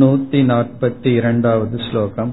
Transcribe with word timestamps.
नूति 0.00 0.42
नापति 0.42 1.10
इरण्डावद् 1.16 1.74
श्लोकम् 1.86 2.30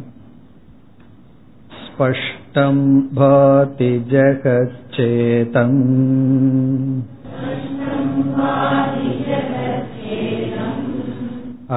स्पष्टं 1.80 2.78
भाति 3.16 3.90
जगच्चेतम् 4.12 5.82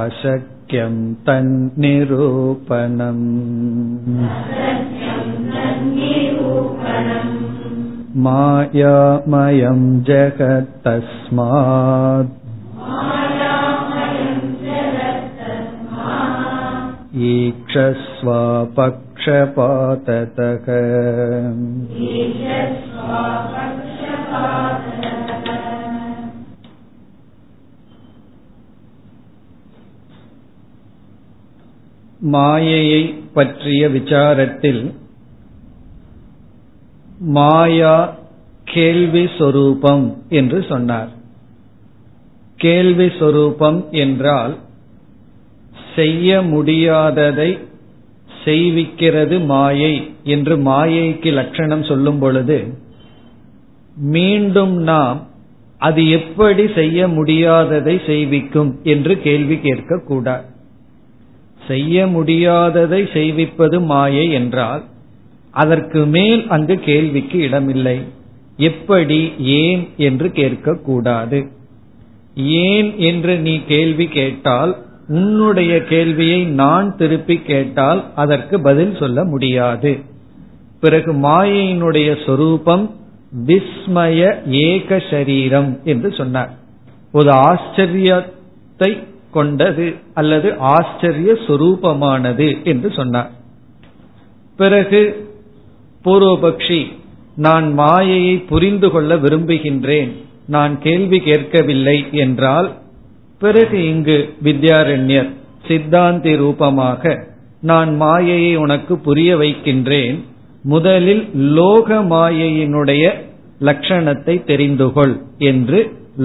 अशक्यं 0.03 0.95
तन्निरूपणम् 1.27 3.25
मायामयं 8.27 9.83
जगत्तस्मात् 10.11 11.23
ईक्षस्वापक्षपाततः 19.38 20.67
மாயையை 32.31 33.02
பற்றிய 33.34 33.88
விசாரத்தில் 33.88 34.84
மாயா 37.31 37.95
கேள்வி 38.63 39.30
சொரூபம் 39.38 40.05
என்று 40.30 40.59
சொன்னார் 40.63 41.12
கேள்வி 42.58 43.08
சொரூபம் 43.20 43.80
என்றால் 43.95 44.54
செய்ய 45.95 46.42
முடியாததை 46.42 47.50
செய்விக்கிறது 48.44 49.44
மாயை 49.47 49.94
என்று 50.25 50.56
மாயைக்கு 50.56 51.33
லட்சணம் 51.33 51.83
சொல்லும் 51.83 52.19
பொழுது 52.19 52.58
மீண்டும் 53.97 54.77
நாம் 54.83 55.30
அது 55.78 56.08
எப்படி 56.08 56.64
செய்ய 56.69 57.08
முடியாததை 57.08 58.06
செய்விக்கும் 58.06 58.80
என்று 58.83 59.20
கேள்வி 59.20 59.55
கேட்கக்கூடாது. 59.55 60.44
செய்ய 61.67 62.06
முடியாததை 62.06 63.12
செய்விப்பது 63.12 63.80
மாயை 63.80 64.30
என்றால் 64.30 64.83
அதற்கு 65.50 66.00
மேல் 66.06 66.48
அங்கு 66.48 66.77
கேள்விக்கு 66.78 67.39
இடமில்லை. 67.39 67.98
எப்படி 68.56 69.20
ஏன் 69.39 69.89
என்று 69.97 70.28
கேட்கக்கூடாது. 70.28 71.41
ஏன் 72.64 72.98
என்று 72.98 73.34
நீ 73.39 73.55
கேள்வி 73.67 74.06
கேட்டால் 74.06 74.72
உன்னுடைய 75.08 75.83
கேள்வியை 75.83 76.45
நான் 76.45 76.97
திருப்பி 76.97 77.42
கேட்டால் 77.42 78.05
அதற்கு 78.14 78.61
பதில் 78.61 78.97
சொல்ல 78.97 79.25
முடியாது. 79.25 79.98
பிறகு 80.81 81.12
மாயையினுடைய 81.12 82.25
சொரூபம் 82.27 82.95
விஸ்மய 83.47 84.34
ஏக 84.48 85.03
சரீரம் 85.11 85.80
என்று 85.84 86.12
சொன்னார். 86.12 86.50
ஒரு 87.12 87.30
ஆச்சரியத்தை 87.30 89.03
கொண்டது 89.30 89.95
அல்லது 90.14 90.58
ஆச்சரிய 90.58 91.33
சொரூபமானது 91.33 92.64
என்று 92.64 92.92
சொன்னார். 92.92 93.30
பிறகு 94.56 95.30
பூர்வபக்ஷி 96.05 96.86
நான் 97.36 97.73
மாயையை 97.73 98.36
புரிந்து 98.36 98.91
கொள்ள 98.91 99.17
விரும்புகின்றேன் 99.17 100.11
நான் 100.47 100.78
கேள்வி 100.78 101.20
கேட்கவில்லை 101.20 102.06
என்றால் 102.11 102.81
பிறகு 103.43 103.79
இங்கு 103.93 104.17
வித்யாரண்யர் 104.45 105.31
சித்தாந்தி 105.69 106.33
ரூபமாக 106.37 107.12
நான் 107.71 107.91
மாயையை 107.95 108.53
உனக்கு 108.57 108.95
புரிய 108.98 109.31
வைக்கின்றேன். 109.37 110.17
முதலில் 110.63 111.23
லோக 111.57 111.89
மாயையினுடைய 112.13 113.05
லட்சணத்தை 113.61 114.35
தெரிந்து 114.45 114.86
கொள் 114.92 115.14
என்று 115.51 115.81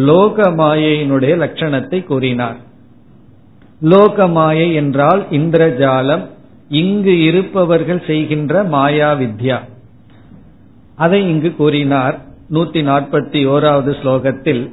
லோக 0.10 0.48
மாயையினுடைய 0.52 1.34
லட்சணத்தை 1.44 2.00
கூறினார். 2.04 2.58
லோக 3.82 4.28
மாயை 4.28 4.68
என்றால் 4.74 5.22
இந்திரஜாலம் 5.32 6.24
இங்கு 6.82 7.14
இருப்பவர்கள் 7.24 8.02
செய்கின்ற 8.08 8.64
மாயா 8.76 9.10
வித்யா. 9.14 9.58
அதை 10.96 11.20
இங்கு 11.30 11.50
கூறினார் 11.56 12.16
நூத்தி 12.54 12.82
நாற்பத்தி 12.90 13.40
ஓராவது 13.54 13.92
ஸ்லோகத்தில் 14.02 14.64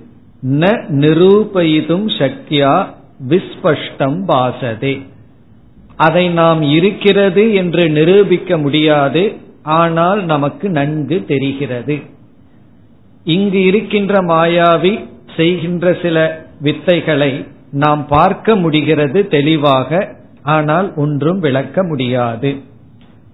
ந 0.45 0.71
நிரூபயிதும் 0.89 2.07
சக்தியா 2.19 2.87
விஸ்பஷ்டம் 3.29 4.19
பாசதே. 4.29 5.03
அதை 5.97 6.29
நாம் 6.29 6.63
இருக்கிறது 6.63 7.55
என்று 7.55 7.91
நிரூபிக்க 7.91 8.59
முடியாது 8.59 9.33
ஆனால் 9.63 10.25
நமக்கு 10.25 10.71
நன்கு 10.71 11.25
தெரிகிறது. 11.27 11.97
இங்கு 13.25 13.65
இருக்கின்ற 13.65 14.15
மாயாவி 14.21 15.09
செய்கின்ற 15.37 15.99
சில 16.03 16.47
வித்தைகளை 16.63 17.47
நாம் 17.71 18.07
பார்க்க 18.07 18.57
முடிகிறது 18.57 19.29
தெளிவாக 19.29 20.17
ஆனால் 20.43 20.93
ஒன்றும் 20.97 21.39
விளக்க 21.39 21.85
முடியாது. 21.85 22.57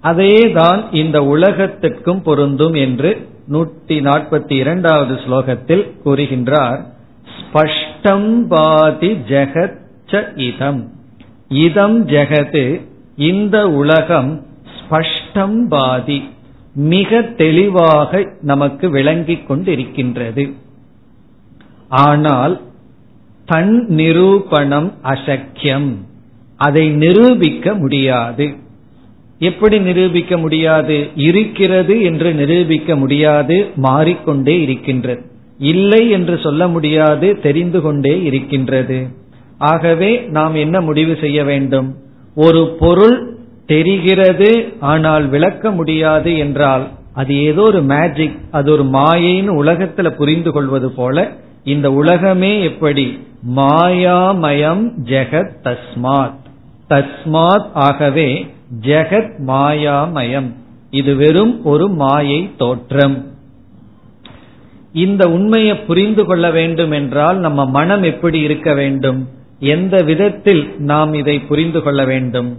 அதேதான் 0.02 0.80
இந்த 0.92 1.22
உலகத்திற்கும் 1.22 2.22
பொருந்தும் 2.22 2.74
என்று 2.74 3.28
நூற்றி 3.46 4.00
நாற்பத்தி 4.00 4.52
இரண்டாவது 4.52 5.14
ஸ்லோகத்தில் 5.14 5.90
கூறுகின்றார். 6.04 6.80
ஸ்பஷ்டம் 7.54 8.46
பாதி 8.48 9.12
ஜெகத் 9.12 10.38
இதம். 10.38 10.92
இதம் 11.48 12.08
ஜெகது 12.08 12.80
இந்த 13.16 13.70
உலகம் 13.70 14.46
ஸ்பஷ்டம் 14.78 15.68
பாதி 15.68 16.28
மிக 16.74 17.22
தெளிவாக 17.22 18.32
நமக்கு 18.40 18.90
விளங்கிக் 18.90 19.50
கொண்டிருக்கின்றது. 19.50 20.52
ஆனால் 21.88 22.60
தன் 23.46 23.86
நிரூபணம் 23.88 24.92
அசக்கியம். 25.04 25.94
அதை 26.56 26.88
நிரூபிக்க 26.88 27.74
முடியாது. 27.74 28.54
எப்படி 29.38 29.78
நிரூபிக்க 29.78 30.36
முடியாது? 30.36 31.08
இருக்கிறது 31.14 32.02
என்று 32.02 32.34
நிரூபிக்க 32.34 32.96
முடியாது 32.96 33.70
மாறிக்கொண்டே 33.76 34.62
இருக்கின்றது. 34.62 35.29
இல்லை 35.60 36.10
என்று 36.10 36.38
சொல்ல 36.38 36.68
முடியாது 36.68 37.40
தெரிந்து 37.40 37.80
கொண்டே 37.80 38.22
இருக்கின்றது. 38.22 39.06
ஆகவே 39.58 40.18
நாம் 40.18 40.54
என்ன 40.54 40.80
முடிவு 40.80 41.16
செய்ய 41.20 41.44
வேண்டும்? 41.44 41.94
ஒரு 42.34 42.76
பொருள் 42.78 43.38
தெரிகிறது 43.66 44.72
ஆனால் 44.80 45.28
விளக்க 45.28 45.70
முடியாது 45.70 46.38
என்றால் 46.38 46.88
அது 47.12 47.42
ஏதோ 47.42 47.60
ஒரு 47.60 47.82
மேஜிக் 47.82 48.38
அது 48.50 48.72
ஒரு 48.72 48.84
மாயைன்னு 48.84 49.64
உலகத்துல 49.64 50.10
புரிந்து 50.10 50.52
கொள்வது 50.52 50.90
போல 50.90 51.32
இந்த 51.64 51.92
உலகமே 51.92 52.64
எப்படி? 52.64 53.18
மாயாமயம் 53.54 54.90
ஜெகத் 55.04 55.52
தஸ்மாத். 55.62 56.38
தஸ்மாத் 56.88 57.66
ஆகவே 57.74 58.46
ஜெகத் 58.80 59.32
மாயாமயம். 59.46 60.54
இது 60.90 61.14
வெறும் 61.14 61.64
ஒரு 61.64 61.88
மாயை 61.88 62.50
தோற்றம். 62.56 63.29
இந்த 64.92 65.30
உண்மையை 65.30 65.76
புரிந்து 65.76 66.26
கொள்ள 66.26 66.50
வேண்டும் 66.50 66.90
என்றால் 66.90 67.38
நம்ம 67.38 67.66
மனம் 67.66 68.02
எப்படி 68.02 68.40
இருக்க 68.40 68.74
வேண்டும்? 68.74 69.28
எந்த 69.58 70.02
விதத்தில் 70.02 70.74
நாம் 70.78 71.14
இதை 71.14 71.40
புரிந்து 71.40 71.82
கொள்ள 71.82 72.04
வேண்டும்? 72.04 72.56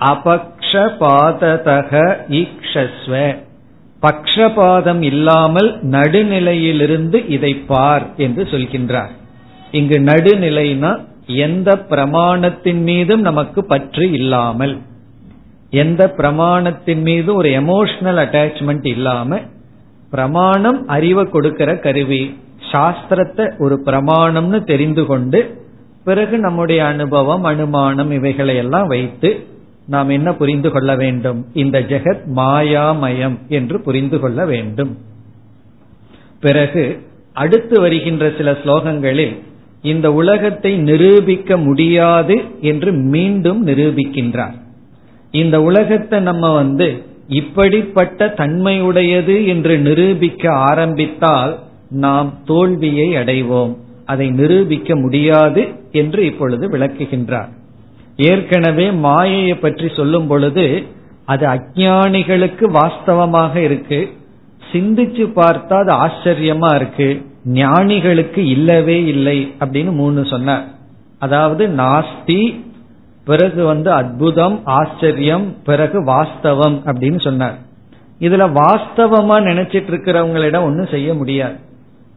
அபக்ஷபாததக 0.00 2.16
ஈக்ஷஸ்வ 2.28 3.36
பக்ஷபாதம் 4.02 5.02
இல்லாமல் 5.02 5.90
நடுநிலையிலிருந்து 5.90 7.28
இதை 7.28 7.54
பார் 7.54 8.06
என்று 8.16 8.44
சொல்கின்றார். 8.44 9.10
இங்கு 9.70 9.98
நடுநிலைனா 9.98 10.98
எந்த 11.26 11.84
பிரமாணத்தின் 11.88 12.72
மீதும் 12.72 13.20
நமக்கு 13.20 13.64
பற்று 13.64 14.12
இல்லாமல் 14.12 14.78
எந்த 15.70 16.14
பிரமாணத்தின் 16.16 17.00
மீது 17.00 17.34
ஒரு 17.34 17.48
எமோஷனல் 17.48 18.00
அட்டாச்மெண்ட் 18.00 18.86
இல்லாம 18.86 19.40
பிரமாணம் 20.14 20.80
அறிவை 20.86 21.24
கொடுக்கிற 21.24 21.70
கருவி. 21.78 22.22
சாஸ்திரத்தை 22.72 23.44
ஒரு 23.58 23.76
பிரமாணம்னு 23.86 24.58
தெரிந்து 24.64 25.02
கொண்டு 25.06 25.40
பிறகு 26.04 26.36
நம்முடைய 26.38 26.80
அனுபவம் 26.84 27.44
அனுமானம் 27.44 28.10
இவைகளை 28.10 28.54
எல்லாம் 28.56 28.86
வைத்து 28.86 29.30
நாம் 29.86 30.08
என்ன 30.08 30.28
புரிந்து 30.34 30.68
கொள்ள 30.70 30.90
வேண்டும்? 30.96 31.40
இந்த 31.52 31.76
ஜெகத் 31.80 32.24
மாயாமயம் 32.36 33.36
என்று 33.48 33.76
புரிந்து 33.80 34.18
கொள்ள 34.20 34.40
வேண்டும். 34.46 34.92
பிறகு 36.40 36.84
அடுத்து 37.32 37.76
வருகின்ற 37.80 38.24
சில 38.36 38.50
ஸ்லோகங்களில் 38.62 39.34
இந்த 39.82 40.06
உலகத்தை 40.12 40.72
நிரூபிக்க 40.88 41.56
முடியாது 41.56 42.36
என்று 42.60 42.90
மீண்டும் 43.14 43.60
நிரூபிக்கின்றார். 43.66 44.56
இந்த 45.30 45.56
உலகத்தை 45.62 46.18
நம்ம 46.20 46.52
வந்து 46.54 46.88
இப்படிப்பட்ட 47.28 48.34
தன்மையுடையது 48.36 49.46
என்று 49.46 49.78
நிரூபிக்க 49.78 50.52
ஆரம்பித்தால் 50.52 51.58
நாம் 51.90 52.32
தோல்வியை 52.44 53.08
அடைவோம். 53.12 53.76
அதை 54.04 54.30
நிரூபிக்க 54.30 54.96
முடியாது 54.96 55.68
என்று 55.92 56.24
இப்பொழுது 56.24 56.68
விளக்குகின்றார். 56.68 57.48
ஏற்கனவே 58.16 58.90
மாயையை 58.90 59.54
பற்றி 59.54 59.88
சொல்லும் 59.88 60.26
பொழுது 60.26 60.82
அது 61.24 61.46
அஜானிகளுக்கு 61.46 62.64
வாஸ்தவமாக 62.70 63.56
இருக்கு. 63.56 64.08
சிந்திச்சு 64.72 65.24
பார்த்தா 65.36 65.74
அது 65.74 65.92
ஆச்சரியமா 65.92 66.74
இருக்கு. 66.74 67.22
ஞானிகளுக்கு 67.44 68.38
இல்லவே 68.38 69.04
இல்லை 69.04 69.52
அப்படின்னு 69.60 69.92
மூணு 69.92 70.26
சொன்னார். 70.26 70.64
அதாவது 71.18 71.68
நாஸ்தி 71.68 72.60
பிறகு 73.24 73.64
வந்து 73.64 73.90
அற்புதம் 73.90 74.60
ஆச்சரியம் 74.64 75.56
பிறகு 75.64 76.04
வாஸ்தவம் 76.04 76.76
அப்படின்னு 76.84 77.20
சொன்னார். 77.20 77.58
இதுல 78.20 78.44
வாஸ்தவமா 78.60 79.36
நினைச்சிட்டு 79.48 79.90
இருக்கிறவங்களிடம் 79.92 80.62
ஒன்னும் 80.62 80.86
செய்ய 80.86 81.14
முடியாது. 81.14 81.54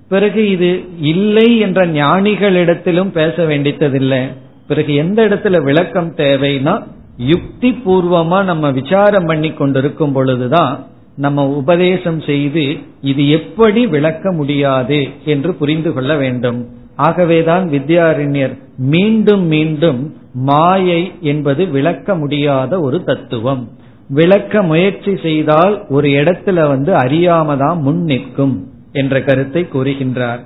பிறகு 0.09 0.49
இது 0.49 0.85
இல்லை 0.99 1.59
என்ற 1.59 1.87
ஞானிகளிடத்திலும் 1.87 3.09
பேச 3.09 3.45
வேண்டியதில்லை 3.45 4.21
பிறகு 4.67 4.95
எந்த 4.95 5.27
இடத்துல 5.27 5.63
விளக்கம் 5.63 6.15
தேவைன்னா 6.15 6.83
யுக்தி 7.17 7.81
பூர்வமா 7.85 8.43
நம்ம 8.43 8.71
விசாரம் 8.71 9.25
பண்ணி 9.25 9.53
கொண்டிருக்கும் 9.53 10.11
பொழுதுதான் 10.11 10.85
நம்ம 11.15 11.47
உபதேசம் 11.47 12.21
செய்து 12.21 12.77
இது 13.01 13.29
எப்படி 13.29 13.87
விளக்க 13.87 14.31
முடியாது 14.31 15.07
என்று 15.25 15.53
புரிந்து 15.53 15.93
கொள்ள 15.93 16.15
வேண்டும். 16.15 16.67
ஆகவேதான் 16.95 17.69
வித்யாரண்யர் 17.69 18.57
மீண்டும் 18.77 19.45
மீண்டும் 19.45 20.17
மாயை 20.42 21.02
என்பது 21.22 21.62
விளக்க 21.70 22.14
முடியாத 22.14 22.80
ஒரு 22.80 22.98
தத்துவம் 23.04 23.64
விளக்க 24.08 24.62
முயற்சி 24.62 25.12
செய்தால் 25.16 25.74
ஒரு 25.88 26.08
இடத்துல 26.08 26.66
வந்து 26.68 26.92
அறியாமதான் 26.96 27.80
முன் 27.80 28.02
நிற்கும் 28.02 28.54
என்ற 28.92 29.20
கருத்தை 29.20 29.62
கூறுகின்றார் 29.64 30.42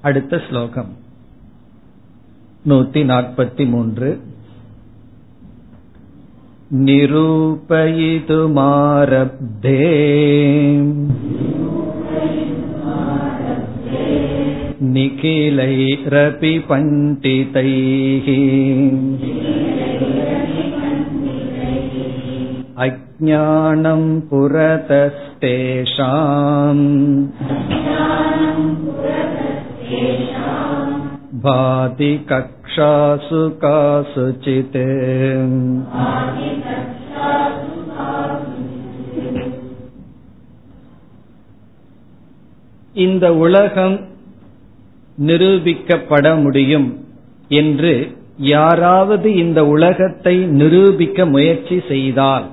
அடுத்த 0.00 0.40
ஸ்லோகம் 0.48 0.90
நூத்தி 2.68 3.02
நாற்பத்தி 3.04 3.64
மூன்று 3.68 4.08
निरूपयितुमारब्धे 8.48 9.82
निखिलैरपि 14.94 16.52
पण्डितैः 16.70 18.26
अज्ञानं 22.86 24.02
पुरतस्तेषाम् 24.30 25.14
भाति 31.46 32.12
कक्षासु 32.30 33.42
कासुचित् 33.64 34.76
இந்த 43.04 43.26
உலகம் 43.44 43.96
நிரூபிக்கப்பட 45.21 46.41
முடியும் 46.41 47.05
என்று 47.47 48.11
யாராவது 48.37 49.33
இந்த 49.35 49.67
உலகத்தை 49.67 50.37
நிரூபிக்க 50.37 51.25
முயற்சி 51.25 51.81
செய்தால் 51.87 52.45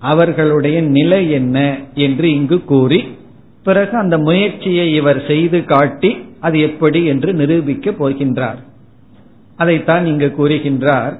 அவர்களுடைய 0.00 0.80
நிலை 0.80 1.30
என்ன 1.30 1.78
என்று 1.94 2.30
இங்கு 2.30 2.64
கூறி 2.64 3.04
பிறகு 3.64 3.96
அந்த 3.96 4.18
முயற்சியை 4.18 4.94
இவர் 4.94 5.26
செய்து 5.26 5.64
காட்டி 5.64 6.16
அது 6.40 6.60
எப்படி 6.60 7.04
என்று 7.04 7.34
நிரூபிக்க 7.34 7.90
போகின்றார். 7.90 8.60
அதைத்தான் 9.56 10.06
இங்கு 10.06 10.34
கூறுகின்றார். 10.38 11.18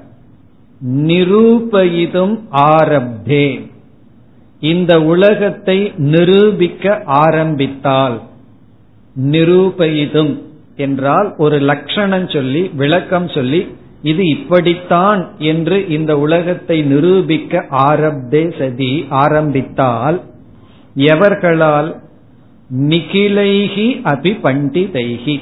நிரூபயிதும் 0.85 2.39
ஆரப்தே. 2.51 3.69
இந்த 4.59 5.01
உலகத்தை 5.01 5.91
நிரூபிக்க 5.97 7.01
ஆரம்பித்தால் 7.05 8.21
நிரூபயிதும் 9.21 10.41
என்றால் 10.77 11.35
ஒரு 11.37 11.57
லட்சணம் 11.59 12.29
சொல்லி 12.29 12.61
விளக்கம் 12.75 13.29
சொல்லி 13.29 13.61
இது 14.01 14.23
இப்படித்தான் 14.27 15.21
என்று 15.37 15.77
இந்த 15.89 16.11
உலகத்தை 16.19 16.81
நிரூபிக்க 16.81 17.65
ஆரப்தே 17.71 18.43
சதி 18.59 19.05
ஆரம்பித்தால் 19.09 20.17
எவர்களால்? 20.95 21.89
நிகிலைகி 22.89 23.87
அபி 24.13 24.31
பண்டிதைகி 24.45 25.35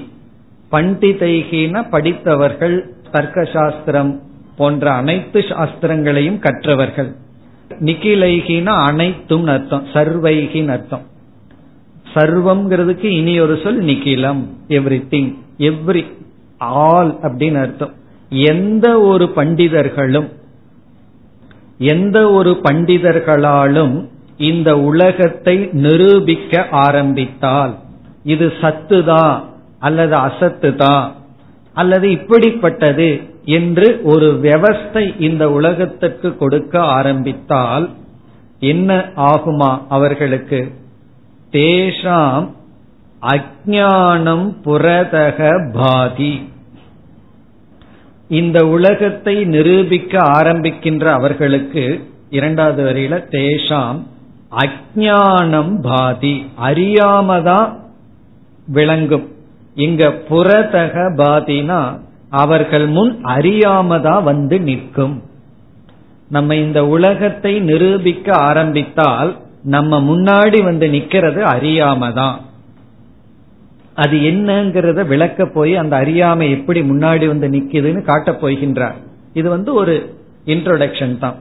பண்டிதைகின 0.72 1.84
படித்தவர்கள் 1.90 2.78
தர்க்க 3.12 3.44
சாஸ்திரம் 3.44 4.12
போன்ற 4.58 4.92
அனைத்து 4.92 5.40
சாஸ்திரங்களையும் 5.40 6.40
கற்றவர்கள். 6.40 7.12
நிகிலைகின 7.80 8.68
அனைத்தும் 8.90 9.48
அர்த்தம் 9.48 9.86
சர்வைகின் 9.94 10.70
அர்த்தம். 10.70 11.06
சர்வம்ங்கிறதுக்கு 12.16 13.04
இனி 13.04 13.40
ஒரு 13.40 13.60
சொல் 13.64 13.78
நிகிலம் 13.78 14.42
எவ்ரி 14.68 15.00
திங் 15.10 15.34
எவ்ரி 15.58 16.04
ஆல் 16.58 17.18
அப்படின்னு 17.22 17.60
அர்த்தம். 17.60 17.94
எந்த 18.30 19.02
ஒரு 19.02 19.26
பண்டிதர்களும் 19.36 20.30
எந்த 21.78 22.32
ஒரு 22.32 22.62
பண்டிதர்களாலும் 22.64 24.08
இந்த 24.38 24.80
உலகத்தை 24.80 25.70
நிரூபிக்க 25.72 26.68
ஆரம்பித்தால் 26.72 27.76
இது 28.24 28.54
சத்துதா 28.62 29.44
அல்லது 29.80 30.16
அசத்துதான் 30.16 31.12
அல்லது 31.74 32.10
இப்படிப்பட்டது 32.10 33.22
என்று 33.46 34.02
ஒரு 34.04 34.40
வியவஸ்தை 34.44 35.22
இந்த 35.22 35.52
உலகத்திற்கு 35.52 36.38
கொடுக்க 36.38 36.82
ஆரம்பித்தால் 36.82 37.90
என்ன 38.60 39.12
ஆகுமா 39.16 39.82
அவர்களுக்கு? 39.90 40.72
தேஷாம் 41.56 42.48
அஜானம் 43.22 44.48
புரதக 44.66 45.40
பாதி 45.74 46.36
இந்த 48.30 48.68
உலகத்தை 48.68 49.36
நிரூபிக்க 49.46 50.14
ஆரம்பிக்கின்ற 50.20 51.06
அவர்களுக்கு 51.12 51.84
இரண்டாவது 52.30 52.82
வரையில 52.84 53.16
தேஷாம் 53.32 54.00
அஜானம் 54.64 55.74
பாதி 55.82 56.36
அறியாமதான் 56.64 57.72
விளங்கும். 58.68 59.28
இங்க 59.76 60.04
புறதக 60.30 60.96
பாதினா 61.18 61.82
அவர்கள் 62.30 62.88
முன் 62.88 63.12
அறியாமதா 63.26 64.24
வந்து 64.24 64.58
நிற்கும். 64.60 65.16
நம்ம 66.30 66.56
இந்த 66.56 66.80
உலகத்தை 66.88 67.60
நிரூபிக்க 67.60 68.28
ஆரம்பித்தால் 68.50 69.32
நம்ம 69.66 70.00
முன்னாடி 70.02 70.64
வந்து 70.64 70.88
நிக்கிறது 70.88 71.42
அறியாமதான். 71.44 72.36
அது 73.96 74.18
என்னங்கிறத 74.18 75.06
விளக்க 75.06 75.46
போய் 75.46 75.78
அந்த 75.78 75.96
அறியாமை 75.96 76.52
எப்படி 76.52 76.82
முன்னாடி 76.82 77.28
வந்து 77.28 77.48
நிக்குதுன்னு 77.48 78.02
காட்டப் 78.02 78.46
போகின்றார். 78.46 78.94
இது 79.34 79.50
வந்து 79.50 79.74
ஒரு 79.74 80.16
இன்ட்ரோடக்ஷன் 80.46 81.18
தான். 81.18 81.36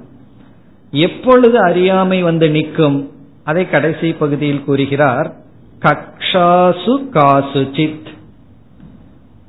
எப்பொழுது 0.90 1.59
அறியாமை 1.59 2.23
வந்து 2.23 2.50
நிற்கும்? 2.50 3.11
அதை 3.45 3.69
கடைசி 3.69 4.12
பகுதியில் 4.12 4.64
கூறுகிறார் 4.64 5.37
கக்ஷாசு 5.83 7.02
காசுச்சித். 7.12 8.07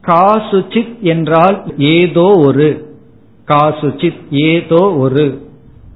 காசுச்சித் 0.01 0.99
என்றால் 0.99 1.77
ஏதோ 1.77 2.31
ஒரு. 2.35 2.97
காசுச்சித் 3.47 4.21
ஏதோ 4.29 4.93
ஒரு. 4.97 5.49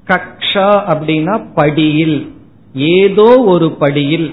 கக்ஷா 0.08 0.70
அப்படின்னா 0.94 1.46
படியில். 1.56 2.38
ஏதோ 2.80 3.28
ஒரு 3.46 3.68
படியில் 3.72 4.28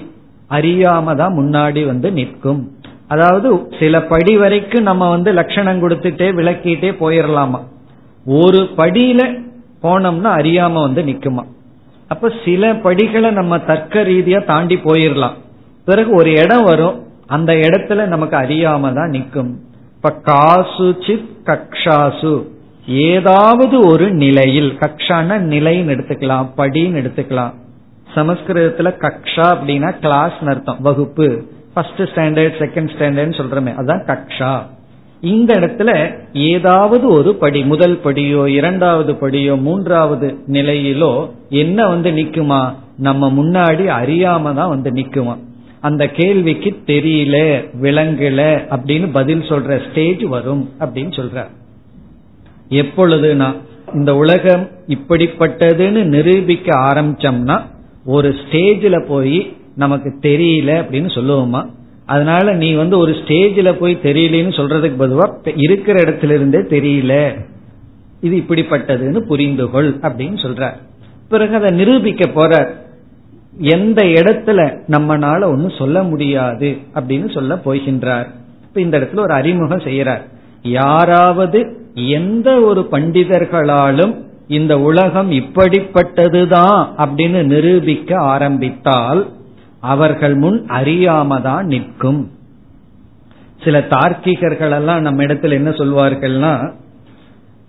அறியாம 0.49 1.15
தான் 1.15 1.37
முன்னாடி 1.39 1.85
வந்து 1.85 2.11
நிற்கும். 2.11 2.61
அதாவது 3.07 3.49
சில 3.79 4.01
படி 4.03 4.37
வரைக்கும் 4.37 4.87
நம்ம 4.89 5.09
வந்து 5.09 5.31
லட்சணம் 5.31 5.81
கொடுத்துட்டே 5.83 6.27
விளக்கிட்டே 6.39 6.89
போயிடலாமா 7.01 7.59
ஒரு 8.25 8.61
படியில 8.77 9.21
போனோம்னா 9.83 10.31
அறியாம 10.39 10.73
வந்து 10.73 11.01
நிக்குமா? 11.01 11.43
அப்ப 12.07 12.31
சில 12.45 12.73
படிகளை 12.75 13.29
நம்ம 13.31 13.59
தர்க்க 13.59 14.03
ரீதியா 14.03 14.45
தாண்டி 14.45 14.75
போயிடலாம் 14.75 15.37
பிறகு 15.85 16.11
ஒரு 16.15 16.31
இடம் 16.31 16.63
வரும் 16.63 16.97
அந்த 17.27 17.53
இடத்துல 17.53 18.05
நமக்கு 18.07 18.37
அறியாம 18.37 18.93
தான் 18.93 19.09
நிற்கும் 19.09 19.51
இப்ப 19.95 20.09
காசு 20.29 20.87
சித் 21.05 21.31
கக்ஷாசு. 21.49 22.33
ஏதாவது 23.11 23.75
ஒரு 23.87 24.05
நிலையில் 24.23 24.69
கக்ஷான 24.79 25.39
நிலைன்னு 25.53 25.93
எடுத்துக்கலாம் 25.95 26.47
படின்னு 26.57 26.99
எடுத்துக்கலாம். 27.01 27.53
சமஸ்கிருதத்துல 28.15 28.89
கக்ஷா 29.01 29.57
அப்படின்னா 29.57 29.99
கிளாஸ் 29.99 30.33
அர்த்தம். 30.45 30.77
வகுப்பு. 30.79 31.43
ஃபர்ஸ்ட் 31.73 32.01
ஸ்டாண்டர்ட் 32.01 32.59
செகண்ட் 32.59 32.89
ஸ்டாண்டர்ட் 32.97 33.39
சொல்றமே. 33.39 33.75
அதுதான் 33.75 34.03
கக்ஷா. 34.05 34.61
இந்த 35.21 35.53
இடத்துல 35.53 36.15
ஏதாவது 36.33 37.07
ஒரு 37.07 37.35
படி 37.35 37.63
முதல் 37.63 37.99
படியோ 38.03 38.47
இரண்டாவது 38.47 39.13
படியோ 39.13 39.61
மூன்றாவது 39.61 40.37
நிலையிலோ 40.47 41.29
என்ன 41.49 41.87
வந்து 41.87 42.11
நிக்குமா? 42.11 42.73
நம்ம 42.97 43.31
முன்னாடி 43.31 43.83
அறியாம 43.85 44.53
தான் 44.53 44.69
வந்து 44.69 44.91
நிக்குமா? 44.91 45.37
அந்த 45.79 46.07
கேள்விக்கு 46.07 46.77
தெரியல 46.85 47.65
விளங்கல 47.81 48.41
அப்படின்னு 48.69 49.09
பதில் 49.11 49.41
சொல்ற 49.41 49.89
ஸ்டேஜ் 49.89 50.21
வரும் 50.21 50.69
அப்படின்னு 50.79 51.11
சொல்ற 51.19 51.45
எப்பொழுதுனா 52.69 53.55
இந்த 53.93 54.15
உலகம் 54.15 54.67
இப்படிப்பட்டதுன்னு 54.87 56.03
நிரூபிக்க 56.03 56.77
ஆரம்பிச்சோம்னா 56.77 57.61
ஒரு 58.07 58.29
ஸ்டேஜில் 58.29 59.05
போய் 59.05 59.55
நமக்கு 59.75 60.15
தெரியல 60.21 60.69
அப்படின்னு 60.81 61.09
சொல்லுவோமா? 61.15 61.69
அதனால 62.05 62.53
நீ 62.53 62.73
வந்து 62.73 62.97
ஒரு 62.97 63.11
ஸ்டேஜில் 63.11 63.73
போய் 63.73 63.99
தெரியலன்னு 64.03 64.57
சொல்றதுக்கு 64.59 64.97
பொதுவாக 64.97 65.51
இருக்கிற 65.55 65.99
இடத்துல 65.99 66.29
இருந்தே 66.29 66.57
தெரியல. 66.57 67.39
இது 68.21 68.37
இப்படிப்பட்டதுன்னு 68.37 69.19
புரிந்துகொள் 69.27 69.91
அப்படின்னு 70.01 70.37
சொல்றார். 70.45 70.77
பிறகு 71.29 71.55
அதை 71.55 71.71
நிரூபிக்க 71.71 72.27
போற 72.27 72.75
எந்த 73.59 74.03
இடத்துல 74.03 74.79
நம்மனால 74.87 75.43
ஒன்னும் 75.43 75.77
சொல்ல 75.77 76.03
முடியாது 76.03 76.77
அப்படின்னு 76.93 77.33
சொல்ல 77.33 77.55
போகின்றார். 77.55 78.27
இப்ப 78.67 78.81
இந்த 78.81 78.99
இடத்துல 78.99 79.19
ஒரு 79.19 79.33
அறிமுகம் 79.33 79.79
செய்யறார் 79.79 80.21
யாராவது 80.61 81.81
எந்த 81.93 82.59
ஒரு 82.59 82.87
பண்டிதர்களாலும் 82.91 84.26
இந்த 84.47 84.79
உலகம் 84.79 85.31
இப்படிப்பட்டதுதான் 85.31 86.87
அப்படின்னு 86.97 87.43
நிரூபிக்க 87.43 88.19
ஆரம்பித்தால் 88.19 89.29
அவர்கள் 89.79 90.35
முன் 90.35 90.65
அறியாமதான் 90.67 91.63
நிற்கும். 91.63 92.31
சில 93.63 93.79
தார்க்கிகர்கள் 93.79 94.71
எல்லாம் 94.71 95.01
நம்ம 95.01 95.23
இடத்துல 95.23 95.51
என்ன 95.51 95.69
சொல்வார்கள்னா 95.69 96.71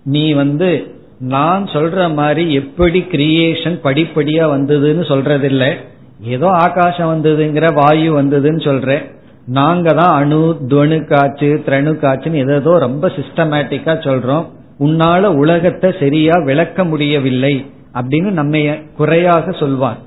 நீ 0.03 0.33
வந்து 0.33 0.95
நான் 1.19 1.63
சொல்ற 1.63 2.13
மாதிரி 2.13 2.53
எப்படி 2.53 3.05
கிரியேஷன் 3.11 3.79
படிப்படியா 3.83 4.45
வந்ததுன்னு 4.55 5.03
சொல்றதில்ல. 5.07 5.75
ஏதோ 6.21 6.47
ஆகாசம் 6.47 7.11
வந்ததுங்கிற 7.13 7.73
வாயு 7.73 8.21
வந்ததுன்னு 8.21 8.61
சொல்ற. 8.67 9.11
நாங்க 9.45 9.93
தான் 9.93 10.21
அணு 10.21 10.57
துவனு 10.67 11.01
காச்சு 11.07 11.61
திரணு 11.65 11.91
காச்சுன்னு 11.93 12.55
ஏதோ 12.55 12.79
ரொம்ப 12.79 13.07
சிஸ்டமேட்டிக்கா 13.07 13.97
சொல்றோம். 14.07 14.45
உன்னால 14.79 15.21
உலகத்தை 15.21 15.95
சரியா 15.99 16.35
விளக்க 16.45 16.83
முடியவில்லை 16.83 17.65
அப்படின்னு 17.93 18.29
நம்ம 18.31 18.75
குறையாக 18.95 19.51
சொல்வார். 19.51 19.97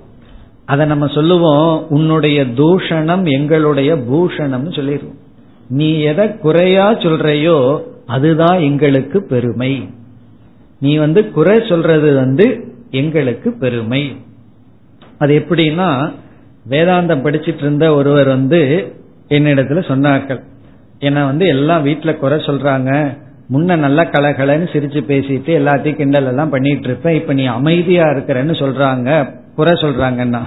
அதை 0.65 0.87
நம்ம 0.87 1.07
சொல்லுவோம் 1.07 1.89
உன்னுடைய 1.89 2.45
தூஷணம் 2.45 3.31
எங்களுடைய 3.31 3.97
பூஷணம்னு 3.97 4.75
சொல்லிடுவோம். 4.75 5.19
நீ 5.69 6.01
எதை 6.01 6.37
குறையா 6.37 6.93
சொல்றையோ 6.93 7.81
அதுதான் 8.07 8.59
எங்களுக்கு 8.61 9.23
பெருமை. 9.23 9.89
நீ 10.81 10.97
வந்து 10.97 11.31
குறை 11.31 11.67
சொல்றது 11.69 12.15
வந்து 12.15 12.75
எங்களுக்கு 12.91 13.53
பெருமை. 13.53 14.17
அது 15.19 15.47
எப்படின்னா 15.47 16.13
வேதாந்தம் 16.71 17.25
படிச்சிட்டு 17.25 17.57
இருந்த 17.57 17.95
ஒருவர் 17.95 18.27
வந்து 18.27 18.61
என்னிடத்துல 19.29 19.81
சொன்னார்கள். 19.91 20.41
என்ன 20.99 21.25
வந்து 21.25 21.47
எல்லாம் 21.47 21.87
வீட்டுல 21.87 22.17
குறை 22.17 22.39
சொல்றாங்க. 22.39 22.91
முன்ன 23.53 23.77
நல்லா 23.77 24.03
கலகலன்னு 24.05 24.67
சிரிச்சு 24.73 25.01
பேசிட்டு 25.11 25.51
எல்லாத்தையும் 25.61 25.99
கிண்டல் 26.01 26.29
எல்லாம் 26.31 26.53
பண்ணிட்டு 26.55 26.89
இருப்பேன். 26.89 27.19
இப்ப 27.21 27.33
நீ 27.39 27.45
அமைதியா 27.59 28.05
இருக்கிறன்னு 28.05 28.55
சொல்றாங்க 28.63 29.11
குறை 29.57 29.73
சொல்றாங்கன்னா 29.81 30.43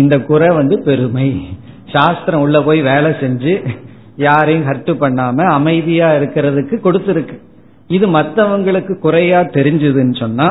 இந்த 0.00 0.16
குறை 0.30 0.48
வந்து 0.60 0.76
பெருமை. 0.82 1.28
சாஸ்திரம் 1.92 2.40
உள்ள 2.40 2.62
போய் 2.62 2.80
வேலை 2.90 3.10
செஞ்சு 3.22 3.52
யாரையும் 4.16 4.66
ஹர்ட் 4.68 4.92
பண்ணாம 5.02 5.44
அமைதியா 5.58 6.08
இருக்கிறதுக்கு 6.12 6.76
கொடுத்துருக்கு. 6.86 7.36
இது 7.88 8.06
மற்றவங்களுக்கு 8.16 8.94
குறையா 8.98 9.40
தெரிஞ்சதுன்னு 9.58 10.16
சொன்னா 10.18 10.48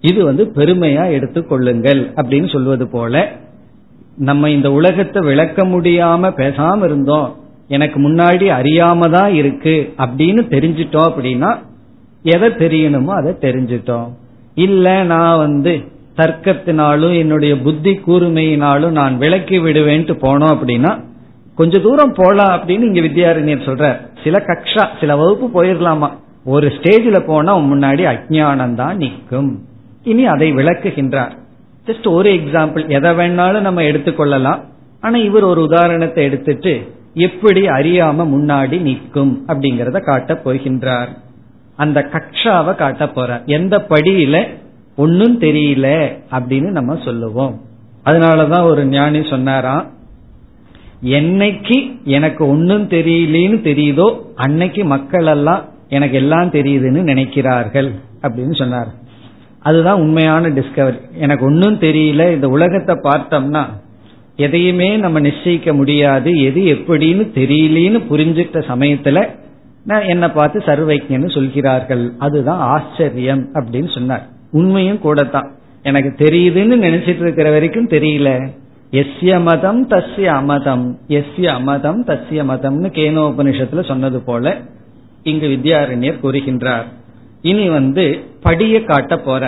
இது 0.00 0.20
வந்து 0.24 0.44
பெருமையா 0.54 1.04
எடுத்துக்கொள்ளுங்கள் 1.16 2.00
அப்படின்னு 2.20 2.48
சொல்வது 2.52 2.88
போல 2.88 3.22
நம்ம 4.28 4.50
இந்த 4.50 4.68
உலகத்தை 4.72 5.20
விளக்க 5.22 5.64
முடியாம 5.64 6.30
பேசாம 6.40 6.84
இருந்தோம். 6.84 7.28
எனக்கு 7.74 7.98
முன்னாடி 8.06 8.46
அறியாம 8.58 9.08
தான் 9.16 9.32
இருக்கு 9.40 9.74
அப்படின்னு 10.04 10.42
தெரிஞ்சிட்டோம் 10.54 11.08
அப்படின்னா 11.10 11.50
எதை 12.34 12.48
தெரியணுமோ 12.62 13.12
அதை 13.20 13.32
தெரிஞ்சிட்டோம். 13.46 14.08
இல்ல 14.66 14.86
நான் 15.12 15.42
வந்து 15.44 15.72
தர்க்கத்தினாலும் 16.16 17.14
என்னுடைய 17.18 17.52
புத்தி 17.66 17.92
கூர்மையினாலும் 18.06 18.96
நான் 19.00 19.14
விளக்கி 19.22 19.58
விடுவேன்ட்டு 19.66 20.14
போனோம் 20.24 20.54
அப்படின்னா 20.54 20.92
கொஞ்ச 21.58 21.78
தூரம் 21.86 22.14
போலாம் 22.16 22.52
அப்படின்னு 22.56 22.88
இங்க 22.88 23.00
வித்யாரண்யர் 23.06 23.66
சொல்ற 23.68 23.86
சில 24.24 24.36
கக்ஷா 24.48 24.84
சில 25.00 25.16
வகுப்பு 25.20 25.46
போயிடலாமா 25.56 26.08
ஒரு 26.54 26.66
ஸ்டேஜில் 26.76 27.26
போனா 27.26 27.52
முன்னாடி 27.70 28.02
அஜானம் 28.12 28.78
தான் 28.82 28.96
நிற்கும். 28.96 29.50
இனி 30.10 30.24
அதை 30.34 30.48
விளக்குகின்றார். 30.58 31.32
ஜஸ்ட் 31.86 32.06
ஒரு 32.18 32.30
எக்ஸாம்பிள் 32.38 32.84
எதை 32.96 33.10
வேணாலும் 33.18 33.66
நம்ம 33.66 33.82
எடுத்துக்கொள்ளலாம். 33.90 34.60
ஆனா 35.04 35.18
இவர் 35.28 35.46
ஒரு 35.52 35.60
உதாரணத்தை 35.68 36.22
எடுத்துட்டு 36.28 36.72
எப்படி 37.14 37.66
அறியாம 37.66 38.26
முன்னாடி 38.26 38.80
நிற்கும் 38.80 39.44
அப்படிங்கறத 39.46 40.00
காட்ட 40.00 40.40
போகின்றார். 40.44 41.08
அந்த 41.76 42.08
கக்ஷாவை 42.12 42.74
காட்ட 42.74 43.04
போறார். 43.04 43.44
எந்த 43.44 43.86
படியில 43.88 44.48
ஒன்னும் 44.96 45.40
தெரியல 45.40 46.16
அப்படின்னு 46.30 46.70
நம்ம 46.70 46.98
சொல்லுவோம். 47.04 47.60
அதனாலதான் 48.04 48.62
ஒரு 48.62 48.86
ஞானி 48.86 49.24
சொன்னாராம் 49.30 49.86
என்னைக்கு 51.04 52.04
எனக்கு 52.04 52.48
ஒன்னும் 52.48 52.88
தெரியலேன்னு 52.88 53.58
தெரியுதோ 53.60 54.20
அன்னைக்கு 54.34 54.84
மக்கள் 54.84 55.26
எல்லாம் 55.26 55.64
எனக்கு 55.88 56.16
எல்லாம் 56.16 56.50
தெரியுதுன்னு 56.50 57.00
நினைக்கிறார்கள் 57.12 57.90
அப்படின்னு 58.22 58.54
சொன்னார். 58.54 58.88
அதுதான் 59.58 60.00
உண்மையான 60.00 60.48
டிஸ்கவரி 60.48 61.00
எனக்கு 61.14 61.44
ஒன்னும் 61.44 61.80
தெரியல 61.80 62.34
இந்த 62.34 62.48
உலகத்தை 62.48 62.96
பார்த்தோம்னா 62.96 63.64
எதையுமே 64.44 64.88
நம்ம 64.96 65.20
நிச்சயிக்க 65.20 65.72
முடியாது 65.74 66.30
எது 66.48 66.60
எப்படின்னு 66.74 67.24
தெரியலேன்னு 67.38 68.00
புரிஞ்சுக்கிட்ட 68.10 68.60
சமயத்துல 68.72 69.18
நான் 69.84 70.06
என்னை 70.12 70.28
பார்த்து 70.28 70.58
சர்வைக்னு 70.66 71.28
சொல்கிறார்கள். 71.34 72.04
அதுதான் 72.18 72.62
ஆச்சரியம் 72.74 73.44
அப்படின்னு 73.54 73.90
சொன்னார். 73.94 74.24
உண்மையும் 74.52 75.04
கூட 75.06 75.20
தான் 75.34 75.48
எனக்கு 75.82 76.10
தெரியுதுன்னு 76.24 76.76
நினைச்சிட்டு 76.86 77.24
இருக்கிற 77.26 77.48
வரைக்கும் 77.50 77.88
தெரியல. 77.88 78.30
எஸ்ய 79.00 79.32
மதம் 79.42 79.80
தஸ்ய 79.90 80.28
அமதம். 80.40 80.86
எஸ்ய 81.18 81.46
அமதம் 81.58 82.00
தஸ்ய 82.08 82.44
மதம்னு 82.50 82.88
கேனோபனிஷத்துல 82.98 83.82
சொன்னது 83.90 84.20
போல 84.20 84.54
இங்கு 85.22 85.48
வித்யாரண்யர் 85.54 86.22
கூறுகின்றார். 86.22 86.86
இனி 87.42 87.66
வந்து 87.68 88.04
படிய 88.42 88.76
காட்ட 88.84 89.14
போற 89.16 89.44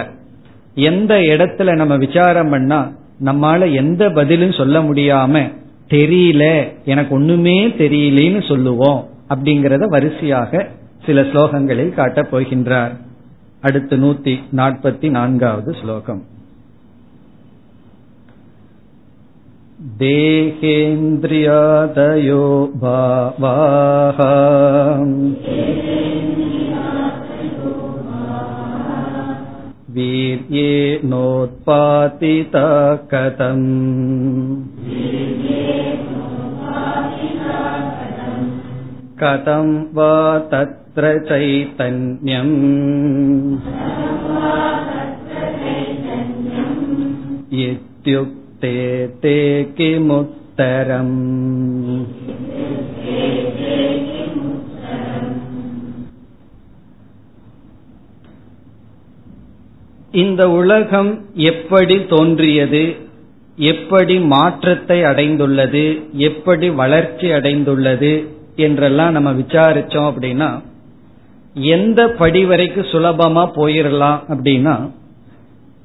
எந்த 0.75 1.15
இடத்துல 1.33 1.71
நம்ம 1.77 1.95
விசாரம் 1.97 2.51
பண்ணா 2.51 2.81
நம்மால 3.26 3.70
எந்த 3.74 4.04
பதிலும் 4.10 4.52
சொல்ல 4.52 4.78
முடியாம 4.80 5.44
தெரியல 5.90 6.46
எனக்கு 6.86 7.12
ஒண்ணுமே 7.16 7.58
தெரியலேன்னு 7.78 8.42
சொல்லுவோம் 8.48 9.02
அப்படிங்கறத 9.30 9.86
வரிசையாக 9.88 10.64
சில 11.06 11.22
ஸ்லோகங்களில் 11.22 11.94
காட்டப் 11.94 12.32
போகின்றார் 12.32 12.96
அடுத்து 13.62 13.98
நூத்தி 13.98 14.34
நாற்பத்தி 14.56 15.10
நான்காவது 15.10 15.72
ஸ்லோகம் 15.74 16.24
देहेन्द्रियादयो 21.10 22.44
भावाः 22.82 24.20
वीर्येणोत्पातिता 29.96 31.04
कथम् 33.12 33.68
कथं 39.22 39.70
वा 39.98 40.14
तत्र 40.52 41.12
चैतन्यम् 41.30 42.58
इत्युक्ते 47.66 48.76
ते 49.24 49.38
किमुत्तरम् 49.78 51.16
இந்த 60.13 60.51
உலகம் 60.51 61.25
எப்படி 61.35 62.07
தோன்றியது? 62.07 62.97
எப்படி 63.57 64.21
மாற்றத்தை 64.21 65.03
அடைந்துள்ளது? 65.03 66.03
எப்படி 66.13 66.71
வளர்ச்சி 66.71 67.29
அடைந்துள்ளது? 67.31 68.27
என்றெல்லாம் 68.57 69.13
நம்ம 69.13 69.33
விசாரிச்சோம் 69.33 70.09
அப்படின்னா 70.11 70.61
எந்த 71.55 72.09
படி 72.09 72.45
வரைக்கும் 72.45 72.85
சுலபமா 72.85 73.45
போயிடலாம் 73.57 74.21
அப்படின்னா 74.29 74.91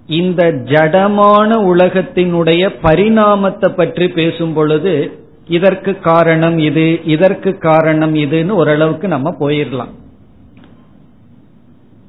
இந்த 0.07 0.51
ஜடமான 0.51 1.50
உலகத்தினுடைய 1.74 2.69
பரிணாமத்தை 2.81 3.69
பற்றி 3.75 4.07
பேசும் 4.07 4.53
பொழுது 4.53 5.12
இதற்கு 5.48 6.00
காரணம் 6.00 6.57
இது 6.57 7.01
இதற்கு 7.05 7.57
காரணம் 7.57 8.15
இதுன்னு 8.15 8.50
ஓரளவுக்கு 8.50 9.07
நம்ம 9.07 9.36
போயிடலாம் 9.39 9.93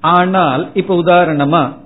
ஆனால் 0.01 0.71
இப்ப 0.75 1.03
உதாரணமா 1.03 1.77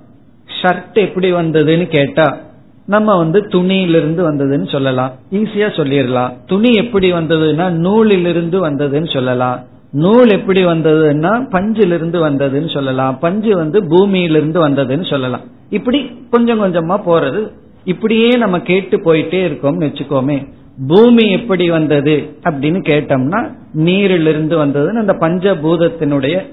ஷர்ட் 0.63 0.93
எப்படி 0.93 1.33
வந்ததுன்னு 1.33 1.87
கேட்டா 1.87 2.37
நம்ம 2.85 3.17
வந்து 3.17 3.39
துணியிலிருந்து 3.39 4.21
வந்ததுன்னு 4.31 4.71
சொல்லலாம். 4.71 5.11
ஈஸியா 5.31 5.67
சொல்லிடலாம். 5.77 6.33
துணி 6.47 6.73
எப்படி 6.73 7.13
வந்ததுன்னா 7.13 7.69
நூலிலிருந்து 7.69 8.69
வந்ததுன்னு 8.69 9.13
சொல்லலாம். 9.13 9.59
நூல் 9.91 10.31
எப்படி 10.31 10.65
வந்ததுன்னா 10.65 11.31
பஞ்சிலிருந்து 11.51 12.19
வந்ததுன்னு 12.29 12.73
சொல்லலாம். 12.73 13.19
பஞ்சு 13.19 13.55
வந்து 13.55 13.87
பூமியிலிருந்து 13.87 14.69
வந்ததுன்னு 14.69 15.09
சொல்லலாம். 15.09 15.41
இப்படி 15.69 16.11
கொஞ்சம் 16.29 16.61
கொஞ்சமா 16.61 17.01
போறது. 17.05 17.47
இப்படியே 17.83 18.29
நம்ம 18.29 18.59
கேட்டு 18.59 18.97
போயிட்டே 18.97 19.39
இருக்கோம்னு 19.47 19.87
வச்சுக்கோமே 19.87 20.47
பூமி 20.87 21.31
எப்படி 21.31 21.69
வந்தது 21.69 22.37
அப்படின்னு 22.49 22.79
கேட்டோம்னா 22.89 23.51
நீரிலிருந்து 23.73 24.65
வந்ததுன்னு 24.65 25.01
அந்த 25.03 25.13
பஞ்சபூதத்தினுடைய 25.19 26.45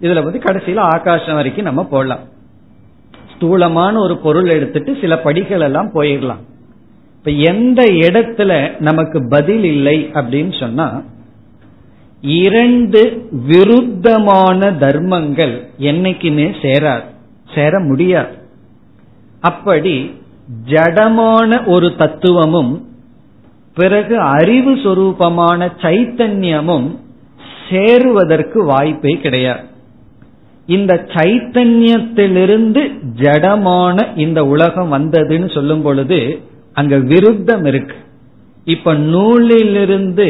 இதுல 0.00 0.22
வந்து 0.22 0.38
கடைசியில 0.38 0.78
ஆகாசம் 0.78 1.34
வரைக்கும் 1.34 1.64
நம்ம 1.64 1.84
போடலாம் 1.84 2.18
ஸ்தூலமான 3.40 3.98
ஒரு 3.98 4.14
பொருள் 4.16 4.48
எடுத்துட்டு 4.48 4.96
சில 5.00 5.18
படிகள் 5.18 5.60
எல்லாம் 5.60 5.90
போயிடலாம் 5.94 6.40
இப்ப 7.18 7.30
எந்த 7.30 7.82
இடத்துல 7.82 8.50
நமக்கு 8.78 9.18
பதில் 9.28 9.64
இல்லை 9.64 10.10
அப்படின்னு 10.12 10.52
சொன்னா 10.58 10.86
இரண்டு 12.20 13.02
விருத்தமான 13.46 14.76
தர்மங்கள் 14.76 15.54
என்னைக்குமே 15.78 16.46
சேராது 16.62 17.06
சேர 17.54 17.80
முடியாது. 17.80 18.34
அப்படி 19.40 19.96
ஜடமான 20.66 21.50
ஒரு 21.66 21.96
தத்துவமும் 21.96 22.72
பிறகு 23.74 24.18
அறிவு 24.18 24.74
சொரூபமான 24.74 25.70
சைத்தன்யமும் 25.82 26.88
சேருவதற்கு 27.68 28.64
வாய்ப்பே 28.64 29.18
கிடையாது. 29.20 29.66
இந்த 30.76 30.92
சைத்தன்யத்திலிருந்து 31.14 32.82
ஜடமான 33.22 33.96
இந்த 34.24 34.40
உலகம் 34.54 34.92
வந்ததுன்னு 34.92 35.48
சொல்லும் 35.54 35.82
பொழுது 35.82 36.18
அங்க 36.74 36.96
விருத்தம் 37.10 37.64
இருக்கு. 37.64 37.96
இப்ப 38.64 38.94
நூலிலிருந்து 39.12 40.28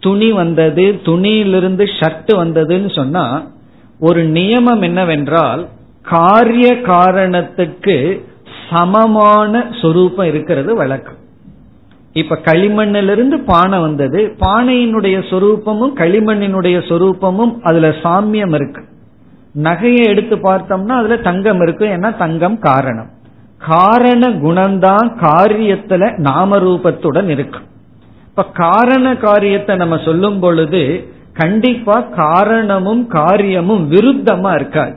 துணி 0.00 0.28
வந்தது 0.32 0.84
துணியிலிருந்து 1.04 1.84
ஷர்ட் 1.98 2.32
வந்ததுன்னு 2.42 2.90
சொன்னா 2.94 3.24
ஒரு 4.00 4.20
நியமம் 4.36 4.82
என்னவென்றால் 4.82 5.62
காரிய 6.12 6.68
காரணத்துக்கு 6.82 7.96
சமமான 8.70 9.64
சொரூபம் 9.82 10.26
இருக்கிறது 10.26 10.70
வழக்கம். 10.74 11.18
இப்ப 12.12 12.38
களிமண்ணிலிருந்து 12.44 13.36
பானை 13.50 13.78
வந்தது 13.80 14.20
பானையினுடைய 14.40 15.18
சொரூபமும் 15.30 15.94
களிமண்ணினுடைய 16.00 16.78
சொரூபமும் 16.90 17.54
அதுல 17.60 17.88
சாமியம் 18.04 18.54
இருக்கு. 18.58 18.82
நகையை 19.56 20.06
எடுத்து 20.06 20.36
பார்த்தோம்னா 20.36 20.88
அதுல 20.88 21.16
தங்கம் 21.16 21.60
இருக்கும் 21.60 21.88
ஏன்னா 21.88 22.16
தங்கம் 22.16 22.58
காரணம். 22.58 23.08
காரண 23.58 24.28
குணம்தான் 24.28 25.10
காரியத்துல 25.20 26.18
நாம 26.18 26.58
ரூபத்துடன் 26.58 27.28
இருக்கும் 27.28 27.62
இப்ப 28.28 28.44
காரண 28.44 29.16
காரியத்தை 29.16 29.76
நம்ம 29.76 29.96
சொல்லும் 29.96 30.40
பொழுது 30.40 31.08
கண்டிப்பா 31.32 32.00
காரணமும் 32.00 33.06
காரியமும் 33.06 33.90
விருத்தமா 33.90 34.54
இருக்காது. 34.54 34.94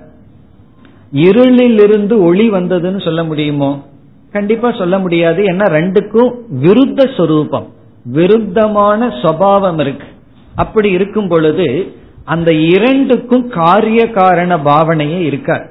இருளிலிருந்து 1.14 2.20
ஒளி 2.20 2.52
வந்ததுன்னு 2.52 3.04
சொல்ல 3.04 3.24
முடியுமோ? 3.24 3.86
கண்டிப்பா 4.32 4.72
சொல்ல 4.72 5.00
முடியாது. 5.00 5.44
ஏன்னா 5.44 5.66
ரெண்டுக்கும் 5.70 6.32
விருத்த 6.62 7.16
சொரூபம். 7.18 7.68
விருத்தமான 8.14 9.08
சுவாவம் 9.08 9.80
இருக்கு. 9.80 10.08
அப்படி 10.56 10.90
இருக்கும் 10.90 11.28
பொழுது 11.28 11.96
அந்த 12.26 12.50
இரண்டுக்கும் 12.74 13.46
காரிய 13.60 14.02
காரண 14.12 14.54
பாவனையே 14.68 15.20
இருக்கார். 15.30 15.66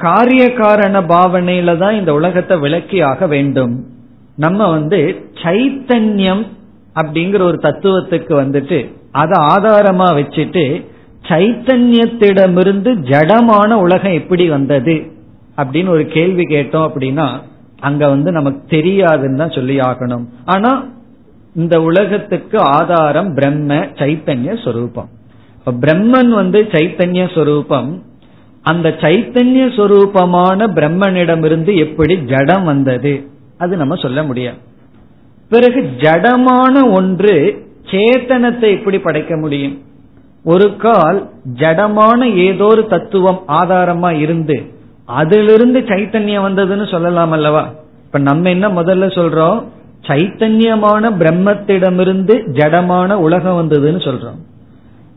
காரிய 0.00 0.44
காரண 0.52 0.96
பாவனையில 1.12 1.76
தான் 1.78 1.98
இந்த 1.98 2.12
உலகத்தை 2.18 2.56
விளக்கி 2.58 2.98
ஆக 3.10 3.26
வேண்டும். 3.26 3.74
நம்ம 4.36 4.60
வந்து 4.70 5.00
சைத்தன்யம் 5.42 6.42
அப்படிங்கிற 7.00 7.42
ஒரு 7.50 7.58
தத்துவத்துக்கு 7.62 8.32
வந்துட்டு 8.42 8.78
அதை 9.12 9.36
ஆதாரமா 9.52 10.08
வச்சுட்டு 10.18 10.64
சைத்தன்யத்திடமிருந்து 11.28 12.90
ஜடமான 13.10 13.70
உலகம் 13.84 14.18
எப்படி 14.20 14.44
வந்தது 14.48 14.96
அப்படின்னு 15.56 15.90
ஒரு 15.96 16.04
கேள்வி 16.16 16.44
கேட்டோம் 16.54 16.88
அப்படின்னா 16.88 17.28
அங்க 17.88 18.02
வந்து 18.08 18.30
நமக்கு 18.38 18.62
தெரியாதுன்னு 18.76 19.40
தான் 19.42 19.56
சொல்லி 19.58 19.76
ஆகணும். 19.90 20.24
ஆனா 20.44 20.70
இந்த 21.54 21.76
உலகத்துக்கு 21.82 22.58
ஆதாரம் 22.76 23.30
பிரம்ம 23.34 23.78
சைத்தன்ய 24.00 24.52
சொரூபம். 24.64 25.10
பிரம்மன் 25.72 26.28
வந்து 26.28 26.62
சைத்தன்ய 26.62 27.34
சொரூபம். 27.34 28.02
அந்த 28.62 28.88
சைத்தன்ய 28.88 29.66
சொரூபமான 29.76 30.66
பிரம்மனிடமிருந்து 30.66 31.74
எப்படி 31.74 32.16
ஜடம் 32.16 32.64
வந்தது? 32.64 33.26
அது 33.58 33.76
நம்ம 33.76 33.94
சொல்ல 33.94 34.22
முடியாது. 34.22 34.56
பிறகு 35.48 35.80
ஜடமான 35.98 36.90
ஒன்று 36.90 37.62
சேத்தனத்தை 37.84 38.70
எப்படி 38.70 38.98
படைக்க 38.98 39.36
முடியும்? 39.36 39.78
ஒரு 40.44 40.76
கால் 40.76 41.30
ஜடமான 41.54 42.34
ஏதோ 42.34 42.64
ஒரு 42.64 42.86
தத்துவம் 42.86 43.42
ஆதாரமா 43.48 44.18
இருந்து 44.18 44.62
அதிலிருந்து 45.04 45.80
சைத்தன்யம் 45.80 46.46
வந்ததுன்னு 46.46 46.90
சொல்லலாம் 46.90 47.30
அல்லவா? 47.30 47.72
இப்ப 48.04 48.18
நம்ம 48.18 48.48
என்ன 48.48 48.68
முதல்ல 48.68 49.08
சொல்றோம்? 49.18 49.64
சைத்தன்யமான 50.06 51.10
பிரம்மத்திடமிருந்து 51.18 52.34
ஜடமான 52.52 53.12
உலகம் 53.12 53.58
வந்ததுன்னு 53.60 54.00
சொல்றோம். 54.08 54.38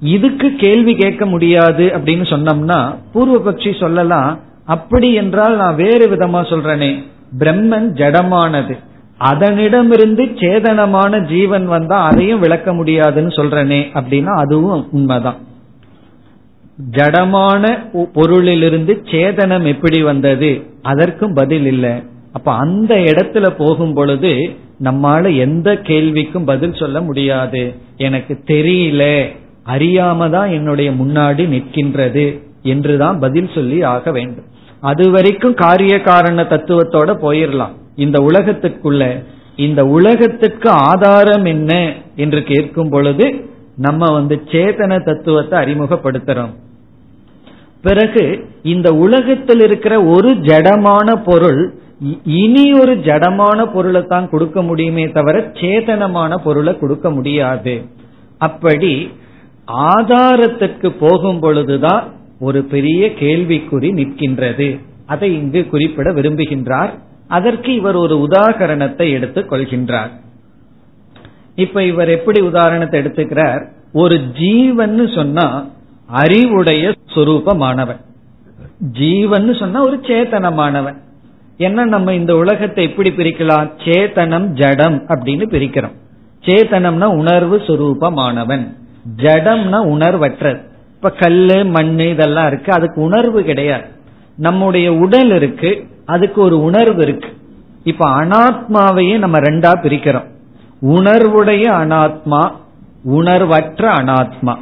இதுக்கு 0.03 0.55
கேள்வி 0.55 0.95
கேட்க 0.95 1.25
முடியாது 1.25 1.85
அப்படின்னு 1.95 2.25
சொன்னோம்னா 2.33 2.95
பூர்வபக்ஷி 3.13 3.79
சொல்லலாம் 3.79 4.39
அப்படி 4.65 5.13
என்றால் 5.13 5.55
நான் 5.55 5.75
வேறு 5.75 6.05
விதமா 6.09 6.41
சொல்றேனே 6.51 6.91
பிரம்மன் 7.39 7.87
ஜடமானது. 7.99 8.77
அதனிடமிருந்து 9.19 10.23
சேதனமான 10.41 11.19
ஜீவன் 11.27 11.65
வந்தா 11.65 11.97
அதையும் 12.03 12.39
விளக்க 12.39 12.73
முடியாதுன்னு 12.73 13.29
சொல்றனே 13.29 13.81
அப்படின்னா 13.93 14.33
அதுவும் 14.35 14.87
உண்மைதான். 14.91 15.39
ஜடமான 16.91 17.63
பொருளிலிருந்து 17.93 18.93
சேதனம் 19.11 19.65
எப்படி 19.65 20.01
வந்தது? 20.01 20.51
அதற்கும் 20.81 21.33
பதில் 21.33 21.65
இல்லை. 21.65 21.93
அப்ப 22.33 22.51
அந்த 22.53 22.95
இடத்துல 22.95 23.49
போகும் 23.49 23.93
பொழுது 23.93 24.55
நம்மால 24.83 25.37
எந்த 25.37 25.73
கேள்விக்கும் 25.73 26.45
பதில் 26.45 26.73
சொல்ல 26.73 27.01
முடியாது. 27.01 27.75
எனக்கு 27.97 28.39
தெரியல 28.45 29.03
அறியாம 29.65 30.29
தான் 30.29 30.49
என்னுடைய 30.57 30.89
முன்னாடி 30.91 31.43
நிற்கின்றது 31.53 32.25
என்றுதான் 32.73 33.17
பதில் 33.19 33.53
சொல்லி 33.55 33.77
ஆக 33.93 34.11
வேண்டும். 34.11 34.47
அது 34.81 35.03
வரைக்கும் 35.11 35.55
காரிய 35.63 35.95
காரண 36.01 36.41
தத்துவத்தோட 36.53 37.11
போயிடலாம் 37.25 37.75
இந்த 37.95 38.17
உலகத்துக்குள்ள 38.29 39.03
இந்த 39.65 39.81
உலகத்துக்கு 39.97 40.69
ஆதாரம் 40.89 41.45
என்ன 41.45 41.71
என்று 42.15 42.39
கேட்கும் 42.43 42.91
பொழுது 42.93 43.25
நம்ம 43.85 44.11
வந்து 44.11 44.35
சேதன 44.51 44.97
தத்துவத்தை 45.03 45.55
அறிமுகப்படுத்துறோம். 45.63 46.53
பிறகு 47.83 48.23
இந்த 48.73 48.89
உலகத்தில் 49.05 49.61
இருக்கிற 49.67 49.93
ஒரு 50.15 50.29
ஜடமான 50.49 51.15
பொருள் 51.29 51.61
இனி 52.43 52.65
ஒரு 52.81 52.93
ஜடமான 53.07 53.59
பொருளை 53.73 54.01
தான் 54.13 54.29
கொடுக்க 54.29 54.61
முடியுமே 54.61 55.05
தவிர 55.17 55.39
சேதனமான 55.61 56.37
பொருளை 56.45 56.73
கொடுக்க 56.77 57.07
முடியாது. 57.09 57.75
அப்படி 58.47 58.93
ஆதாரத்துக்கு 59.67 60.89
போகும் 60.89 61.39
பொழுதுதான் 61.39 62.11
ஒரு 62.39 62.63
பெரிய 62.63 63.05
கேள்விக்குறி 63.05 63.91
நிற்கின்றது. 63.91 64.79
அதை 65.05 65.33
இங்கு 65.33 65.67
குறிப்பிட 65.67 66.11
விரும்புகின்றார். 66.11 66.99
அதற்கு 67.27 67.73
இவர் 67.73 67.95
ஒரு 67.95 68.27
உதாகரணத்தை 68.29 69.11
எடுத்துக் 69.11 69.51
கொள்கின்றார். 69.51 70.09
இப்ப 71.55 71.83
இவர் 71.83 72.09
எப்படி 72.09 72.41
உதாரணத்தை 72.41 73.01
எடுத்துக்கிறார்? 73.01 73.67
ஒரு 73.93 74.21
ஜீவன் 74.21 75.07
சொன்னா 75.15 75.69
அறிவுடைய 76.07 76.93
சுரூபமானவன். 77.15 78.01
ஜீவன் 78.91 79.55
சொன்னா 79.55 79.81
ஒரு 79.81 79.97
சேத்தனமானவன். 79.97 80.97
என்ன 81.57 81.85
நம்ம 81.85 82.13
இந்த 82.13 82.35
உலகத்தை 82.35 82.83
எப்படி 82.83 83.09
பிரிக்கலாம்? 83.09 83.71
சேத்தனம் 83.85 84.45
ஜடம் 84.45 85.07
அப்படின்னு 85.07 85.45
பிரிக்கிறோம். 85.51 85.95
சேத்தனம்னா 86.45 87.03
உணர்வு 87.03 87.57
சுரூபமானவன். 87.57 88.81
ஜடம்னா 89.17 89.85
உணர்வற்றது 89.85 90.71
இப்ப 90.95 91.09
கல்லு 91.09 91.65
மண் 91.65 91.99
இதெல்லாம் 91.99 92.47
இருக்கு. 92.47 92.71
அதுக்கு 92.71 93.01
உணர்வு 93.01 93.43
கிடையாது. 93.43 93.83
நம்முடைய 94.35 94.93
உடல் 94.93 95.31
இருக்கு. 95.31 95.87
அதுக்கு 96.05 96.41
ஒரு 96.41 96.61
உணர்வு 96.61 97.01
இருக்கு. 97.01 97.29
இப்ப 97.83 98.09
அனாத்மாவையே 98.09 99.17
நம்ம 99.17 99.39
ரெண்டா 99.39 99.71
பிரிக்கிறோம். 99.81 100.27
உணர்வுடைய 100.81 101.65
அனாத்மா 101.71 102.51
உணர்வற்ற 103.03 103.93
அனாத்மா. 103.93 104.55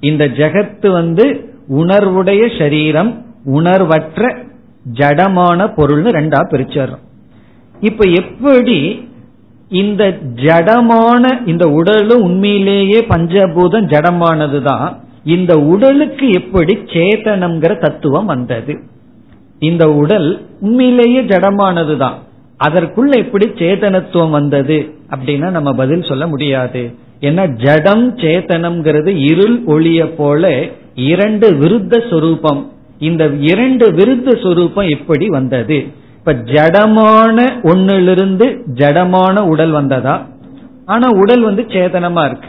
இந்த 0.00 0.26
ஜெகத்து 0.26 0.90
வந்து 0.90 1.54
உணர்வுடைய 1.68 2.58
சரீரம் 2.58 3.24
உணர்வற்ற 3.44 4.38
ஜடமான 4.94 5.72
பொருள்னு 5.76 6.10
ரெண்டா 6.10 6.38
பிரிச்சிடறோம். 6.50 7.06
இப்ப 7.80 8.08
எப்படி 8.08 9.08
இந்த 9.68 10.18
ஜடமான 10.34 11.48
இந்த 11.48 11.68
உடலும் 11.68 12.22
உண்மையிலேயே 12.22 13.06
பஞ்சபூதம் 13.08 13.86
ஜடமானதுதான். 13.86 14.96
இந்த 15.24 15.54
உடலுக்கு 15.54 16.30
எப்படி 16.30 16.74
சேதனம்ங்கிற 16.74 17.80
தத்துவம் 17.80 18.26
வந்தது. 18.26 18.78
இந்த 19.58 19.92
உடல் 19.92 20.46
உண்மையிலேயே 20.60 21.20
ஜடமானதுதான். 21.20 22.14
அதற்குள்ள 22.64 23.16
எப்படி 23.16 23.46
சேதனத்துவம் 23.46 24.30
வந்தது 24.30 24.94
அப்படின்னா 25.10 25.50
நம்ம 25.50 25.72
பதில் 25.72 26.02
சொல்ல 26.02 26.26
முடியாது. 26.26 26.94
ஏன்னா 27.20 27.48
ஜடம் 27.64 28.16
சேத்தனம்ங்கிறது 28.16 29.16
இருள் 29.30 29.64
ஒளிய 29.64 30.14
போல 30.14 30.64
இரண்டு 30.94 31.50
விருத்த 31.50 32.10
சொரூபம். 32.10 32.72
இந்த 32.98 33.30
இரண்டு 33.40 33.92
விருத்த 33.92 34.42
சொரூபம் 34.42 34.88
எப்படி 34.88 35.26
வந்தது? 35.28 35.86
இப்ப 36.28 36.52
ஜடமான 36.52 37.38
ஒன்னிலிருந்து 37.62 38.62
ஜடமான 38.74 39.38
உடல் 39.38 39.70
வந்ததா? 39.70 40.26
ஆனா 40.86 41.08
உடல் 41.08 41.40
வந்து 41.40 41.62
சேதனமா 41.62 42.24
இருக்கு. 42.24 42.48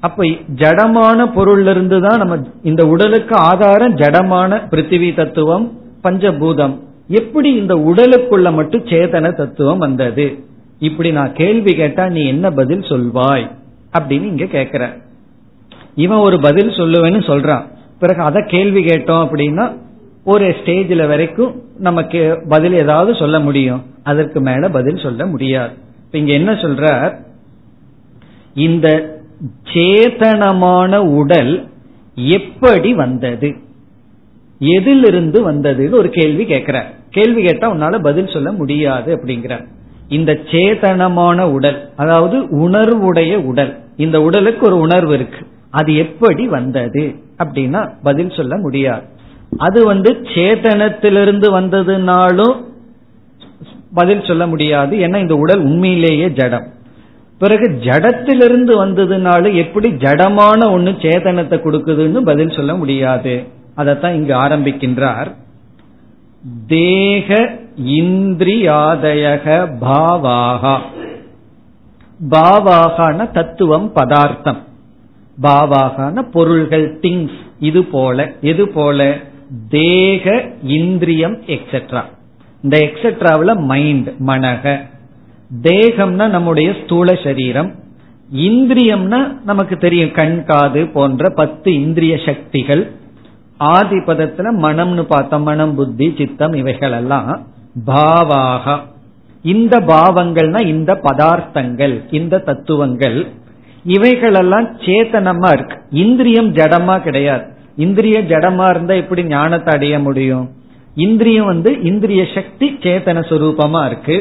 அப்ப 0.00 0.24
ஜடமான 0.56 1.26
பொருள்ல 1.34 1.70
இருந்து 1.70 2.00
தான் 2.00 2.18
நம்ம 2.18 2.36
இந்த 2.62 2.86
உடலுக்கு 2.86 3.36
ஆதாரம் 3.36 3.96
ஜடமான 3.96 4.60
பிருத்திவி 4.70 5.14
தத்துவம் 5.14 5.72
பஞ்சபூதம். 6.04 6.78
எப்படி 7.08 7.52
இந்த 7.52 7.74
உடலுக்குள்ள 7.74 8.52
மட்டும் 8.52 8.84
சேதன 8.84 9.34
தத்துவம் 9.34 9.78
வந்தது? 9.78 10.44
இப்படி 10.78 11.12
நான் 11.12 11.32
கேள்வி 11.32 11.74
கேட்டா 11.74 12.08
நீ 12.08 12.26
என்ன 12.26 12.50
பதில் 12.50 12.80
சொல்வாய்? 12.80 13.50
அப்படின்னு 13.98 14.24
இங்க 14.24 14.44
கேக்குற. 14.44 15.02
இவன் 15.94 16.18
ஒரு 16.18 16.40
பதில் 16.40 16.68
சொல்லுவேன்னு 16.68 17.20
சொல்றான். 17.26 17.62
பிறகு 17.98 18.22
அதை 18.22 18.42
கேள்வி 18.46 18.84
கேட்டோம் 18.84 19.26
அப்படின்னா 19.26 19.76
ஒரு 20.32 20.46
ஸ்டேஜில் 20.58 21.08
வரைக்கும் 21.08 21.52
நமக்கு 21.78 22.20
பதில் 22.48 22.74
ஏதாவது 22.74 23.12
சொல்ல 23.14 23.36
முடியும். 23.40 23.82
அதற்கு 24.02 24.38
மேல 24.40 24.68
பதில் 24.68 25.02
சொல்ல 25.02 25.22
முடியாது. 25.26 25.74
இங்க 26.10 26.32
என்ன 26.32 26.50
சொல்ற 26.64 26.84
இந்த 28.54 28.88
சேதனமான 29.72 30.96
உடல் 31.18 31.52
எப்படி 32.14 32.90
வந்தது? 32.94 33.50
எதிலிருந்து 34.60 35.38
வந்ததுன்னு 35.50 35.98
ஒரு 36.00 36.08
கேள்வி 36.10 36.44
கேட்கிற 36.44 36.78
கேள்வி 37.10 37.42
கேட்டா 37.42 37.66
உன்னால 37.72 37.98
பதில் 38.02 38.32
சொல்ல 38.32 38.48
முடியாது 38.52 39.10
அப்படிங்கிற 39.16 39.54
இந்த 40.08 40.32
சேதனமான 40.50 41.38
உடல் 41.56 41.78
அதாவது 41.96 42.36
உணர்வுடைய 42.64 43.32
உடல் 43.50 43.72
இந்த 43.96 44.16
உடலுக்கு 44.20 44.66
ஒரு 44.66 44.76
உணர்வு 44.78 45.14
இருக்கு. 45.14 45.40
அது 45.70 45.90
எப்படி 45.96 46.44
வந்தது? 46.48 47.04
அப்படின்னா 47.38 47.80
பதில் 48.02 48.36
சொல்ல 48.36 48.56
முடியாது. 48.56 49.06
அது 49.56 49.84
வந்து 49.84 50.12
சேதனத்திலிருந்து 50.12 51.60
வந்ததுனாலும் 51.60 52.64
பதில் 53.94 54.24
சொல்ல 54.24 54.46
முடியாது. 54.46 54.96
ஏன்னா 54.96 55.16
இந்த 55.16 55.36
உடல் 55.36 55.60
உண்மையிலேயே 55.60 56.30
ஜடம். 56.30 56.66
பிறகு 57.38 57.78
ஜடத்திலிருந்து 57.80 58.86
வந்ததுனால 58.86 59.54
எப்படி 59.54 59.90
ஜடமான 59.90 60.60
ஒண்ணு 60.60 60.94
சேதனத்தை 60.96 61.58
கொடுக்குதுன்னு 61.58 62.20
பதில் 62.20 62.50
சொல்ல 62.50 62.74
முடியாது. 62.74 63.46
அதைத்தான் 63.74 64.14
இங்கு 64.14 64.34
ஆரம்பிக்கின்றார். 64.34 65.34
தேக 66.66 67.58
இந்திரியாதயக 67.86 69.68
பாவாகா. 69.80 70.78
பாவாகான 72.30 73.30
தத்துவம் 73.30 73.92
பதார்த்தம். 73.92 74.62
பாவாகான 75.42 76.30
பொருள்கள் 76.30 76.98
திங்ஸ் 77.02 77.36
இது 77.58 77.84
போல 77.84 78.32
எது 78.40 78.68
போல? 78.68 79.18
தேக 79.68 80.46
இந்திரியம் 80.62 81.40
எக்ஸெட்ரா 81.40 82.02
இந்த 82.62 82.78
எக்ஸெட்ராவில் 82.78 83.56
மைண்ட் 83.56 84.08
மனக. 84.26 84.78
தேகம்னா 85.62 86.28
நம்முடைய 86.28 86.74
ஸ்தூல 86.84 87.14
சரீரம். 87.14 87.74
இந்திரியம்னா 88.34 89.36
நமக்கு 89.44 89.76
தெரியும் 89.76 90.10
கண் 90.10 90.44
காது 90.44 90.86
போன்ற 90.86 91.30
பத்து 91.30 91.74
இந்திரிய 91.74 92.20
சக்திகள். 92.26 92.90
ஆதிபதத்துல 93.60 94.48
மனம்னு 94.62 95.02
பார்த்தோம். 95.02 95.42
மனம் 95.42 95.74
புத்தி 95.74 96.14
சித்தம் 96.18 96.52
இவைகள் 96.52 96.92
எல்லாம் 96.92 97.46
பாவாக. 97.86 98.80
இந்த 99.42 99.80
பாவங்கள்னா 99.80 100.66
இந்த 100.66 101.00
பதார்த்தங்கள் 101.02 102.02
இந்த 102.10 102.38
தத்துவங்கள். 102.38 103.26
இவைகளெல்லாம் 103.84 104.76
சேத்தனமா 104.76 105.52
இருக்கு. 105.52 105.76
இந்திரியம் 105.90 106.54
ஜடமா 106.54 107.00
கிடையாது. 107.00 107.56
இந்திரிய 107.78 108.18
ஜடமா 108.18 108.70
இருந்தா 108.70 108.94
எப்படி 108.94 109.24
ஞானத்தை 109.24 109.74
அடைய 109.74 109.98
முடியும்? 109.98 110.46
இந்திரியம் 110.94 111.46
வந்து 111.46 111.82
இந்திரிய 111.82 112.26
சக்தி 112.34 112.78
சேத்தன 112.80 113.20
சுரூபமா 113.30 113.86
இருக்கு. 113.86 114.16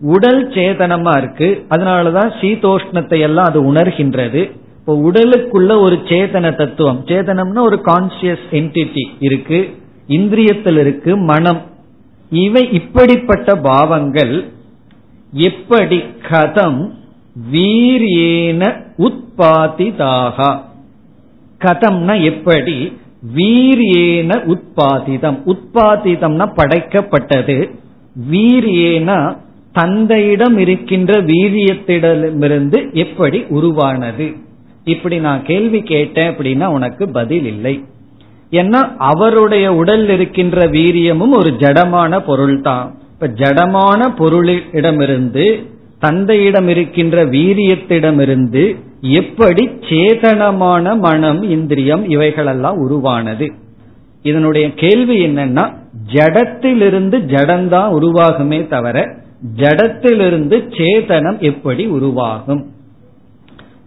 உடல் 0.00 0.48
சேதனமா 0.48 1.16
இருக்கு. 1.16 1.48
அதனாலதான் 1.70 2.30
சீதோஷ்ணத்தை 2.40 3.18
எல்லாம் 3.20 3.44
அது 3.44 3.72
உணர்கின்றது. 3.72 4.50
இப்போ 4.78 4.94
உடலுக்குள்ள 4.96 5.80
ஒரு 5.80 5.98
சேதன 6.04 6.54
தத்துவம். 6.54 7.02
சேதனம்னா 7.06 7.60
ஒரு 7.60 7.80
கான்சியஸ் 7.84 8.46
என்டிட்டி 8.50 9.04
இருக்கு. 9.18 9.60
இந்திரியத்தில் 10.08 10.78
இருக்கு 10.78 11.16
மனம். 11.16 11.60
இவை 12.30 12.72
இப்படிப்பட்ட 12.72 13.56
பாவங்கள். 13.56 14.34
எப்படி 15.32 16.02
கதம் 16.30 16.90
வீரியேன 17.52 18.62
உத்பாதிதாக 18.98 20.68
கதம்னா 21.60 22.22
எப்படி? 22.22 22.92
வீரியேன 23.36 24.36
உத்பாதிதம். 24.46 25.38
உத்பாதிதம்னா 25.46 26.46
படைக்கப்பட்டது. 26.56 27.70
வீரியேனா 28.30 29.36
தந்தையிடம் 29.72 30.58
இருக்கின்ற 30.58 31.14
வீரியத்திடமிருந்து 31.22 32.92
எப்படி 32.92 33.44
உருவானது? 33.48 34.32
இப்படி 34.84 35.18
நான் 35.18 35.42
கேள்வி 35.42 35.82
கேட்டேன் 35.82 36.36
அப்படின்னா 36.36 36.66
உனக்கு 36.66 37.08
பதில் 37.08 37.44
இல்லை. 37.44 37.84
ஏன்னா 38.50 38.80
அவருடைய 38.98 39.74
உடல் 39.74 40.08
இருக்கின்ற 40.08 40.66
வீரியமும் 40.66 41.32
ஒரு 41.32 41.50
ஜடமான 41.50 42.18
பொருள் 42.18 42.60
தான் 42.60 42.94
இப்ப 43.12 43.26
ஜடமான 43.26 44.08
பொருளிடமிருந்து 44.18 45.46
தந்தையிடம் 46.00 46.68
இருக்கின்ற 46.68 47.24
வீரியத்திடமிருந்து 47.26 48.76
எப்படி 49.00 49.64
சேதனமான 49.90 50.98
மனம் 50.98 51.42
இந்திரியம் 51.42 52.04
இவைகளெல்லாம் 52.10 52.76
உருவானது. 52.76 53.52
இதனுடைய 54.22 54.74
கேள்வி 54.74 55.26
என்னன்னா 55.26 55.64
ஜடத்திலிருந்து 56.12 57.16
ஜடம்தான் 57.32 57.92
உருவாகுமே 57.98 58.66
தவிர 58.66 59.16
ஜடத்திலிருந்து 59.56 60.56
சேதனம் 60.78 61.38
எப்படி 61.38 61.86
உருவாகும்? 61.86 62.62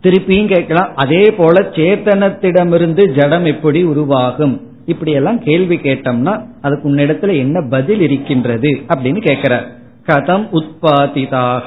திருப்பியும் 0.03 0.53
கேட்கலாம் 0.53 0.95
அதே 0.95 1.31
போல 1.31 1.61
சேத்தனத்திடமிருந்து 1.61 3.03
ஜடம் 3.19 3.45
எப்படி 3.45 3.83
உருவாகும்? 3.83 4.61
இப்படி 4.85 5.11
எல்லாம் 5.11 5.39
கேள்வி 5.43 5.75
கேட்டோம்னா 5.75 6.33
அதுக்கு 6.61 6.91
உன்னிடத்துல 6.91 7.37
என்ன 7.37 7.67
பதில் 7.69 8.01
இருக்கின்றது 8.01 8.71
அப்படின்னு 8.87 9.21
கேட்கிறார். 9.21 9.67
கதம் 10.07 10.47
உற்பத்திதாக 10.51 11.65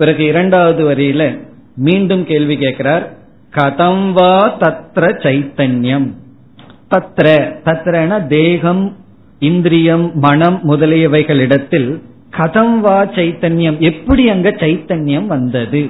பிறகு 0.00 0.24
இரண்டாவது 0.24 0.82
வரியில 0.90 1.22
மீண்டும் 1.76 2.24
கேள்வி 2.24 2.56
கேட்கிறார். 2.56 3.04
கதம் 3.56 4.12
வா 4.12 4.34
தத்ர 4.58 5.04
சைத்தன்யம். 5.24 6.06
தத்ர 6.90 7.26
தத்ரன 7.64 8.26
தேகம் 8.26 8.96
இந்திரியம் 9.38 10.06
மனம் 10.14 10.58
முதலியவைகளிடத்தில் 10.68 11.90
கதம் 12.38 12.78
வா 12.78 12.98
சைத்தன்யம். 13.04 13.78
எப்படி 13.78 14.28
அங்க 14.28 14.50
சைத்தன்யம் 14.50 15.26
வந்தது? 15.26 15.82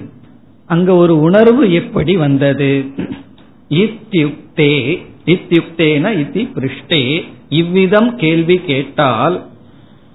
அங்க 0.66 0.94
ஒரு 0.94 1.20
உணர்வு 1.20 1.72
எப்படி 1.72 2.16
வந்தது? 2.16 2.70
இத்தியுக்தே 3.68 4.74
இத்தியுக்தேன 5.26 6.12
இத்தி 6.22 6.44
பிருஷ்டே. 6.56 7.02
இவ்விதம் 7.48 8.16
கேள்வி 8.16 8.58
கேட்டால் 8.66 9.36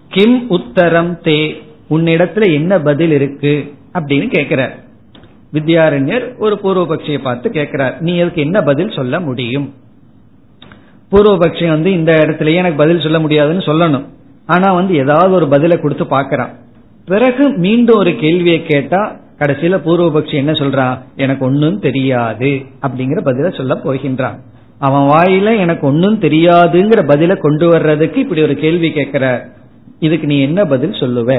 கிம் 0.10 0.52
உத்தரம் 0.52 1.16
தே? 1.24 1.40
உன்னிடத்துல 1.90 2.54
என்ன 2.54 2.80
பதில் 2.80 3.12
இருக்கு? 3.12 3.56
அப்படின்னு 3.96 4.28
கேட்கிறார். 4.28 4.74
வித்யாரண்யர் 5.54 6.26
ஒரு 6.38 6.56
பூர்வபக்ஷியை 6.64 7.20
பார்த்து 7.22 7.50
கேட்கிறார் 7.50 7.96
நீ 8.02 8.14
அதுக்கு 8.20 8.42
என்ன 8.42 8.62
பதில் 8.62 8.96
சொல்ல 8.96 9.20
முடியும்? 9.20 9.68
பூர்வபக்ஷி 11.12 11.68
வந்து 11.68 11.92
இந்த 11.92 12.12
இடத்துலயே 12.24 12.54
எனக்கு 12.54 12.78
பதில் 12.78 13.00
சொல்ல 13.00 13.20
முடியாதுன்னு 13.20 13.68
சொல்லணும். 13.70 14.06
ஆனா 14.46 14.74
வந்து 14.74 14.96
ஏதாவது 14.96 15.34
ஒரு 15.34 15.48
பதிலை 15.48 15.78
கொடுத்து 15.80 16.06
பாக்கிறான் 16.06 16.54
பிறகு 17.06 17.50
மீண்டும் 17.58 17.98
ஒரு 17.98 18.16
கேள்வியை 18.16 18.64
கேட்டா 18.64 19.02
கடைசியில 19.40 19.78
பூர்வபக்ஷி 19.86 20.34
என்ன 20.34 20.52
சொல்றான் 20.52 21.00
எனக்கு 21.16 21.46
ஒன்னும் 21.46 21.80
தெரியாது 21.80 22.52
அப்படிங்கிற 22.82 23.20
பதில 23.30 23.56
சொல்ல 23.58 23.74
போகின்றான். 23.84 24.38
அவன் 24.80 25.06
வாயில 25.10 25.58
எனக்கு 25.58 25.88
ஒன்னும் 25.88 26.20
தெரியாதுங்கிற 26.20 27.02
பதில 27.12 27.38
கொண்டு 27.38 27.68
வர்றதுக்கு 27.68 28.20
இப்படி 28.20 28.42
ஒரு 28.42 28.56
கேள்வி 28.56 28.92
கேட்கிற 28.92 29.26
இதுக்கு 30.00 30.28
நீ 30.28 30.38
என்ன 30.42 30.66
பதில் 30.66 31.00
சொல்லுவ? 31.02 31.30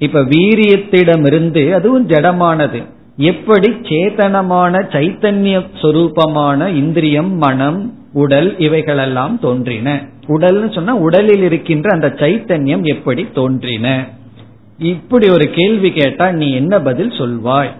இப்ப 0.00 0.20
வீரியத்திடமிருந்து 0.20 1.72
அதுவும் 1.72 2.08
ஜடமானது. 2.08 2.84
எப்படி 3.16 3.68
சேத்தனமான 3.68 4.74
சைத்தன்ய 4.92 5.56
சொரூபமான 5.82 6.68
இந்திரியம் 6.74 7.32
மனம் 7.36 7.80
உடல் 8.12 8.58
இவைகளெல்லாம் 8.58 9.38
தோன்றின. 9.38 9.88
உடல்னு 10.28 10.74
சொன்னா 10.74 10.94
உடலில் 10.96 11.42
இருக்கின்ற 11.42 11.90
அந்த 11.92 12.08
சைத்தன்யம் 12.16 12.84
எப்படி 12.84 13.28
தோன்றின? 13.34 14.06
இப்படி 14.78 15.28
ஒரு 15.28 15.50
கேள்வி 15.50 15.92
கேட்டா 15.92 16.30
நீ 16.30 16.52
என்ன 16.52 16.80
பதில் 16.80 17.10
சொல்வாய்? 17.10 17.70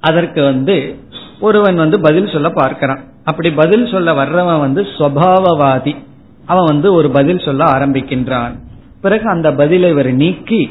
அதற்கு 0.00 0.42
வந்து 0.42 0.96
ஒருவன் 1.40 1.74
வந்து 1.74 2.00
பதில் 2.00 2.28
சொல்ல 2.28 2.50
பார்க்கிறான். 2.50 3.02
அப்படி 3.24 3.50
பதில் 3.50 3.86
சொல்ல 3.86 4.12
வர்றவன் 4.12 4.60
வந்து 4.60 4.82
சுவாவவாதி 4.98 5.94
அவன் 6.46 6.64
வந்து 6.64 6.92
ஒரு 6.92 7.10
பதில் 7.10 7.38
சொல்ல 7.38 7.64
ஆரம்பிக்கின்றான். 7.64 8.54
பிறகு 9.03 9.25
அந்த 9.29 9.49
பதிலை 9.53 9.89
இவர் 9.89 10.11
நீக்கி 10.13 10.61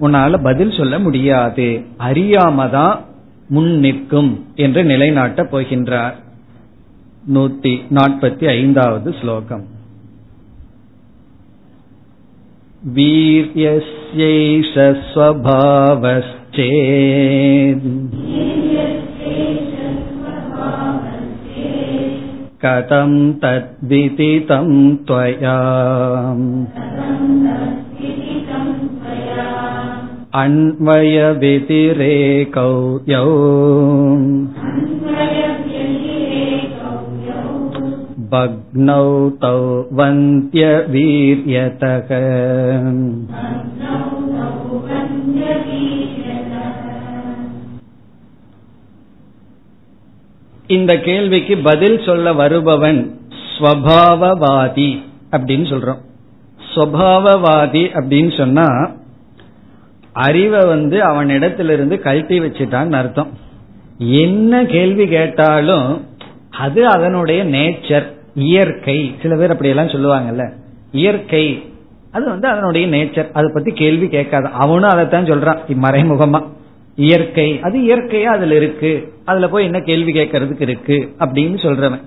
உன்னால 0.00 0.38
பதில் 0.42 0.76
சொல்ல 0.76 0.94
முடியாது 0.98 1.68
அறியாம 2.00 2.66
தான் 2.70 2.96
முன் 3.48 3.72
நிற்கும் 3.78 4.32
என்று 4.56 4.82
நிலைநாட்டப் 4.84 5.52
போகின்றார் 5.52 6.16
நூத்தி 7.34 7.74
நாற்பத்தி 7.90 8.46
ஐந்தாவது 8.54 9.10
ஸ்லோகம் 9.20 9.64
वीर्यस्यैष 12.86 14.72
स्वभावश्चेत् 15.04 16.56
कथं 22.62 23.12
तद्विदितं 23.42 24.68
त्वया 25.06 25.56
अन्वयव्यतिरेकौ 30.34 31.32
यौ 33.06 33.26
भग्नौ 38.32 39.06
तौ 39.38 39.56
वन्त्यवीर्यतः 39.98 40.74
இந்த 50.68 50.92
கேள்விக்கு 50.98 51.54
பதில் 51.62 51.98
சொல்ல 51.98 52.32
வருபவன் 52.32 53.00
ஸ்வபாவவாதி 53.48 54.90
அப்படின்னு 55.30 55.66
சொல்றோம் 55.68 56.00
ஸ்வபாவவாதி 56.74 57.84
அப்படின்னு 57.94 58.32
சொன்னா 58.36 58.66
அறிவை 60.13 60.65
வந்து 60.65 61.03
அவன் 61.03 61.29
இடத்திலிருந்து 61.29 61.99
கழட்டி 61.99 62.39
வச்சுட்டான்னு 62.39 62.91
அர்த்தம். 62.91 63.27
என்ன 63.97 64.65
கேள்வி 64.65 65.07
கேட்டாலும் 65.07 66.05
அது 66.49 66.87
அதனுடைய 66.87 67.45
நேச்சர் 67.45 68.05
இயற்கை. 68.35 69.15
சில 69.21 69.35
பேர் 69.35 69.51
அப்படி 69.51 69.69
எல்லாம் 69.69 69.87
சொல்லுவாங்கல்ல. 69.87 70.51
இயற்கை 70.91 71.63
அது 72.11 72.29
வந்து 72.29 72.47
அதனுடைய 72.47 72.87
நேச்சர் 72.87 73.31
அதை 73.31 73.51
பத்தி 73.53 73.71
கேள்வி 73.71 74.07
கேட்காத. 74.07 74.49
அவனும் 74.49 74.89
அதைத்தான் 74.89 75.25
சொல்றான். 75.25 75.57
மறைமுகமா 75.67 76.47
இயற்கை 76.95 77.59
அது 77.61 77.79
இயற்கையா 77.79 78.23
அதுல 78.23 78.55
இருக்கு. 78.55 79.13
அதுல 79.25 79.49
போய் 79.49 79.63
என்ன 79.63 79.79
கேள்வி 79.79 80.11
கேட்கறதுக்கு 80.11 80.61
இருக்கு 80.61 81.15
அப்படின்னு 81.19 81.57
சொல்றவன். 81.65 82.01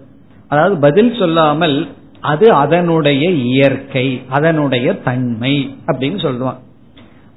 அதாவது 0.49 0.77
பதில் 0.77 1.15
சொல்லாமல் 1.15 1.89
அது 2.21 2.53
அதனுடைய 2.53 3.31
இயற்கை 3.31 4.23
அதனுடைய 4.29 4.93
தன்மை 4.93 5.77
அப்படின்னு 5.87 6.19
சொல்லுவான். 6.27 6.59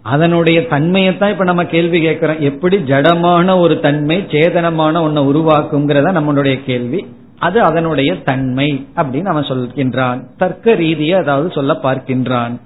அதனுடைய 0.05 0.59
தன்மையத்தான் 0.59 1.29
இப்ப 1.29 1.43
நம்ம 1.43 1.65
கேள்வி 1.65 2.01
கேட்கிறோம். 2.01 2.39
எப்படி 2.39 2.77
ஜடமான 2.77 3.59
ஒரு 3.59 3.79
தன்மை 3.79 4.17
சேதனமான 4.17 4.97
ஒன்ன 5.01 5.21
உருவாக்குங்கிறத 5.21 6.07
நம்மளுடைய 6.17 6.63
கேள்வி. 6.63 7.05
அது 7.39 7.61
அதனுடைய 7.61 8.21
தன்மை 8.21 8.85
அப்படின்னு 8.95 9.25
அவன் 9.25 9.43
சொல்கின்றான். 9.43 10.23
தர்க்க 10.37 10.73
ரீதியை 10.73 11.11
அதாவது 11.11 11.51
சொல்ல 11.51 11.77
பார்க்கின்றான். 11.83 12.59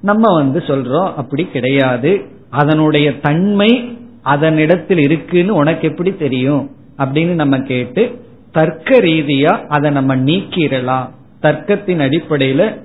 நம்ம 0.00 0.34
வந்து 0.34 0.58
சொல்றோம் 0.58 1.14
அப்படி 1.14 1.44
கிடையாது. 1.44 2.20
அதனுடைய 2.50 3.18
தன்மை 3.18 3.98
அதனிடத்தில் 4.24 4.98
இருக்குன்னு 4.98 5.54
உனக்கு 5.54 5.88
எப்படி 5.88 6.16
தெரியும்? 6.16 6.70
அப்படின்னு 6.98 7.34
நம்ம 7.34 7.60
கேட்டு 7.60 8.24
தர்க்க 8.52 9.00
ரீதியா 9.00 9.66
அதை 9.66 9.90
நம்ம 9.90 10.16
நீக்கிடலாம். 10.16 11.08
தர்க்கத்தின் 11.42 12.00
அடிப்படையில 12.00 12.82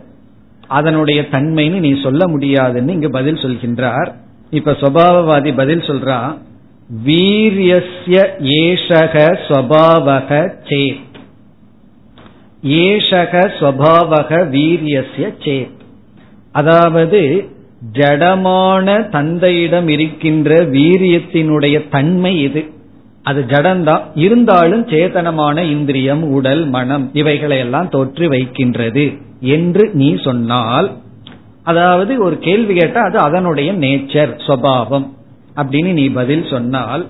அதனுடைய 0.69 1.19
தன்மைன்னு 1.31 1.79
நீ 1.79 1.91
சொல்ல 2.01 2.27
முடியாதுன்னு 2.27 2.93
இங்க 2.93 3.09
பதில் 3.09 3.43
சொல்கின்றார். 3.43 4.09
இப்ப 4.49 4.71
சுவாவவாதி 4.71 5.51
பதில் 5.55 5.87
சொல்றா 5.89 6.19
வீரியஸ்ய 7.05 8.19
ஏஷக 8.59 9.15
ஸ்வபாவக 9.47 10.31
சேத். 10.69 11.15
ஏஷக 12.63 13.33
ஸ்வபாவக 13.59 14.31
வீரியஸ்ய 14.55 15.27
சேத். 15.43 15.77
அதாவது 16.51 17.21
ஜடமான 17.93 19.09
தந்தையிடம் 19.09 19.87
இருக்கின்ற 19.87 20.55
வீரியத்தினுடைய 20.65 21.89
தன்மை 21.89 22.41
இது. 22.41 22.63
அது 23.23 23.41
ஜடம்தான் 23.47 24.03
இருந்தாலும் 24.15 24.87
சேதனமான 24.87 25.57
இந்திரியம் 25.71 26.23
உடல் 26.23 26.65
மனம் 26.65 27.09
இவைகளை 27.13 27.57
எல்லாம் 27.57 27.89
தோற்று 27.89 28.27
வைக்கின்றது. 28.29 29.05
என்று 29.39 29.89
நீ 29.93 30.15
சொன்னால் 30.15 30.91
அதாவது 31.63 32.23
ஒரு 32.23 32.37
கேள்வி 32.37 32.73
கேட்டா 32.73 33.01
அது 33.01 33.17
அதனுடைய 33.17 33.73
நேச்சர் 33.73 34.31
சுவாவம் 34.47 35.07
அப்படின்னு 35.55 35.91
நீ 35.91 36.09
பதில் 36.09 36.45
சொன்னால் 36.51 37.07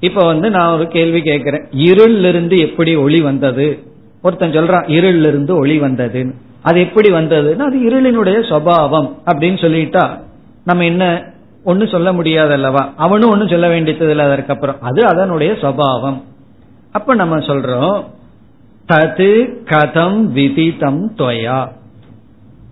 இப்ப 0.00 0.26
வந்து 0.26 0.50
நான் 0.50 0.74
ஒரு 0.74 0.88
கேள்வி 0.88 1.22
கேட்கிறேன். 1.22 1.66
இருள் 1.72 2.24
இருந்து 2.24 2.58
எப்படி 2.58 2.96
ஒளி 2.96 3.20
வந்தது? 3.20 3.82
ஒருத்தன் 4.22 4.50
சொல்றான் 4.50 4.90
இருள் 4.90 5.24
இருந்து 5.24 5.56
ஒளி 5.56 5.80
வந்ததுன்னு. 5.80 6.32
அது 6.62 6.80
எப்படி 6.80 7.10
வந்ததுன்னா 7.10 7.58
அது 7.58 7.78
இருளினுடைய 7.78 8.38
சுவாவம் 8.50 9.10
அப்படின்னு 9.26 9.58
சொல்லிட்டா 9.58 10.18
நம்ம 10.64 10.84
என்ன 10.84 11.32
ஒன்னும் 11.64 11.88
சொல்ல 11.88 12.12
முடியாது 12.12 12.52
அல்லவா 12.52 12.92
அவனும் 12.96 13.30
ஒன்னும் 13.30 13.48
சொல்ல 13.48 13.68
வேண்டியது 13.68 14.10
இல்லை 14.10 14.24
அதற்கப்புறம். 14.24 14.76
அது 14.80 15.06
அதனுடைய 15.06 15.52
சுவாவம் 15.52 16.22
அப்ப 16.92 17.14
நம்ம 17.14 17.36
சொல்றோம் 17.36 18.04
தது 18.88 19.30
கதம் 19.64 20.24
விதிதம் 20.24 21.14
தொயா. 21.16 21.68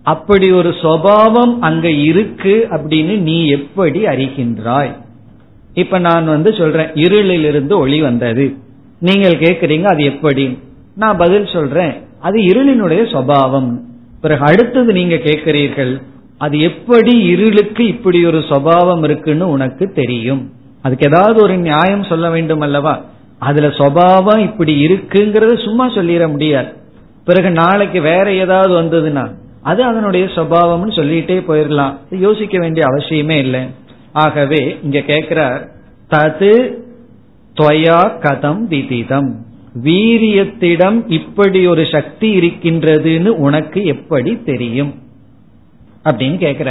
அப்படி 0.03 0.51
ஒரு 0.51 0.69
சுவாவம் 0.69 1.59
அங்க 1.59 1.91
இருக்கு 1.91 2.67
அப்படின்னு 2.69 3.17
நீ 3.17 3.47
எப்படி 3.47 4.05
அறிகின்றாய்? 4.05 4.91
இப்ப 5.73 5.99
நான் 5.99 6.25
வந்து 6.25 6.53
சொல்றேன் 6.53 6.87
இருளிலிருந்து 6.87 7.73
ஒளி 7.73 8.01
வந்தது. 8.01 8.55
நீங்கள் 8.99 9.39
கேக்குறீங்க 9.39 9.83
அது 9.83 10.03
எப்படி? 10.03 10.57
நான் 10.95 11.17
பதில் 11.17 11.45
சொல்றேன் 11.45 11.93
அது 12.19 12.39
இருளினுடைய 12.39 13.01
சுவாவம் 13.13 13.79
பிறகு 14.21 14.45
அடுத்தது 14.45 14.93
நீங்க 14.93 15.15
கேட்கிறீர்கள் 15.15 16.01
அது 16.37 16.59
எப்படி 16.59 17.17
இருளுக்கு 17.17 17.87
இப்படி 17.87 18.25
ஒரு 18.25 18.37
சுவாவம் 18.37 19.03
இருக்குன்னு 19.03 19.49
உனக்கு 19.49 19.91
தெரியும். 19.91 20.51
அதுக்கு 20.81 21.09
ஏதாவது 21.11 21.41
ஒரு 21.41 21.57
நியாயம் 21.57 22.03
சொல்ல 22.03 22.29
வேண்டும் 22.29 22.59
அல்லவா? 22.59 23.01
அதுல 23.47 23.67
சுவாவம் 23.79 24.41
இப்படி 24.47 24.73
இருக்குங்கிறத 24.85 25.53
சும்மா 25.63 25.85
சொல்லிட 25.89 26.23
முடியாது. 26.29 26.71
பிறகு 27.25 27.49
நாளைக்கு 27.51 27.99
வேற 28.01 28.25
ஏதாவது 28.33 28.73
வந்ததுன்னா 28.81 29.25
அது 29.61 29.81
அதனுடைய 29.83 30.25
சுவாவம்னு 30.35 30.93
சொல்லிட்டே 30.99 31.37
போயிடலாம் 31.47 31.93
யோசிக்க 32.25 32.55
வேண்டிய 32.59 32.85
அவசியமே 32.87 33.37
இல்லை. 33.45 33.63
ஆகவே 34.25 34.61
இங்க 34.83 34.99
கேட்கிறார் 35.01 35.61
தது 36.09 36.53
துவயா 37.57 37.99
கதம் 38.25 38.61
விதிதம் 38.71 39.29
வீரியத்திடம் 39.83 40.97
இப்படி 41.07 41.59
ஒரு 41.67 41.83
சக்தி 41.91 42.29
இருக்கின்றதுன்னு 42.39 43.33
உனக்கு 43.45 43.81
எப்படி 43.85 44.31
தெரியும்? 44.45 44.93
அப்படின்னு 46.03 46.37
கேக்குற 46.45 46.69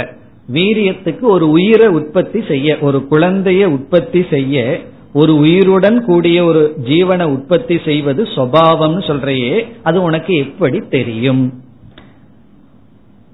வீரியத்துக்கு 0.53 1.25
ஒரு 1.35 1.45
உயிரை 1.49 1.87
உற்பத்தி 1.87 2.39
செய்ய 2.47 2.77
ஒரு 2.81 2.99
குழந்தைய 3.11 3.65
உற்பத்தி 3.65 4.21
செய்ய 4.29 4.79
ஒரு 5.13 5.37
உயிருடன் 5.37 6.05
கூடிய 6.05 6.43
ஒரு 6.43 6.75
ஜீவனை 6.85 7.23
உற்பத்தி 7.23 7.79
செய்வது 7.85 8.23
சுவாவம்னு 8.23 9.07
சொல்றையே 9.07 9.67
அது 9.83 10.01
உனக்கு 10.01 10.35
எப்படி 10.35 10.79
தெரியும்? 10.89 11.53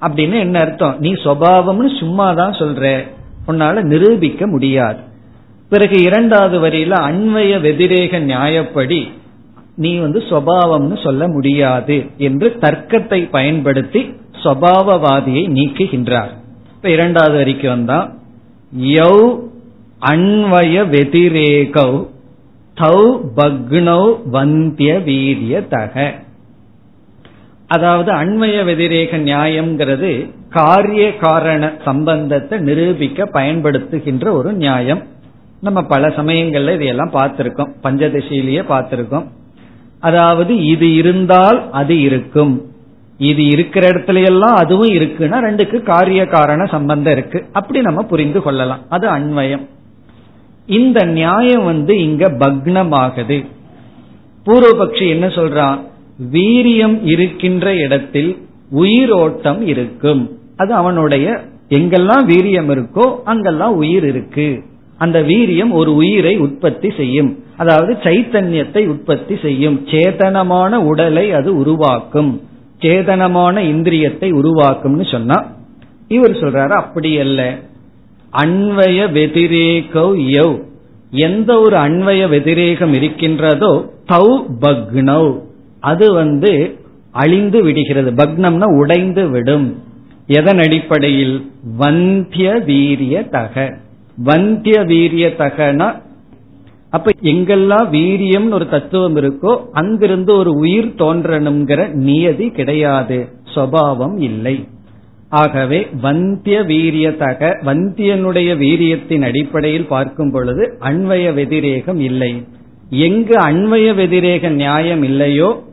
அப்படின்னு 0.02 0.40
என்ன 0.40 0.60
அர்த்தம்? 0.60 0.96
நீ 1.00 1.12
சுவாவம்னு 1.12 2.00
சும்மா 2.00 2.34
தான் 2.34 2.52
சொல்ற. 2.52 3.08
உன்னால 3.48 3.82
நிரூபிக்க 3.82 4.48
முடியாது. 4.48 5.00
பிறகு 5.70 6.02
இரண்டாவது 6.02 6.68
வரியில 6.68 6.92
அன்வய 6.92 7.60
வெதிரேக 7.60 8.20
நியாயப்படி 8.20 9.08
நீ 9.76 9.98
வந்து 9.98 10.20
சுவாவம்னு 10.20 11.04
சொல்ல 11.04 11.28
முடியாது 11.28 12.06
என்று 12.18 12.58
தர்க்கத்தை 12.60 13.30
பயன்படுத்தி 13.30 14.00
சுவாவவாதியை 14.44 15.44
நீக்குகின்றார். 15.50 16.30
இப்ப 16.76 16.90
இரண்டாவது 16.90 17.36
வரிக்கு 17.36 17.70
வந்தா 17.70 18.16
யௌ 18.78 19.40
அன்வய 20.02 20.84
வெதிரேகௌ 20.90 21.92
தௌ 22.78 22.98
பக்னௌ 23.36 24.04
வந்திய 24.30 25.00
வீரிய 25.04 25.68
தக 25.68 26.14
அதாவது 27.68 28.12
அண்மய 28.12 28.58
வெதிரேக 28.64 29.18
நியாயம்ங்கிறது 29.18 30.32
காரிய 30.50 31.16
காரண 31.16 31.74
சம்பந்தத்தை 31.86 32.60
நிரூபிக்க 32.60 33.26
பயன்படுத்துகின்ற 33.26 34.32
ஒரு 34.32 34.54
நியாயம். 34.54 35.02
நம்ம 35.62 35.82
பல 35.82 36.08
சமயங்கள்ல 36.08 36.74
இதையெல்லாம் 36.74 37.12
பார்த்திருக்கோம். 37.12 37.72
பஞ்சதசியிலேயே 37.84 38.64
பார்த்திருக்கோம். 38.70 39.26
அதாவது 40.00 40.66
இது 40.66 40.94
இருந்தால் 40.94 41.72
அது 41.72 42.02
இருக்கும். 42.02 42.62
இது 43.18 43.46
இருக்கிற 43.48 43.88
இடத்துல 43.88 44.26
எல்லாம் 44.26 44.56
அதுவும் 44.56 44.88
இருக்குன்னா 44.88 45.38
ரெண்டுக்கு 45.48 45.82
காரிய 45.82 46.26
காரண 46.26 46.66
சம்பந்தம் 46.66 47.14
இருக்கு. 47.14 47.46
அப்படி 47.54 47.82
நம்ம 47.82 48.04
புரிந்து 48.04 48.42
கொள்ளலாம். 48.42 48.80
அது 48.90 49.08
அன்வயம் 49.08 49.68
இந்த 50.68 51.06
நியாயம் 51.06 51.64
வந்து 51.64 52.00
இங்க 52.00 52.30
பக்னமாகுது. 52.30 53.46
பூர்வபக்ஷி 54.46 55.10
என்ன 55.10 55.28
சொல்றான்? 55.28 55.80
வீரியம் 56.32 57.06
இருக்கின்ற 57.06 57.76
இடத்தில் 57.76 58.38
உயிரோட்டம் 58.70 59.68
இருக்கும். 59.68 60.38
அது 60.56 60.74
அவனுடைய 60.74 61.42
எங்கெல்லாம் 61.70 62.26
வீரியம் 62.28 62.72
இருக்கோ 62.72 63.16
அங்கெல்லாம் 63.24 63.76
உயிர் 63.76 64.06
இருக்கு. 64.06 64.64
அந்த 64.98 65.22
வீரியம் 65.22 65.72
ஒரு 65.72 65.96
உயிரை 65.96 66.38
உற்பத்தி 66.38 66.92
செய்யும். 66.98 67.44
அதாவது 67.58 67.94
சைத்தன்யத்தை 67.94 68.88
உற்பத்தி 68.88 69.38
செய்யும். 69.42 69.88
சேதனமான 69.88 70.76
உடலை 70.76 71.32
அது 71.32 71.58
உருவாக்கும். 71.58 72.42
சேதனமான 72.82 73.60
இந்திரியத்தை 73.60 74.34
உருவாக்கும்னு 74.34 75.12
சொன்னா 75.12 75.46
இவர் 76.08 76.32
சொல்றாரு 76.32 76.70
அப்படி 76.70 77.20
அல்ல. 77.20 77.60
அன்வய 78.42 79.00
வெதிரேகௌ 79.12 80.10
யௌ. 80.36 80.64
எந்த 81.12 81.60
ஒரு 81.60 81.76
அன்வய 81.78 82.30
வெதிரேகம் 82.30 82.94
இருக்கின்றதோ 82.94 83.94
தௌ 84.08 84.28
பக்னௌ. 84.62 85.42
அது 85.80 86.14
வந்து 86.14 86.80
அழிந்து 87.12 87.64
விடுகிறது. 87.64 88.12
பக்னம்னா 88.12 88.64
உடைந்து 88.64 89.30
விடும். 89.30 89.82
எதன் 90.28 90.58
அடிப்படையில்? 90.58 91.52
வந்திய 91.78 92.54
வீரிய 92.66 93.28
தக. 93.30 93.78
வந்திய 94.18 94.82
வீரிய 94.82 95.34
தகனா 95.38 96.06
அப்ப 96.90 97.12
எங்கெல்லாம் 97.22 97.88
வீரியம் 97.92 98.50
ஒரு 98.52 98.70
தத்துவம் 98.70 99.16
இருக்கோ 99.16 99.66
அங்கிருந்து 99.72 100.36
ஒரு 100.36 100.52
உயிர் 100.54 100.94
தோன்றணுங்கிற 100.98 101.94
நியதி 101.94 102.50
கிடையாது. 102.50 103.28
சுவாவம் 103.56 104.22
இல்லை. 104.22 104.68
ஆகவே 105.30 105.88
வந்திய 106.02 106.60
வீரியத்தக 106.60 107.50
வந்தியனுடைய 107.66 108.50
வீரியத்தின் 108.58 109.22
அடிப்படையில் 109.22 109.88
பார்க்கும் 109.88 110.32
பொழுது 110.32 110.78
அன்வய 110.80 111.34
வெதிரேகம் 111.34 112.00
இல்லை. 112.00 112.44
எங்கு 112.90 113.36
அன்வய 113.40 113.94
வெதிரேக 113.94 114.50
நியாயம் 114.50 115.04
இல்லையோ 115.04 115.64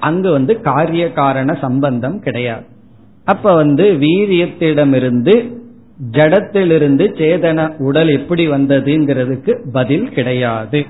அங்கு 0.00 0.30
வந்து 0.30 0.60
காரிய 0.60 1.12
காரண 1.12 1.54
சம்பந்தம் 1.54 2.20
கிடையாது. 2.20 2.64
அப்ப 3.24 3.54
வந்து 3.54 3.92
வீரியத்திடமிருந்து 3.92 5.54
ஜடத்திலிருந்து 6.12 7.04
சேதன 7.20 7.76
உடல் 7.78 8.08
எப்படி 8.08 8.48
வந்ததுங்கிறதுக்கு 8.48 9.70
பதில் 9.72 10.08
கிடையாது. 10.10 10.86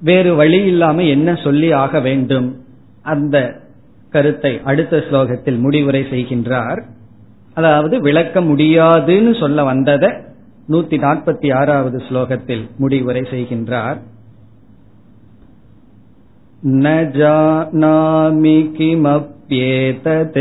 வேறு 0.00 0.34
வழி 0.34 0.62
இல்லாம 0.64 1.02
என்ன 1.02 1.34
சொல்லி 1.34 1.72
ஆக 1.72 2.00
வேண்டும்? 2.00 2.56
அந்த 3.02 3.62
கருத்தை 4.13 4.53
அடுத்த 4.63 4.97
ஸ்லோகத்தில் 5.09 5.59
முடிவுரை 5.59 6.03
செய்கின்றார் 6.03 6.81
அதாவது 7.53 7.95
விளக்க 7.99 8.41
முடியாதுன்னு 8.41 9.31
சொல்ல 9.39 9.63
வந்ததை 9.63 10.09
நூத்தி 10.69 10.97
நாற்பத்தி 10.97 11.47
ஆறாவது 11.53 11.99
ஸ்லோகத்தில் 12.09 12.65
முடிவுரை 12.77 13.23
செய்கின்றார் 13.31 13.99
न 16.61 16.85
जानामि 17.11 18.55
किमप्येतत् 18.77 20.39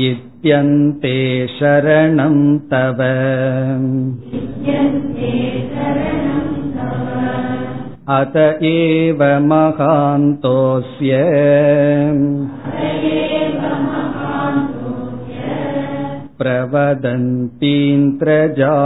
इत्यन्ते 0.00 1.18
शरणं 1.48 2.38
तव 2.70 3.02
अत 8.16 8.36
एव 8.68 9.22
महान्तोऽस्य 9.50 11.12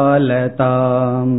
प्रवदन्तीन्द्रजालताम् 0.02 1.36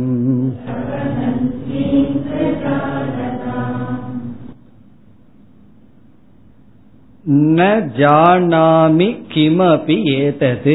ந 7.56 7.66
ஜானாமி 7.98 9.06
கிமபி 9.32 9.96
ஏதது 10.16 10.74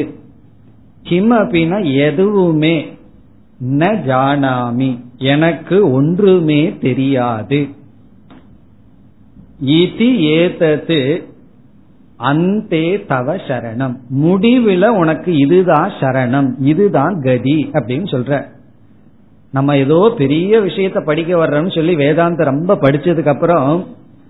கிமபின 1.05 1.81
எதுவுமே 2.05 2.75
ந 3.62 4.02
ஜானாமி. 4.06 4.98
எனக்கு 5.16 5.92
ஒன்றுமே 5.92 6.76
தெரியாது. 6.80 7.68
இதி 9.64 10.16
ஏதது 10.16 11.28
அந்தே 12.16 13.04
தவ 13.04 13.36
சரணம். 13.36 13.96
முடிவில் 14.08 14.88
உனக்கு 14.88 15.36
இதுதான் 15.36 15.90
சரணம். 15.90 16.52
இதுதான் 16.58 17.20
கதி 17.20 17.70
அப்படின்னு 17.72 18.04
சொல்ற. 18.04 18.44
நம்ம 19.52 19.76
ஏதோ 19.76 20.14
பெரிய 20.16 20.60
விஷயத்த 20.60 21.04
படிக்க 21.04 21.46
வர்றோம்னு 21.46 21.74
சொல்லி 21.74 21.94
வேதாந்த 21.94 22.44
ரொம்ப 22.44 22.74
படிச்சதுக்கு 22.74 23.28
அப்புறம் 23.28 23.86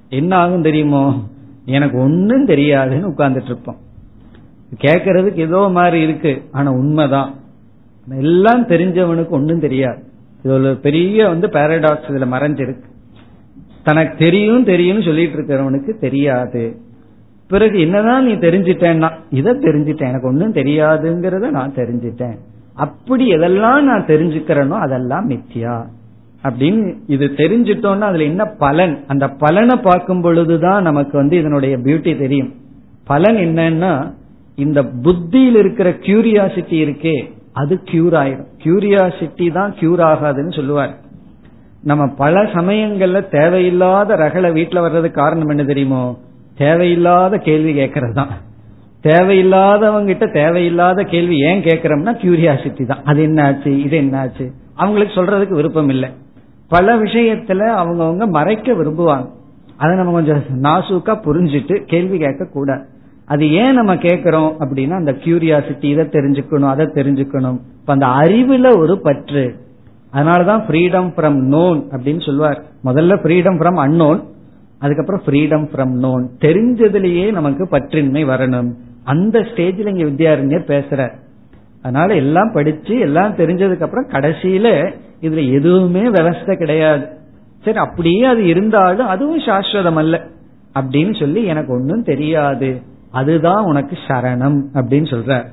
என்ன 0.08 0.36
ஆகும் 0.36 0.62
தெரியுமோ? 0.62 1.22
எனக்கு 1.64 1.98
ஒன்னும் 1.98 2.46
தெரியாதுன்னு 2.46 3.12
உட்கார்ந்துட்டு 3.16 3.44
இருப்போம். 3.44 3.76
கேட்கறதுக்கு 4.80 5.34
ஏதோ 5.34 5.68
மாதிரி 5.68 6.00
இருக்கு. 6.00 6.42
ஆனா 6.52 6.70
உண்மைதான். 6.70 7.34
எல்லாம் 8.08 8.66
தெரிஞ்சவனுக்கு 8.66 9.28
ஒன்றும் 9.28 9.60
தெரியாது. 9.60 10.02
இது 10.42 10.54
ஒரு 10.54 10.78
பெரிய 10.82 11.28
வந்து 11.28 11.46
பாரடாக்ஸ் 11.46 12.08
இதுல 12.08 12.26
மறைஞ்சிருக்கு. 12.32 12.82
தனக்கு 13.82 14.16
தெரியும் 14.18 14.64
தெரியும்னு 14.64 15.02
சொல்லிட்டு 15.02 15.38
இருக்கிறவனுக்கு 15.38 15.98
தெரியாது. 15.98 16.76
பிறகு 17.48 17.80
என்னதான் 17.80 18.24
நீ 18.24 18.32
தெரிஞ்சிட்டேன்னா 18.32 19.12
இதை 19.30 19.52
தெரிஞ்சிட்டேன். 19.52 20.08
எனக்கு 20.08 20.28
ஒன்றும் 20.28 20.52
தெரியாதுங்கிறத 20.52 21.50
நான் 21.50 21.74
தெரிஞ்சிட்டேன். 21.74 22.38
அப்படி 22.74 23.28
எதெல்லாம் 23.28 23.82
நான் 23.82 24.06
தெரிஞ்சுக்கிறேனோ 24.06 24.68
அதெல்லாம் 24.68 25.30
மித்தியா. 25.30 25.84
அப்படின்னு 26.42 26.94
இது 27.06 27.26
தெரிஞ்சிட்டோம்னா 27.26 28.00
அதுல 28.00 28.24
என்ன 28.24 28.44
பலன்? 28.44 29.04
அந்த 29.06 29.28
பலனை 29.28 29.76
பார்க்கும் 29.76 30.20
பொழுதுதான் 30.20 30.82
நமக்கு 30.82 31.18
வந்து 31.18 31.36
இதனுடைய 31.36 31.78
பியூட்டி 31.78 32.18
தெரியும். 32.18 32.54
பலன் 33.04 33.36
என்னன்னா 33.36 34.12
இந்த 34.54 34.82
புத்தியில் 34.82 35.54
இருக்கிற 35.54 35.90
கியூரியாசிட்டி 35.90 36.76
இருக்கே. 36.84 37.30
அது 37.54 37.80
கியூர் 37.84 38.14
ஆயிரும். 38.22 38.46
கியூரியாசிட்டி 38.64 39.52
தான் 39.52 39.74
கியூர் 39.80 40.02
ஆகாதுன்னு 40.10 40.54
சொல்லுவார். 40.54 40.94
நம்ம 41.82 42.06
பல 42.06 42.42
சமயங்கள்ல 42.42 43.28
தேவையில்லாத 43.28 44.16
ரகளை 44.16 44.50
வீட்டுல 44.50 44.80
வர்றதுக்கு 44.80 45.20
காரணம் 45.20 45.48
என்ன 45.48 45.64
தெரியுமோ? 45.64 46.18
தேவையில்லாத 46.56 47.38
கேள்வி 47.38 47.72
கேட்கறது 47.78 48.12
தான். 48.12 48.28
தேவையில்லாதவங்கிட்ட 49.02 50.32
தேவையில்லாத 50.32 51.02
கேள்வி 51.02 51.38
ஏன் 51.40 51.62
கேட்கறோம்னா 51.62 52.12
கியூரியாசிட்டி 52.22 52.86
தான். 52.86 53.04
அது 53.04 53.26
என்னாச்சு? 53.26 53.66
இது 53.66 54.00
என்னாச்சு? 54.00 54.52
அவங்களுக்கு 54.74 55.14
சொல்றதுக்கு 55.20 55.54
விருப்பம் 55.54 55.88
இல்லை. 55.88 56.10
பல 56.68 56.96
விஷயத்துல 56.96 57.62
அவங்கவுங்க 57.80 58.26
மறைக்க 58.28 58.72
விரும்புவாங்க. 58.72 59.28
அதை 59.76 59.96
நம்ம 59.96 60.12
கொஞ்சம் 60.12 60.42
நாசூக்கா 60.62 61.14
புரிஞ்சிட்டு 61.24 61.84
கேள்வி 61.84 62.18
கேட்க 62.18 62.44
கூடாது 62.44 62.92
அது 63.24 63.52
ஏன் 63.52 63.74
நம்ம 63.74 63.96
கேட்கிறோம் 63.96 64.56
அப்படின்னா 64.60 64.90
அந்த 64.90 65.12
கியூரியாசிட்டி 65.12 65.84
இதை 65.84 66.04
தெரிஞ்சுக்கணும் 66.04 66.68
அதை 66.68 66.86
தெரிஞ்சுக்கணும். 66.86 67.60
இப்ப 67.80 67.92
அந்த 67.92 68.06
அறிவுல 68.06 68.78
ஒரு 68.78 69.00
பற்று. 69.00 69.54
அதனாலதான் 70.12 70.64
ஃப்ரீடம் 70.68 71.12
ஃப்ரம் 71.16 71.38
நோன் 71.38 71.84
அப்படின்னு 71.90 72.24
சொல்லுவார். 72.24 72.62
முதல்ல 72.84 73.16
ஃப்ரீடம் 73.22 73.56
ஃப்ரம் 73.56 73.76
அன்னோன் 73.76 74.24
அதுக்கப்புறம் 74.78 75.22
ஃப்ரீடம் 75.26 75.68
ஃப்ரம் 75.68 76.06
நோன் 76.06 76.28
தெரிஞ்சதுலயே 76.40 77.32
நமக்கு 77.32 77.68
பற்றின்மை 77.70 78.24
வரணும். 78.24 78.72
அந்த 79.04 79.40
ஸ்டேஜ்ல 79.40 79.96
இங்க 79.96 80.04
வித்யாரண்யர் 80.04 80.70
பேசுற 80.70 81.12
அதனால 81.82 82.14
எல்லாம் 82.14 82.50
படிச்சு 82.54 82.98
எல்லாம் 82.98 83.36
தெரிஞ்சதுக்கு 83.36 83.80
அப்புறம் 83.80 84.08
கடைசியில 84.08 84.92
இதுல 85.20 85.52
எதுவுமே 85.52 86.00
விவஸ்தை 86.00 86.56
கிடையாது. 86.56 87.06
சரி 87.64 87.76
அப்படியே 87.76 88.24
அது 88.24 88.46
இருந்தாலும் 88.46 89.06
அதுவும் 89.06 89.38
சாஸ்வதம் 89.38 89.94
அல்ல. 89.94 90.26
அப்படின்னு 90.80 91.20
சொல்லி 91.20 91.44
எனக்கு 91.44 91.72
ஒன்னும் 91.72 92.02
தெரியாது. 92.02 92.80
அதுதான் 93.14 93.64
உனக்கு 93.64 93.98
சரணம் 94.08 94.62
அப்படின்னு 94.74 95.06
சொல்ற 95.14 95.46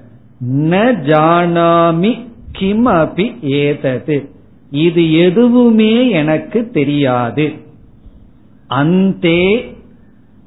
ந 0.52 0.74
ஜானாமி 1.08 2.28
கிம் 2.52 2.88
அபி 2.88 3.39
ஏதது. 3.41 4.30
இது 4.69 5.13
எதுவுமே 5.13 6.10
எனக்கு 6.10 6.69
தெரியாது. 6.69 7.52
அந்தே 8.67 9.74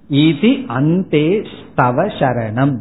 இது 0.09 0.57
அந்தே 0.67 1.43
தவ 1.75 2.05
சரணம். 2.05 2.77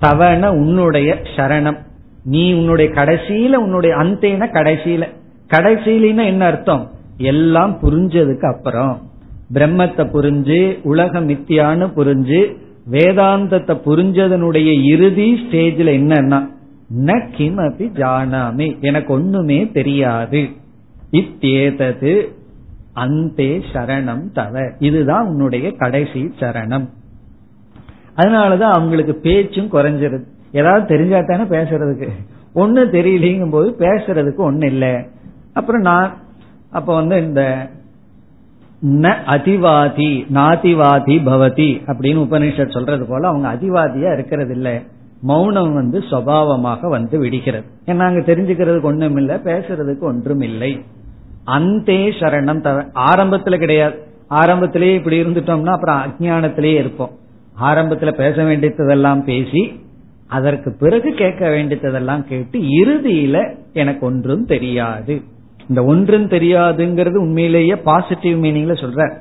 தவன 0.00 0.50
உன்னுடைய 0.50 1.22
சரணம். 1.36 1.78
நீ 2.24 2.52
உன்னுடைய 2.52 2.90
கடைசியில 2.94 3.52
உன்னுடைய 3.52 3.96
அந்தேன 3.96 4.48
கடைசியில. 4.52 5.08
கடைசியிலன்னா 5.48 6.24
என்ன 6.24 6.46
அர்த்தம்? 6.46 6.90
எல்லாம் 7.16 7.78
புரிஞ்சதுக்கு 7.82 8.54
அப்புறம். 8.54 9.02
பிரம்மத்தை 9.54 10.04
புரிஞ்சு 10.14 10.80
உலக 10.82 11.20
மித்தியான்னு 11.20 11.90
புரிஞ்சு 11.96 12.56
வேதாந்தத்தை 12.90 13.80
புரிஞ்சதனுடைய 13.86 14.82
இறுதி 14.82 15.34
ஸ்டேஜ்ல 15.34 15.90
என்னன்னா 16.00 16.50
ந 17.04 17.28
கிமபி 17.36 17.84
ஜானாமி 17.94 18.80
எனக்கு 18.80 19.12
ஒண்ணுமே 19.12 19.70
தெரியாது. 19.70 20.48
இத்தேதது 21.12 22.28
அந்தே 22.92 23.62
சரணம் 23.72 24.32
தவ. 24.32 24.70
இதுதான் 24.78 25.26
உன்னுடைய 25.26 25.70
கடைசி 25.70 26.32
சரணம். 26.40 26.88
அதனாலதான் 28.16 28.70
அவங்களுக்கு 28.70 29.14
பேச்சும் 29.14 29.72
குறைஞ்சிருது. 29.72 30.22
ஏதாவது 30.52 30.86
தெரிஞ்சா 30.86 31.20
தானே 31.20 31.42
பேசுறதுக்கு. 31.42 32.08
ஒன்னும் 32.52 32.92
தெரியலங்கும் 32.92 33.50
போது 33.50 33.74
பேசுறதுக்கு 33.78 34.40
ஒண்ணு 34.40 34.64
இல்லை 34.64 34.94
அப்புறம் 35.52 35.80
நான் 35.80 36.16
அப்ப 36.70 36.94
வந்து 36.94 37.18
இந்த 37.18 37.70
ந 38.82 39.10
அதிவாதி 39.26 40.12
நாதிவாதி 40.34 41.16
பவதி 41.26 41.70
அப்படின்னு 41.86 42.22
உபனிஷத் 42.26 42.70
சொல்றது 42.70 43.04
போல 43.06 43.28
அவங்க 43.28 43.48
அதிவாதியா 43.54 44.12
இருக்கிறது 44.12 44.54
இல்ல 44.54 44.82
மௌனம் 45.20 45.74
வந்து 45.74 45.98
சுவாவமாக 46.10 46.88
வந்து 46.88 47.18
விடுகிறது. 47.18 47.64
ஏன்னா 47.86 47.98
அங்க 47.98 48.20
தெரிஞ்சுக்கிறதுக்கு 48.20 48.82
ஒன்றும் 48.82 49.16
இல்லை 49.16 49.36
பேசுறதுக்கு 49.36 50.00
ஒன்றும் 50.00 50.40
இல்லை 50.40 50.80
அந்தே 51.44 52.08
சரணம் 52.20 52.60
தவ 52.60 52.82
ஆரம்பத்துல 52.94 53.58
கிடையாது. 53.58 53.96
ஆரம்பத்திலேயே 54.28 54.94
இப்படி 54.94 55.22
இருந்துட்டோம்னா 55.22 55.70
அப்புறம் 55.70 56.02
அஜானத்திலேயே 56.04 56.78
இருப்போம். 56.78 57.10
ஆரம்பத்துல 57.62 58.12
பேச 58.12 58.44
வேண்டியதெல்லாம் 58.44 59.24
பேசி 59.24 59.80
அதற்கு 60.28 60.70
பிறகு 60.78 61.12
கேட்க 61.12 61.48
வேண்டியதெல்லாம் 61.48 62.24
கேட்டு 62.28 62.58
இறுதியில 62.58 63.54
எனக்கு 63.72 64.06
ஒன்றும் 64.06 64.46
தெரியாது. 64.46 65.22
இந்த 65.68 65.84
ஒன்றும் 65.84 66.28
தெரியாதுங்கிறது 66.28 67.16
உண்மையிலேயே 67.16 67.76
பாசிட்டிவ் 67.76 68.44
மீனிங்ல 68.44 68.72
சொல்ற 68.72 69.12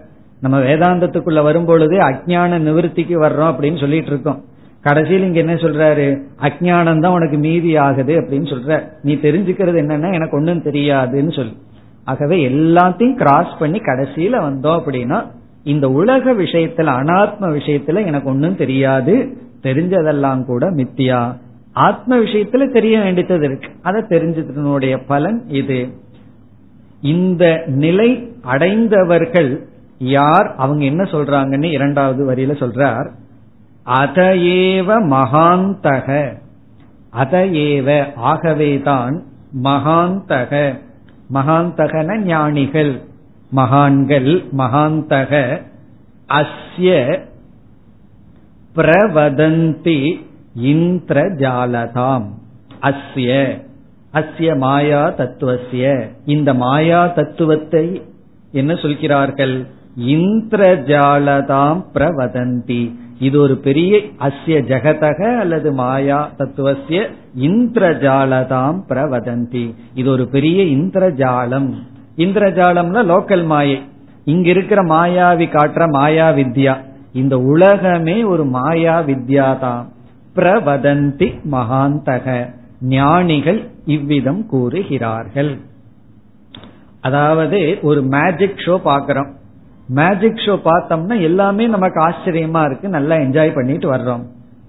நம்ம 0.42 0.60
வேதாந்தத்துக்குள்ள 0.60 1.44
வரும்பொழுதே 1.44 1.98
அஜான 1.98 2.60
நிவர்த்திக்கு 2.60 3.14
வர்றோம் 3.22 3.52
அப்படின்னு 3.52 3.80
சொல்லிட்டு 3.80 4.08
இருக்கோம். 4.08 4.44
கடைசியில் 4.82 5.22
இங்க 5.22 5.40
என்ன 5.40 5.54
சொல்றாரு? 5.54 6.22
அஜானம் 6.42 7.00
தான் 7.00 7.12
உனக்கு 7.12 7.38
மீதி 7.38 7.76
ஆகுது 7.76 8.20
அப்படின்னு 8.20 8.54
சொல்ற 8.54 8.88
நீ 9.02 9.16
தெரிஞ்சுக்கிறது 9.16 9.82
என்னன்னா 9.82 10.14
எனக்கு 10.14 10.38
ஒன்றும் 10.38 10.64
தெரியாதுன்னு 10.64 11.36
சொல்லி. 11.36 11.58
ஆகவே 12.04 12.50
எல்லாத்தையும் 12.50 13.16
கிராஸ் 13.16 13.58
பண்ணி 13.60 13.80
கடைசியில 13.80 14.42
வந்தோம் 14.42 14.80
அப்படின்னா 14.80 15.26
இந்த 15.64 15.90
உலக 15.90 16.34
விஷயத்துல 16.34 16.90
அனாத்ம 17.02 17.42
விஷயத்துல 17.42 18.06
எனக்கு 18.06 18.30
ஒன்றும் 18.30 18.56
தெரியாது. 18.56 19.38
தெரிஞ்சதெல்லாம் 19.64 20.46
கூட 20.46 20.72
மித்தியா. 20.72 21.38
ஆத்ம 21.74 22.18
விஷயத்துல 22.18 22.72
தெரிய 22.72 23.00
வேண்டியது 23.00 23.36
இருக்கு. 23.36 23.70
அதை 23.82 24.02
தெரிஞ்சதனுடைய 24.02 25.02
பலன் 25.08 25.44
இது. 25.48 25.88
இந்த 27.02 27.64
நிலை 27.66 28.32
அடைந்தவர்கள் 28.42 29.68
யார்? 29.98 30.56
அவங்க 30.56 30.86
என்ன 30.86 31.04
சொல்றாங்கன்னு 31.04 31.64
இரண்டாவது 31.64 32.32
வரியில 32.32 32.50
சொல்றார். 32.50 33.12
அதஏவ 33.86 35.04
மகாந்தக. 35.04 36.38
அதஏவ 37.14 38.16
ஆகவேதான் 38.16 39.24
மகாந்தக. 39.64 40.80
மகாந்தகன 41.34 42.18
ஞானிகள். 42.18 43.02
மகான்கள் 43.50 44.44
மகாந்தக. 44.58 45.62
அஸ்ய 46.30 47.20
பிரவதந்தி 48.76 50.26
இந்திரஜாலதாம். 50.62 52.26
அஸ்ய 52.82 53.62
அஸ்ய 54.14 54.58
மாயா 54.58 55.10
தத்துவசிய 55.10 56.08
இந்த 56.26 56.54
மாயா 56.54 57.08
தத்துவத்தை 57.08 58.02
என்ன 58.52 58.76
சொல்கிறார்கள்? 58.76 59.68
இந்திரஜாலதாம் 59.98 61.84
பிரவதந்தி. 61.94 62.96
இது 63.20 63.40
ஒரு 63.40 63.58
பெரிய 63.58 63.98
அஸ்ய 64.20 64.60
ஜெகதக 64.72 65.38
அல்லது 65.38 65.72
மாயா 65.72 66.32
தத்துவசிய 66.38 67.10
இந்திரஜாலதாம் 67.40 68.80
பிரவதந்தி. 68.90 69.74
இது 69.94 70.12
ஒரு 70.12 70.28
பெரிய 70.28 70.64
இந்திரஜாலம். 70.64 71.74
இந்திரஜாலம்னா 72.18 73.04
லோக்கல் 73.14 73.46
மாயை. 73.46 73.82
இங்க 74.26 74.50
இருக்கிற 74.50 74.84
மாயாவி 74.84 75.48
காட்டுற 75.58 75.90
மாயா 75.90 76.30
வித்யா. 76.30 76.76
இந்த 77.14 77.38
உலகமே 77.38 78.24
ஒரு 78.24 78.46
மாயா 78.46 79.02
வித்யா 79.02 79.60
தான் 79.60 79.90
பிரவதந்தி 80.36 81.30
மகாந்தக. 81.52 82.60
ஞானிகள் 82.82 83.68
இவ்விதம் 83.86 84.46
கூறுகிறார்கள். 84.46 85.58
அதாவது 87.02 87.78
ஒரு 87.82 88.02
மேஜிக் 88.02 88.64
ஷோ 88.66 88.80
பாக்கிறோம் 88.86 89.32
மேஜிக் 89.88 90.44
ஷோ 90.46 90.60
பார்த்தோம்னா 90.66 91.22
எல்லாமே 91.22 91.68
நமக்கு 91.68 92.08
ஆச்சரியமா 92.08 92.66
இருக்கு 92.66 92.90
நல்லா 92.90 93.16
என்ஜாய் 93.16 93.56
பண்ணிட்டு 93.56 93.94
வர்றோம். 93.94 94.24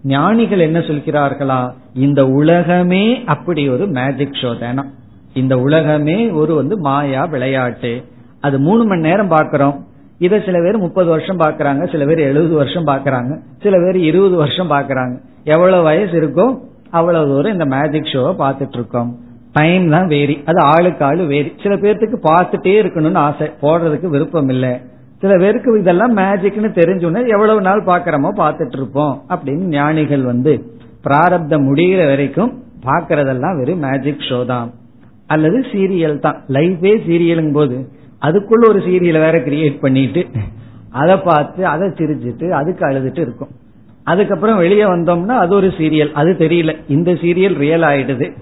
ஞானிகள் 0.04 0.58
என்ன 0.58 0.78
சொல்கிறார்களா? 0.78 1.72
இந்த 1.94 2.26
உலகமே 2.26 3.24
அப்படி 3.24 3.68
ஒரு 3.68 3.86
மேஜிக் 3.86 4.38
ஷோ 4.42 4.58
தானா. 4.58 4.84
இந்த 5.34 5.58
உலகமே 5.58 6.30
ஒரு 6.30 6.54
வந்து 6.54 6.78
மாயா 6.78 7.24
விளையாட்டு. 7.24 8.04
அது 8.40 8.58
மூணு 8.58 8.84
மணி 8.84 9.00
நேரம் 9.00 9.30
பாக்கிறோம் 9.30 9.76
இதை 10.18 10.42
சில 10.44 10.58
பேர் 10.58 10.78
முப்பது 10.78 11.08
வருஷம் 11.08 11.38
பாக்குறாங்க 11.38 11.90
சில 11.90 12.04
பேர் 12.04 12.18
எழுபது 12.18 12.54
வருஷம் 12.54 12.86
பாக்குறாங்க 12.86 13.38
சில 13.62 13.76
பேர் 13.76 13.96
இருபது 13.96 14.36
வருஷம் 14.36 14.70
பாக்குறாங்க 14.70 15.20
எவ்வளவு 15.44 15.82
வயசு 15.82 16.20
இருக்கோ 16.20 16.58
அவ்வளவு 16.98 17.30
தூரம் 17.32 17.54
இந்த 17.56 17.66
மேஜிக் 17.74 18.10
ஷோவை 18.12 18.32
பார்த்துட்டு 18.42 18.78
இருக்கோம் 18.78 19.10
டைம் 19.56 19.86
தான் 19.94 20.08
வேரி 20.14 20.34
அது 20.50 20.58
ஆளுக்கு 20.72 21.02
ஆளு 21.08 21.22
வேரி 21.32 21.50
சில 21.62 21.72
பேர்த்துக்கு 21.82 22.18
பார்த்துட்டே 22.30 22.74
இருக்கணும்னு 22.82 23.20
ஆசை. 23.28 23.46
போடுறதுக்கு 23.62 24.08
விருப்பம் 24.14 24.50
இல்லை. 24.54 24.72
சில 25.22 25.32
பேருக்கு 25.42 25.74
இதெல்லாம் 25.80 26.14
மேஜிக்னு 26.20 26.70
தெரிஞ்சுன்னு 26.78 27.20
எவ்வளவு 27.34 27.60
நாள் 27.66 27.82
பாக்கிறோமோ 27.88 28.30
பார்த்துட்டு 28.42 28.78
இருப்போம் 28.80 29.14
அப்படின்னு 29.32 29.66
ஞானிகள் 29.78 30.24
வந்து 30.30 30.52
பிராரப்தம் 31.06 31.66
முடிகிற 31.68 32.02
வரைக்கும் 32.12 32.52
பாக்கிறதெல்லாம் 32.86 33.58
வெறும் 33.60 33.84
மேஜிக் 33.86 34.26
ஷோ 34.28 34.38
தான். 34.52 34.70
அல்லது 35.34 35.58
சீரியல் 35.72 36.16
தான். 36.26 36.38
லைஃபே 36.56 36.94
சீரியலுங்கும் 37.08 37.58
போது 37.60 37.76
அதுக்குள்ள 38.26 38.64
ஒரு 38.72 38.80
சீரியலை 38.88 39.20
வேற 39.26 39.36
கிரியேட் 39.48 39.82
பண்ணிட்டு 39.84 40.22
அதை 41.00 41.16
பார்த்து 41.28 41.62
அதை 41.74 41.86
சிரிச்சிட்டு 41.98 42.46
அதுக்கு 42.60 42.82
அழுதுட்டு 42.88 43.22
இருக்கும். 43.26 43.52
அதுக்கப்புறம் 44.04 44.56
வெளியே 44.56 44.82
வந்தோம்னா 44.82 45.28
அது 45.28 45.54
ஒரு 45.54 45.66
சீரியல் 45.66 46.12
அது 46.12 46.36
தெரியல. 46.38 46.76
இந்த 46.88 47.12
சீரியல் 47.12 47.54
ரியல் 47.54 47.82
ஆயிடுது. 47.82 48.32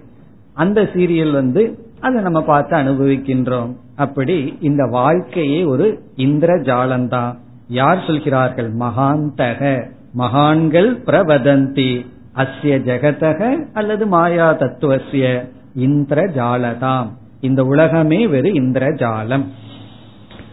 அந்த 0.54 0.82
சீரியல் 0.82 1.32
வந்து 1.32 1.78
அதை 2.00 2.22
நம்ம 2.22 2.42
பார்த்து 2.42 2.76
அனுபவிக்கின்றோம். 2.76 3.74
அப்படி 3.96 4.58
இந்த 4.60 4.84
வாழ்க்கையே 4.84 5.64
ஒரு 5.64 6.02
இந்திர 6.16 6.56
ஜாலந்தான் 6.56 7.34
யார் 7.68 8.04
சொல்கிறார்கள்? 8.06 8.76
மகாந்தக. 8.76 9.90
மகான்கள் 10.12 10.96
பிரவதந்தி. 10.96 12.06
அஸ்ய 12.36 12.78
ஜெகதக 12.78 13.64
அல்லது 13.72 14.06
மாயா 14.06 14.54
தத்துவசிய 14.54 15.48
இந்திர 15.74 16.22
ஜாலதாம் 16.22 17.06
இந்த 17.40 17.64
உலகமே 17.64 18.26
வெறும் 18.26 18.54
இந்திர 18.54 18.86
ஜாலம் 18.86 19.44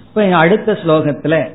இப்ப 0.07 0.35
அடுத்த 0.35 0.71
ஸ்லோகத்துல 0.71 1.47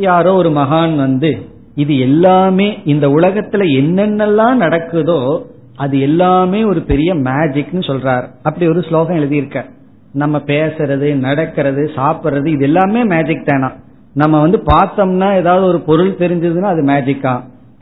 யாரோ 0.00 0.32
ஒரு 0.32 0.48
மகான் 0.48 0.96
வந்து 0.96 1.48
இது 1.76 1.98
எல்லாமே 1.98 2.78
இந்த 2.84 3.06
உலகத்துல 3.08 3.62
என்னென்னலாம் 3.80 4.60
நடக்குதோ 4.64 5.42
அது 5.76 6.00
எல்லாமே 6.00 6.64
ஒரு 6.64 6.80
பெரிய 6.80 7.14
மேஜிக்னு 7.14 7.82
சொல்றார். 7.88 8.26
அப்படி 8.42 8.68
ஒரு 8.68 8.82
ஸ்லோகம் 8.82 9.16
எழுதியிருக்க 9.16 9.64
நம்ம 10.12 10.38
பேசுறது 10.38 11.14
நடக்கிறது 11.14 11.90
சாப்பிடுறது 11.96 12.46
இது 12.46 12.64
எல்லாமே 12.64 13.04
மேஜிக் 13.04 13.44
தானா? 13.44 13.72
நம்ம 14.14 14.40
வந்து 14.40 14.58
பார்த்தோம்னா 14.66 15.34
ஏதாவது 15.36 15.66
ஒரு 15.66 15.80
பொருள் 15.80 16.16
தெரிஞ்சதுன்னா 16.18 16.70
அது 16.74 16.82
மேஜிக்கா 16.82 17.34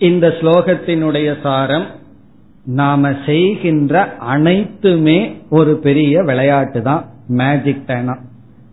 இந்த 0.01 0.28
ஸ்லோகத்தினுடைய 0.39 1.30
சாரம் 1.41 1.88
நாம 2.76 3.11
செய்கின்ற 3.26 3.95
அனைத்துமே 4.28 5.19
ஒரு 5.49 5.72
பெரிய 5.78 6.24
விளையாட்டு 6.24 6.82
தான் 6.82 7.03
மேஜிக் 7.32 7.88
தானா 7.88 8.15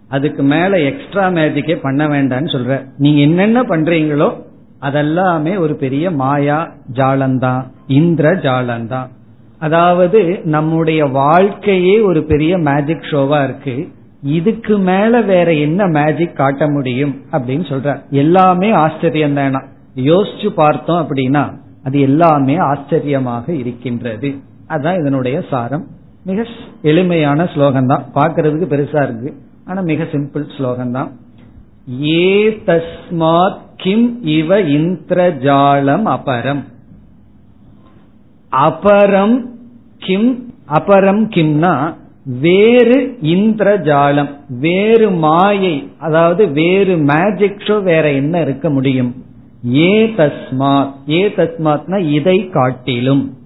அதுக்கு 0.09 0.43
மேல 0.45 0.79
எக்ஸ்ட்ரா 0.81 1.25
மேஜிக்கே 1.29 1.77
பண்ண 1.81 2.03
வேண்டாம்னு 2.09 2.53
சொல்ற 2.53 2.77
நீங்க 2.97 3.21
என்னென்ன 3.21 3.63
பண்றீங்களோ 3.63 4.29
அதெல்லாமே 4.83 5.53
ஒரு 5.59 5.75
பெரிய 5.77 6.11
மாயா 6.17 6.59
ஜாலந்தான் 6.93 7.63
இந்திர 7.93 8.27
ஜாலந்தான் 8.43 9.09
அதாவது 9.64 10.42
நம்முடைய 10.44 11.06
வாழ்க்கையே 11.06 12.00
ஒரு 12.00 12.24
பெரிய 12.24 12.58
மேஜிக் 12.58 13.08
ஷோவா 13.12 13.44
இருக்கு. 13.44 13.88
இதுக்கு 14.24 14.78
மேல 14.78 15.22
வேற 15.22 15.54
என்ன 15.54 15.88
மேஜிக் 15.88 16.36
காட்ட 16.36 16.70
முடியும் 16.70 17.16
அப்படின்னு 17.32 17.66
சொல்ற. 17.72 18.10
எல்லாமே 18.10 18.72
ஆச்சரியம் 18.72 19.34
தானா? 19.34 19.64
யோசிச்சு 19.96 20.50
பார்த்தோம் 20.50 21.08
அப்படின்னா 21.08 21.54
அது 21.84 22.00
எல்லாமே 22.00 22.56
ஆச்சரியமாக 22.58 23.54
இருக்கின்றது. 23.54 24.36
அதுதான் 24.68 25.00
இதனுடைய 25.00 25.44
சாரம். 25.50 25.88
மிக 26.26 26.46
எளிமையான 26.82 27.46
ஸ்லோகம் 27.46 27.88
தான். 27.88 28.06
பாக்குறதுக்கு 28.16 28.66
பெருசா 28.66 29.04
இருக்கு. 29.04 29.34
ஆனா 29.66 29.82
மிக 29.82 30.04
சிம்பிள் 30.04 30.56
ஸ்லோகம் 30.58 30.92
தான். 30.92 31.12
ஏ 32.04 32.50
தஸ்மாத் 32.66 33.58
கிம் 33.78 34.24
இவ 34.24 34.62
இந்திரஜாலம் 34.62 36.04
அபரம். 36.06 36.64
அபரம் 38.54 39.46
கிம் 39.98 40.54
அபரம் 40.68 41.24
கிம்னா 41.36 41.96
வேறு 42.40 43.18
இந்திரஜாலம் 43.22 44.30
வேறு 44.50 45.10
மாயை 45.10 45.92
அதாவது 45.98 46.48
வேறு 46.52 46.98
மேஜிக் 46.98 47.64
ஷோ 47.66 47.84
வேற 47.84 48.12
என்ன 48.12 48.42
இருக்க 48.42 48.70
முடியும்? 48.70 49.24
ஏ 49.76 50.14
தஸ்மாத் 50.18 50.92
ஏ 51.10 51.28
தஸ்மாத்னா 51.28 51.98
இதை 52.12 52.50
காட்டிலும். 52.50 53.38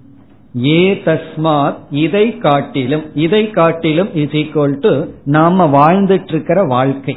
ஏ 0.64 1.00
தஸ்மாத் 1.04 1.76
இதை 1.90 2.38
காட்டிலும். 2.38 3.04
இதை 3.14 3.50
காட்டிலும் 3.50 4.14
இஸ் 4.14 4.30
ஈக்வல் 4.30 4.76
டு 4.80 5.04
நாம 5.24 5.66
வாழ்ந்துட்டு 5.66 6.28
இருக்கிற 6.28 6.64
வாழ்க்கை. 6.64 7.16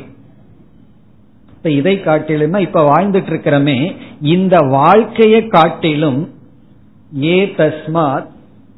இப்ப 1.54 1.70
இதை 1.70 2.02
காட்டிலும்னா 2.06 2.60
இப்ப 2.60 2.82
வாழ்ந்துட்டு 2.92 3.32
இருக்கிறமே 3.34 3.96
இந்த 4.22 4.58
வாழ்க்கையை 4.60 5.48
காட்டிலும் 5.48 6.30
ஏ 7.24 7.53
தஸ்மாத் 7.57 8.26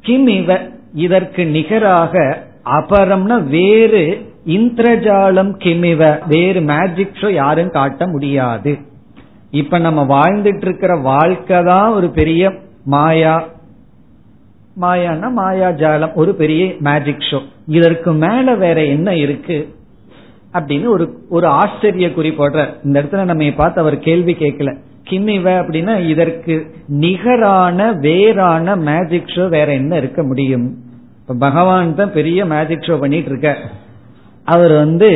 கிம் 0.00 0.26
இவ? 0.26 0.60
இதற்கு 0.94 1.46
நிகராக 1.46 2.42
அபரம்னா 2.64 3.42
வேறு 3.48 4.32
இந்திரஜாலம் 4.46 5.52
கிமிவ 5.58 6.18
வேறு 6.26 6.60
மேஜிக் 6.60 7.18
ஷோ 7.20 7.32
யாரும் 7.32 7.70
காட்ட 7.70 8.06
முடியாது. 8.06 8.78
இப்ப 9.50 9.78
நம்ம 9.78 10.02
வாழ்ந்துட்டு 10.04 10.66
இருக்கிற 10.66 10.96
வாழ்க்கை 10.96 11.62
தான் 11.62 11.92
ஒரு 11.92 12.08
பெரிய 12.08 12.52
மாயா. 12.84 13.44
மாயான்னா 14.80 15.30
மாயா 15.30 15.68
ஜாலம் 15.68 16.14
ஒரு 16.14 16.34
பெரிய 16.34 16.74
மேஜிக் 16.78 17.26
ஷோ 17.30 17.40
இதற்கு 17.66 18.12
மேல 18.12 18.54
வேற 18.54 18.84
என்ன 18.84 19.16
இருக்கு? 19.16 19.74
அப்படின்னு 20.52 20.86
ஒரு 20.86 21.26
ஒரு 21.28 21.46
ஆச்சரிய 21.46 22.12
குறி 22.12 22.30
போடுற 22.30 22.74
இந்த 22.84 23.02
இடத்துல 23.02 23.24
நம்ம 23.24 23.50
பார்த்து 23.56 23.80
அவர் 23.80 23.98
கேள்வி 23.98 24.32
கேட்கல. 24.32 24.76
கிம்மிவ 25.08 25.46
அப்படின்னா 25.60 25.94
இதற்கு 26.12 26.54
நிகரான 27.04 27.92
வேறான 28.06 28.76
மேஜிக் 28.88 29.32
ஷோ 29.34 29.48
வேற 29.48 29.72
என்ன 29.72 29.96
இருக்க 29.96 30.22
முடியும்? 30.22 30.66
இப்ப 31.20 31.34
பகவான் 31.46 31.94
தான் 31.94 32.12
பெரிய 32.12 32.44
மேஜிக் 32.44 32.86
ஷோ 32.88 32.98
பண்ணிட்டு 32.98 33.30
இருக்க 33.30 33.50
அவர் 34.44 34.72
வந்து 34.72 35.10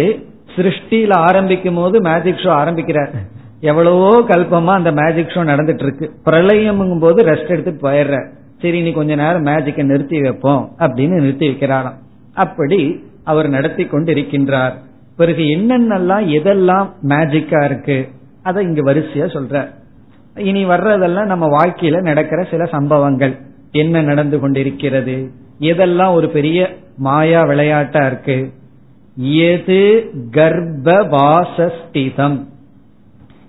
சிருஷ்டியில 0.56 1.14
ஆரம்பிக்கும் 1.28 1.74
போது 1.74 2.00
மேஜிக் 2.00 2.42
ஷோ 2.44 2.48
ஆரம்பிக்கிறார். 2.48 3.12
எவ்வளவோ 3.60 4.10
கல்பமா 4.28 4.72
அந்த 4.80 4.90
மேஜிக் 4.92 5.32
ஷோ 5.34 5.42
நடந்துட்டு 5.52 5.84
இருக்கு. 5.86 6.06
பிரளயம்ங்கும் 6.24 7.04
போது 7.06 7.24
ரெஸ்ட் 7.24 7.52
எடுத்துட்டு 7.54 7.88
போயிடுற 7.88 8.18
சரி 8.62 8.78
நீ 8.82 8.90
கொஞ்ச 8.92 9.14
நேரம் 9.14 9.46
மேஜிக்கை 9.46 9.82
நிறுத்தி 9.82 10.20
வைப்போம் 10.20 10.62
அப்படின்னு 10.78 11.16
நிறுத்தி 11.22 11.48
வைக்கிறாராம். 11.48 11.98
அப்படி 12.34 12.80
அவர் 13.24 13.48
நடத்தி 13.48 13.84
கொண்டு 13.84 14.12
இருக்கின்றார் 14.14 14.74
பிறகு 15.16 15.42
என்னென்னலாம் 15.56 16.26
எதெல்லாம் 16.38 16.88
மேஜிக்கா 17.08 17.64
இருக்கு? 17.64 17.98
அதை 18.48 18.64
இங்க 18.64 18.82
வரிசையா 18.82 19.24
சொல்ற. 19.36 19.68
இனி 20.38 20.64
வர்றதெல்லாம் 20.64 21.24
நம்ம 21.24 21.46
வாழ்க்கையில 21.46 22.00
நடக்கிற 22.00 22.42
சில 22.42 22.64
சம்பவங்கள். 22.64 23.38
என்ன 23.72 24.02
நடந்து 24.02 24.38
கொண்டிருக்கிறது? 24.38 25.30
எதெல்லாம் 25.60 26.12
ஒரு 26.12 26.28
பெரிய 26.28 26.76
மாயா 26.96 27.42
விளையாட்டா 27.42 28.06
இருக்கு? 28.06 28.52
எது 29.16 30.10
கர்ப்பவாசஸ்திதம்? 30.30 32.44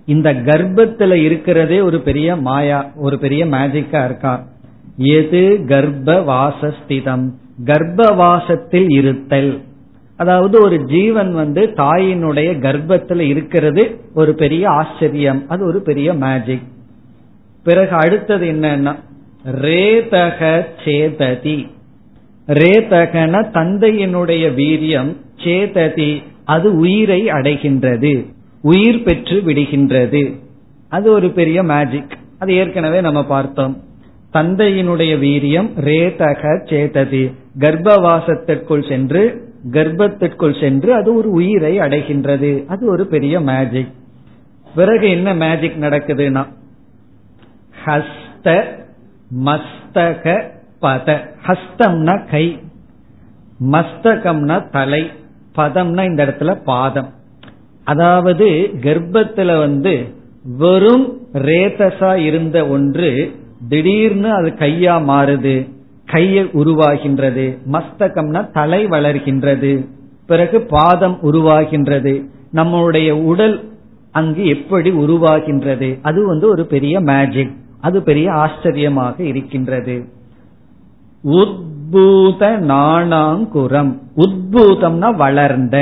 இந்த 0.06 0.32
கர்ப்பத்துல 0.32 1.12
இருக்கிறதே 1.12 1.80
ஒரு 1.80 2.00
பெரிய 2.00 2.36
மாயா 2.36 2.90
ஒரு 2.96 3.18
பெரிய 3.18 3.46
மேஜிக்கா 3.46 4.04
இருக்கா? 4.04 4.46
எது 4.96 5.64
கர்ப்பவாசஸ்திதம்? 5.66 7.30
கர்ப்பவாசத்தில் 7.64 8.88
இருத்தல். 8.88 9.60
அதாவது 10.20 10.56
ஒரு 10.62 10.76
ஜீவன் 10.84 11.32
வந்து 11.34 11.62
தாயினுடைய 11.76 12.60
கர்ப்பத்தில் 12.60 13.20
இருக்கிறது 13.20 14.00
ஒரு 14.14 14.34
பெரிய 14.34 14.70
ஆச்சரியம். 14.70 15.44
அது 15.48 15.64
ஒரு 15.64 15.80
பெரிய 15.80 16.14
மேஜிக் 16.14 16.66
பிறகு 17.64 17.94
அடுத்தது 17.94 18.46
என்னன்னா 18.52 18.94
ரேதக 19.62 20.64
சேததி. 20.84 21.56
ரேதகன 22.46 23.34
தந்தையினுடைய 23.54 24.44
வீரியம் 24.60 25.10
சேததி. 25.44 26.22
அது 26.44 26.76
உயிரை 26.76 27.20
அடைகின்றது. 27.26 28.14
உயிர் 28.62 29.02
பெற்று 29.02 29.42
விடுகின்றது. 29.46 30.22
அது 30.88 31.12
ஒரு 31.12 31.28
பெரிய 31.30 31.62
மேஜிக் 31.62 32.18
அது 32.38 32.52
ஏற்கனவே 32.54 33.00
நம்ம 33.00 33.26
பார்த்தோம். 33.26 33.76
தந்தையினுடைய 34.32 35.12
வீரியம் 35.26 35.70
ரேதக 35.84 36.42
சேததி. 36.70 37.30
கர்ப்பவாசத்திற்குள் 37.58 38.88
சென்று 38.88 39.22
கர்ப்பத்திற்குள் 39.70 40.60
சென்று 40.60 40.94
அது 40.94 41.14
ஒரு 41.14 41.30
உயிரை 41.30 41.78
அடைகின்றது. 41.78 42.66
அது 42.66 42.86
ஒரு 42.86 43.06
பெரிய 43.06 43.40
மேஜிக் 43.40 43.92
பிறகு 44.74 45.10
என்ன 45.10 45.34
மேஜிக் 45.34 45.76
நடக்குதுன்னா? 45.80 46.46
ஹஸ்த 47.86 48.64
மஸ்தக 49.44 50.42
பத. 50.82 51.18
ஹஸ்தம்னா 51.46 52.28
கை. 52.30 52.60
மஸ்தகம்னா 53.72 54.70
தலை. 54.70 55.10
பதம்னா 55.56 56.04
இந்த 56.04 56.26
இடத்துல 56.26 56.62
பாதம். 56.64 57.12
அதாவது 57.84 58.70
கர்ப்பத்துல 58.80 59.58
வந்து 59.58 60.14
வெறும் 60.58 61.18
ரேதசா 61.32 62.14
இருந்த 62.14 62.66
ஒன்று 62.66 63.36
திடீர்னு 63.68 64.32
அது 64.32 64.48
கையா 64.48 65.02
மாறுது. 65.02 65.79
கையை 66.10 66.44
உருவாகின்றது 66.44 67.58
மஸ்தகம்னா 67.72 68.52
தலை 68.52 68.86
வளர்கின்றது 68.86 69.86
பிறகு 70.26 70.60
பாதம் 70.60 71.18
உருவாகின்றது 71.22 72.24
நம்மளுடைய 72.54 73.10
உடல் 73.10 73.56
அங்கு 74.12 74.46
எப்படி 74.46 74.90
உருவாகின்றது 74.90 75.98
அது 76.02 76.26
வந்து 76.26 76.48
ஒரு 76.48 76.64
பெரிய 76.64 77.00
மேஜிக் 77.00 77.52
அது 77.80 78.02
பெரிய 78.02 78.32
ஆச்சரியமாக 78.32 79.22
இருக்கின்றது. 79.22 80.04
உத்பூத 81.24 82.42
நாணாங்குரம் 82.72 83.92
உத்பூதம்னா 84.16 85.16
வளர்ந்த 85.16 85.76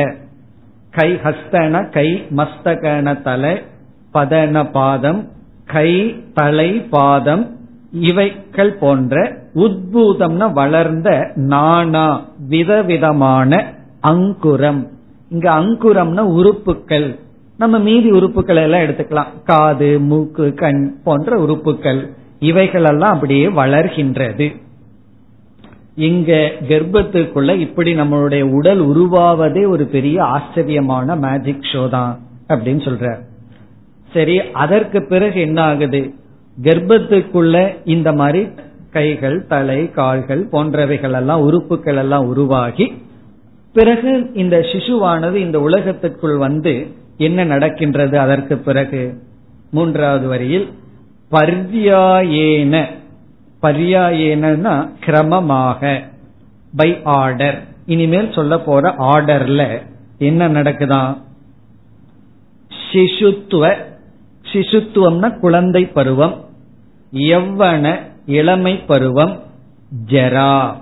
கை 0.91 1.11
ஹஸ்தன 1.25 1.91
கை 1.93 2.09
மஸ்தகன 2.37 3.23
தலை 3.23 3.55
பதன 4.15 4.65
பாதம் 4.73 5.21
கை 5.67 5.91
தலை 6.35 6.71
பாதம் 6.91 7.45
இவைகள் 7.93 8.73
போன்ற 8.81 9.15
உத்பூதம்னா 9.55 10.47
வளர்ந்த 10.53 11.11
நானா 11.35 12.07
விதவிதமான 12.49 13.61
அங்குரம். 14.01 14.83
இங்க 15.31 15.47
அங்குரம்னா 15.61 16.25
உறுப்புகள் 16.39 17.09
நம்ம 17.59 17.79
மீதி 17.79 18.11
உறுப்புகள் 18.11 18.57
எல்லாம் 18.57 18.81
எடுத்துக்கலாம். 18.81 19.31
காது 19.45 19.91
மூக்கு 20.01 20.55
கண் 20.55 20.83
போன்ற 21.05 21.39
உறுப்புகள் 21.39 22.01
இவைகளெல்லாம் 22.41 23.15
அப்படியே 23.15 23.47
வளர்கின்றது. 23.61 24.49
இங்க 26.09 26.33
கர்ப்பத்துக்குள்ள 26.69 27.53
இப்படி 27.59 27.91
நம்மளுடைய 27.95 28.43
உடல் 28.59 28.81
உருவாவதே 28.81 29.63
ஒரு 29.69 29.85
பெரிய 29.87 30.25
ஆச்சரியமான 30.25 31.17
மேஜிக் 31.17 31.69
ஷோ 31.73 31.89
தான் 31.89 32.13
அப்படின்னு 32.49 32.83
சொல்ற 32.89 33.07
சரி 34.13 34.37
அதற்கு 34.53 34.99
பிறகு 35.03 35.41
என்ன 35.41 35.59
ஆகுது 35.63 36.03
கர்ப்பத்துக்குள்ள 36.63 37.77
இந்த 37.85 38.13
மாதிரி 38.13 38.49
கைகள் 38.91 39.47
தலை 39.47 39.91
கால்கள் 39.91 40.47
போன்றவைகள் 40.53 41.15
எல்லாம் 41.15 41.41
உறுப்புகள் 41.41 41.97
எல்லாம் 41.97 42.27
உருவாகி 42.27 43.03
பிறகு 43.73 44.31
இந்த 44.35 44.59
சிசுவானது 44.59 45.35
இந்த 45.35 45.61
உலகத்திற்குள் 45.61 46.37
வந்து 46.37 46.87
என்ன 47.17 47.45
நடக்கின்றது? 47.45 48.19
அதற்கு 48.19 48.59
பிறகு 48.59 49.23
மூன்றாவது 49.71 50.29
வரியில் 50.29 50.69
பர்யாயேன. 51.31 52.85
பர்யாயேனா 53.63 54.89
கிரமமாக 55.07 56.03
பை 56.77 57.01
ஆர்டர் 57.05 57.63
இனிமேல் 57.87 58.33
சொல்ல 58.33 58.59
போற 58.59 58.95
ஆர்டர்ல 58.99 59.83
என்ன 60.19 60.49
நடக்குதான் 60.49 61.17
சிசுத்துவ. 62.93 63.75
சிசுத்துவம்னா 64.53 65.39
குழந்தை 65.39 65.87
பருவம். 65.87 66.48
எவ்வன 67.13 67.99
இளமை 68.27 68.77
பருவம்? 68.77 69.43
ஜரா. 70.07 70.75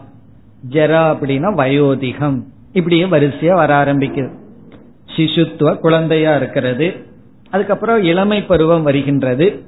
ஜரா 0.70 1.16
அப்படின்னா 1.16 1.54
வயோதிகம். 1.54 2.42
இப்படியே 2.72 3.04
வரிசையா 3.04 3.52
வர 3.52 3.84
ஆரம்பிக்குது. 3.84 4.30
சிசுத்துவ 5.16 5.76
குழந்தையா 5.76 6.36
இருக்கிறது. 6.36 6.94
அதுக்கப்புறம் 7.50 8.02
இளமை 8.02 8.42
பருவம் 8.42 8.82
வருகின்றது. 8.82 9.62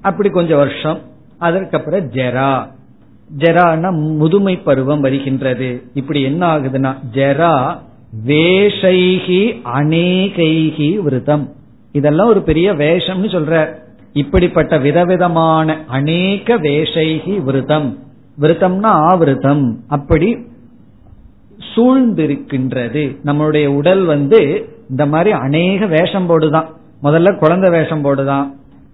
அப்படி 0.00 0.28
கொஞ்சம் 0.28 0.58
வருஷம். 0.58 0.98
அதற்கப்புறம் 1.38 2.10
ஜெரா. 2.10 2.74
ஜெரானா 3.38 4.16
முதுமை 4.16 4.56
பருவம் 4.56 5.00
வருகின்றது. 5.00 5.82
இப்படி 5.94 6.22
என்ன 6.22 6.58
ஆகுதுன்னா 6.58 6.94
ஜெரா 7.12 7.78
வேஷைகி 8.26 9.60
அநேகைகி 9.74 10.96
விரதம். 10.96 11.52
இதெல்லாம் 11.92 12.28
ஒரு 12.28 12.42
பெரிய 12.42 12.74
வேஷம்னு 12.74 13.28
சொல்ற. 13.28 13.84
இப்படிப்பட்ட 14.16 14.78
விதவிதமான 14.78 15.84
அநேக 15.86 16.58
வேஷைகி 16.58 17.42
விரதம். 17.42 17.98
விரதம்னா 18.40 18.90
ஆவிரதம். 19.10 19.74
அப்படி 19.86 20.36
சூழ்ந்திருக்கின்றது. 21.74 23.16
நம்மளுடைய 23.24 23.66
உடல் 23.66 24.04
வந்து 24.04 24.68
இந்த 24.90 25.06
மாதிரி 25.06 25.30
அநேக 25.30 25.86
வேஷம் 25.86 26.28
போடுதான். 26.30 26.66
முதல்ல 27.02 27.38
குழந்தை 27.38 27.70
வேஷம் 27.70 28.04
போடுதான். 28.04 28.46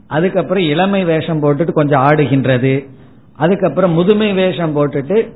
அதுக்கப்புறம் 0.06 0.62
இளமை 0.62 1.04
வேஷம் 1.04 1.42
போட்டுட்டு 1.42 1.72
கொஞ்சம் 1.72 2.02
ஆடுகின்றது. 2.02 2.88
அதுக்கப்புறம் 3.36 3.92
முதுமை 3.92 4.32
வேஷம் 4.32 4.76
போட்டுட்டு 4.76 5.28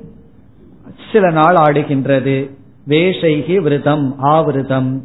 சில 1.11 1.31
நாள் 1.31 1.55
ஆடுகின்றது. 1.55 2.49
வேஷைகி 2.87 3.61
விரதம் 3.61 4.15
ஆவிரதம். 4.23 5.03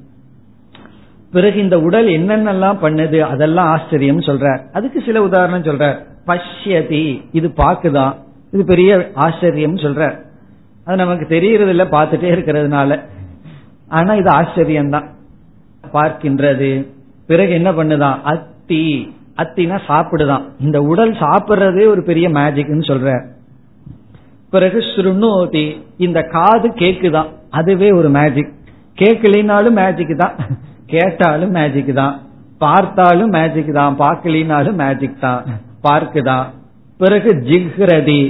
பிறகு 1.33 1.61
இந்த 1.61 1.80
உடல் 1.80 2.07
என்னென்னலாம் 2.07 2.78
பண்ணுது 2.83 3.20
அதெல்லாம் 3.20 3.66
ஆச்சரியம் 3.66 4.20
சொல்றார். 4.20 4.61
அதுக்கு 4.72 5.03
சில 5.07 5.22
உதாரணம் 5.22 5.62
சொல்றார். 5.62 5.99
பஷ்யதி 6.26 7.24
இது 7.33 7.49
பாக்குதான் 7.49 8.14
இது 8.53 8.64
பெரிய 8.64 9.11
ஆச்சரியம் 9.14 9.76
சொல்றார். 9.76 10.18
அது 10.85 10.97
நமக்கு 10.97 11.26
தெரியறது 11.26 11.70
இல்ல 11.70 11.85
பார்த்துட்டே 11.85 12.33
இருக்கிறதுனால. 12.35 13.01
ஆனா 13.89 14.14
இது 14.14 14.30
ஆச்சரியம்தான். 14.30 15.07
பார்க்கின்றது 15.93 16.89
பிறகு 17.26 17.53
என்ன 17.53 17.72
பண்ணுதான் 17.72 18.20
அத்தி. 18.22 19.14
அத்தினா 19.37 19.78
சாப்பிடுதான். 19.89 20.43
இந்த 20.61 20.83
உடல் 20.83 21.12
சாப்பிடுறதே 21.12 21.87
ஒரு 21.87 22.03
பெரிய 22.03 22.28
மேஜிக்னு 22.28 22.89
சொல்ற 22.91 23.26
பிறகு 24.51 24.78
ஸ்ருணோதி 24.78 25.80
இந்த 25.97 26.22
காது 26.22 26.68
கேக்குதான் 26.68 27.28
அதுவே 27.51 27.91
ஒரு 27.91 28.09
மேஜிக் 28.09 28.53
கேட்கலினாலும் 28.99 29.70
மேஜிக் 29.70 30.18
தான். 30.18 30.35
கேட்டாலும் 30.93 31.55
மேஜிக் 31.57 31.95
தான். 31.95 32.14
பார்த்தாலும் 32.59 33.32
மேஜிக் 33.36 33.74
தான். 33.78 33.99
பார்க்கலினாலும் 33.99 34.78
மேஜிக் 34.82 35.20
தான். 35.20 35.45
பார்க்குதான் 35.84 36.47
பிறகு 36.99 37.30
ஜிக்ரதி 37.51 38.20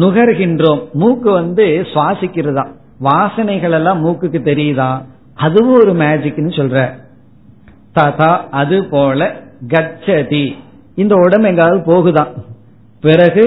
நுகர்கின்றோம். 0.00 0.82
மூக்கு 0.92 1.30
வந்து 1.30 1.66
சுவாசிக்கிறதா? 1.94 2.64
வாசனைகள் 3.02 3.76
எல்லாம் 3.78 4.00
மூக்குக்கு 4.04 4.40
தெரியுதா? 4.48 4.90
அதுவும் 5.34 5.78
ஒரு 5.80 5.92
மேஜிக்னு 5.94 6.50
சொல்ற. 6.58 6.78
ததா 7.94 8.30
அது 8.62 8.76
போல 8.92 9.20
கச்சதி. 9.68 10.44
இந்த 10.94 11.14
உடம்பு 11.24 11.48
எங்காவது 11.48 11.82
போகுதான் 11.86 12.32
பிறகு 13.00 13.44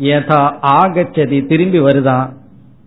யதா 0.00 0.40
ஆகச்சதி. 0.76 1.38
திரும்பி 1.46 1.80
வருதான் 1.80 2.26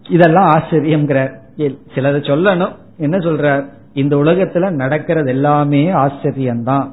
இதெல்லாம் 0.09 0.49
ஆச்சரியம் 0.55 1.07
சிலதை 1.07 2.21
சொல்லணும். 2.29 2.73
என்ன 2.97 3.17
சொல்றார்? 3.17 3.63
இந்த 3.95 4.13
உலகத்துல 4.15 4.69
நடக்கிறது 4.81 5.29
எல்லாமே 5.29 5.81
ஆச்சரியம்தான். 6.03 6.87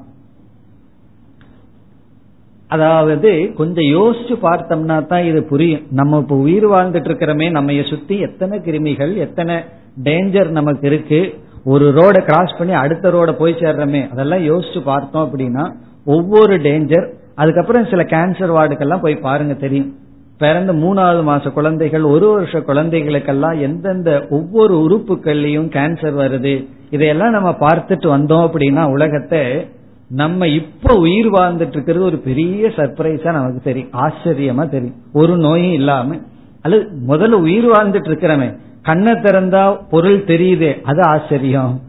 அதாவது 2.74 3.30
கொஞ்சம் 3.56 3.90
யோசிச்சு 3.96 4.34
பார்த்தோம்னா 4.42 4.98
தான் 5.06 5.24
இது 5.30 5.40
புரியும். 5.44 5.86
நம்ம 5.90 6.18
இப்ப 6.18 6.36
உயிர் 6.36 6.66
வாழ்ந்துட்டு 6.68 7.08
இருக்கிறோமே 7.10 7.48
நம்ம 7.50 7.72
சுத்தி 7.90 8.18
எத்தனை 8.18 8.58
கிருமிகள் 8.58 9.12
எத்தனை 9.26 9.56
டேஞ்சர் 10.04 10.50
நமக்கு 10.58 10.86
இருக்கு. 10.90 11.20
ஒரு 11.64 11.86
ரோட 11.92 12.16
கிராஸ் 12.28 12.58
பண்ணி 12.58 12.74
அடுத்த 12.74 13.10
ரோட 13.10 13.32
போய் 13.32 13.60
சேர்றோமே 13.62 14.00
அதெல்லாம் 14.12 14.46
யோசிச்சு 14.50 14.80
பார்த்தோம் 14.84 15.26
அப்படின்னா 15.26 15.64
ஒவ்வொரு 16.04 16.54
டேஞ்சர் 16.68 17.06
அதுக்கப்புறம் 17.34 17.90
சில 17.90 18.02
கேன்சர் 18.14 18.54
வார்டுக்கெல்லாம் 18.56 19.02
போய் 19.02 19.24
பாருங்க 19.26 19.54
தெரியும். 19.54 19.90
பிறந்த 20.38 20.72
மூணாவது 20.72 21.22
மாச 21.28 21.52
குழந்தைகள் 21.52 22.04
ஒரு 22.14 22.28
வருஷ 22.32 22.60
குழந்தைகளுக்கெல்லாம் 22.60 23.58
எந்தெந்த 23.60 24.26
ஒவ்வொரு 24.30 24.74
உறுப்புகள்லயும் 24.84 25.68
கேன்சர் 25.76 26.16
வருது. 26.22 26.54
இதையெல்லாம் 26.92 27.30
நம்ம 27.30 27.50
பார்த்துட்டு 27.50 28.06
வந்தோம் 28.14 28.46
அப்படின்னா 28.46 28.90
உலகத்தை 28.90 29.70
நம்ம 30.08 30.46
இப்ப 30.46 30.94
உயிர் 30.94 31.30
வாழ்ந்துட்டு 31.30 31.68
இருக்கிறது 31.68 32.04
ஒரு 32.04 32.18
பெரிய 32.18 32.68
சர்ப்ரைஸா 32.68 33.24
நமக்கு 33.24 33.60
தெரியும். 33.64 33.90
ஆச்சரியமா 33.92 34.68
தெரியும். 34.68 34.94
ஒரு 35.12 35.36
நோயும் 35.36 35.72
இல்லாம. 35.72 36.16
அல்லது 36.62 36.88
முதல்ல 37.08 37.30
உயிர் 37.30 37.70
வாழ்ந்துட்டு 37.70 38.10
இருக்கிறமே. 38.10 38.56
கண்ணை 38.82 39.12
திறந்தா 39.12 39.80
பொருள் 39.90 40.24
தெரியுதே 40.24 40.82
அது 40.82 41.02
ஆச்சரியம். 41.02 41.80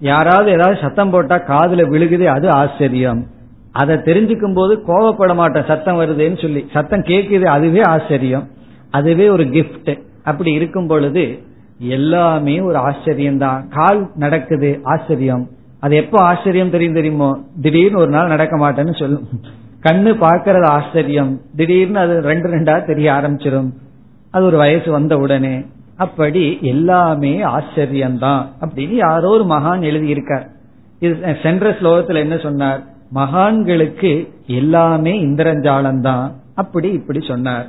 யாராவது 0.00 0.50
ஏதாவது 0.50 0.78
சத்தம் 0.82 1.10
போட்டா 1.10 1.36
காதுல 1.36 1.82
விழுகுதே 1.92 2.24
அது 2.24 2.50
ஆச்சரியம். 2.50 3.26
அதை 3.72 3.96
தெரிஞ்சுக்கும் 3.96 4.54
போது 4.54 4.82
கோவப்பட 4.86 5.34
மாட்டேன் 5.34 5.68
சத்தம் 5.68 6.00
வருதுன்னு 6.00 6.42
சொல்லி. 6.42 6.66
சத்தம் 6.72 7.00
கேட்குது 7.00 7.44
அதுவே 7.44 7.80
ஆச்சரியம். 7.80 8.48
அதுவே 8.90 9.28
ஒரு 9.28 9.44
கிஃப்ட் 9.44 10.00
அப்படி 10.24 10.52
இருக்கும் 10.52 10.86
பொழுது 10.86 11.38
எல்லாமே 11.78 12.60
ஒரு 12.60 12.76
ஆச்சரியம் 12.76 13.38
தான் 13.38 13.68
கால் 13.68 14.10
நடக்குது 14.14 14.80
ஆச்சரியம். 14.82 15.48
அது 15.80 15.96
எப்போ 15.96 16.20
ஆச்சரியம் 16.20 16.70
தெரியும் 16.70 16.94
தெரியுமோ? 16.94 17.38
திடீர்னு 17.60 17.98
ஒரு 17.98 18.10
நாள் 18.10 18.28
நடக்க 18.28 18.56
மாட்டேன்னு 18.56 18.98
சொல்லும். 18.98 19.26
கண்ணு 19.82 20.12
பார்க்கறது 20.20 20.66
ஆச்சரியம். 20.66 21.40
திடீர்னு 21.56 21.98
அது 21.98 22.20
ரெண்டு 22.20 22.48
ரெண்டா 22.48 22.86
தெரிய 22.86 23.12
ஆரம்பிச்சிடும் 23.12 23.70
அது 24.30 24.44
ஒரு 24.44 24.56
வயசு 24.56 24.90
வந்த 24.90 25.18
உடனே 25.18 25.64
அப்படி 25.96 26.58
எல்லாமே 26.62 27.42
ஆச்சரியம்தான் 27.42 28.42
அப்படின்னு 28.60 28.94
யாரோ 28.94 29.28
ஒரு 29.28 29.44
மகான் 29.44 29.86
எழுதியிருக்கார். 29.90 30.46
இது 31.00 31.36
சென்ற 31.42 31.70
ஸ்லோகத்துல 31.70 32.14
என்ன 32.14 32.36
சொன்னார்? 32.36 32.80
மகான்களுக்கு 33.14 34.28
எல்லாமே 34.46 35.22
இந்திரஞ்சாலம் 35.24 36.00
தான் 36.00 36.34
அப்படி 36.54 36.88
இப்படி 36.90 37.20
சொன்னார். 37.20 37.66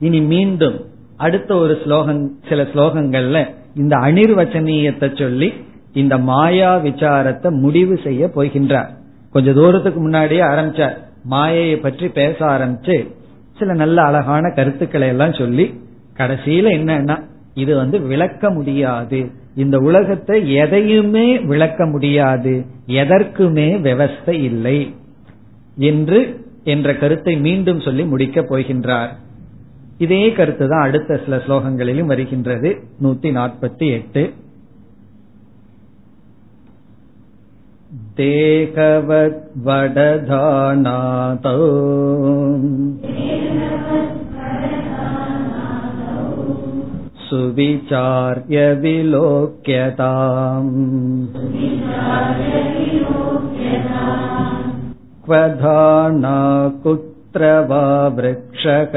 இனி 0.00 0.20
மீண்டும் 0.20 0.78
அடுத்த 1.24 1.50
ஒரு 1.54 1.74
ஸ்லோகம் 1.82 2.22
சில 2.48 2.60
ஸ்லோகங்கள்ல 2.72 3.38
இந்த 3.74 3.94
அனிர்வச்சனீயத்தை 4.06 5.08
சொல்லி 5.22 5.48
இந்த 5.92 6.14
மாயா 6.28 6.70
விசாரத்தை 6.84 7.48
முடிவு 7.64 7.94
செய்ய 8.04 8.22
போகின்றார். 8.36 8.90
கொஞ்ச 9.32 9.52
தூரத்துக்கு 9.52 10.00
முன்னாடியே 10.00 10.42
ஆரம்பிச்சார். 10.42 10.96
மாயையை 11.24 11.76
பற்றி 11.76 12.06
பேச 12.18 12.36
ஆரம்பிச்சு 12.46 12.96
சில 13.58 13.74
நல்ல 13.74 13.98
அழகான 14.02 14.52
கருத்துக்களை 14.56 15.08
எல்லாம் 15.08 15.32
சொல்லி 15.32 15.66
கடைசியில 16.16 16.70
என்னன்னா 16.78 17.16
இது 17.54 17.72
வந்து 17.76 17.96
விளக்க 18.10 18.50
முடியாது. 18.50 19.20
இந்த 19.56 19.76
உலகத்தை 19.78 20.38
எதையுமே 20.54 21.26
விளக்க 21.52 21.86
முடியாது. 21.86 22.54
எதற்குமே 23.00 23.68
விவஸ்தை 23.86 24.36
இல்லை 24.50 24.78
என்று 25.90 26.20
என்ற 26.64 26.94
கருத்தை 26.94 27.34
மீண்டும் 27.46 27.80
சொல்லி 27.80 28.04
முடிக்கப் 28.04 28.48
போகின்றார். 28.50 29.12
இதே 29.99 30.23
கருத்து 30.31 30.65
தான் 30.67 30.85
அடுத்த 30.87 31.19
சில 31.25 31.37
ஸ்லோகங்களிலும் 31.45 32.11
வருகின்றது 32.13 32.71
நூத்தி 33.03 33.29
நாற்பத்தி 33.37 33.87
எட்டு 33.99 34.23
देहवद्वडधानातौ 40.27 41.53
सुविचार्य 47.27 48.59
विलोक्यताम् 48.81 50.73
क्वधाना 55.25 56.35
कुत्र 57.29 57.47
वा 57.69 57.81
वृक्षक 58.17 58.93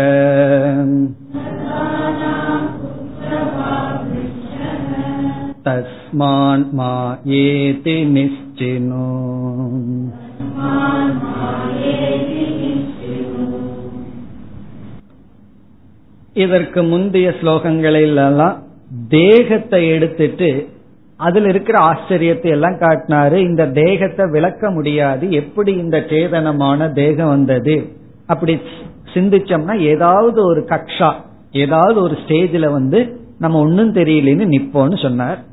तस्मान् 5.67 6.65
मायेति 6.73 7.97
निश्चिनो 8.15 9.07
இதற்கு 16.37 16.81
முந்தைய 16.83 17.29
ஸ்லோகங்களிலெல்லாம் 17.41 18.57
தேகத்தை 19.11 19.81
எடுத்துட்டு 19.95 20.51
அதுல 21.21 21.49
இருக்கிற 21.49 21.77
ஆச்சரியத்தை 21.83 22.51
எல்லாம் 22.57 22.81
காட்டினாரு 22.81 23.37
இந்த 23.49 23.63
தேகத்தை 23.79 24.25
விளக்க 24.31 24.71
முடியாது 24.71 25.25
எப்படி 25.41 25.73
இந்த 25.77 25.99
சேதனமான 26.11 26.91
தேகம் 26.93 27.29
வந்தது 27.29 27.77
அப்படி 28.28 28.60
சிந்திச்சோம்னா 29.14 29.80
ஏதாவது 29.80 30.46
ஒரு 30.46 30.62
கக்ஷா 30.62 31.14
ஏதாவது 31.52 32.02
ஒரு 32.02 32.18
ஸ்டேஜில் 32.28 32.72
வந்து 32.72 33.20
நம்ம 33.40 33.60
ஒன்னும் 33.60 33.94
தெரியலன்னு 33.94 34.52
நிப்போம்னு 34.56 35.02
சொன்னார். 35.02 35.44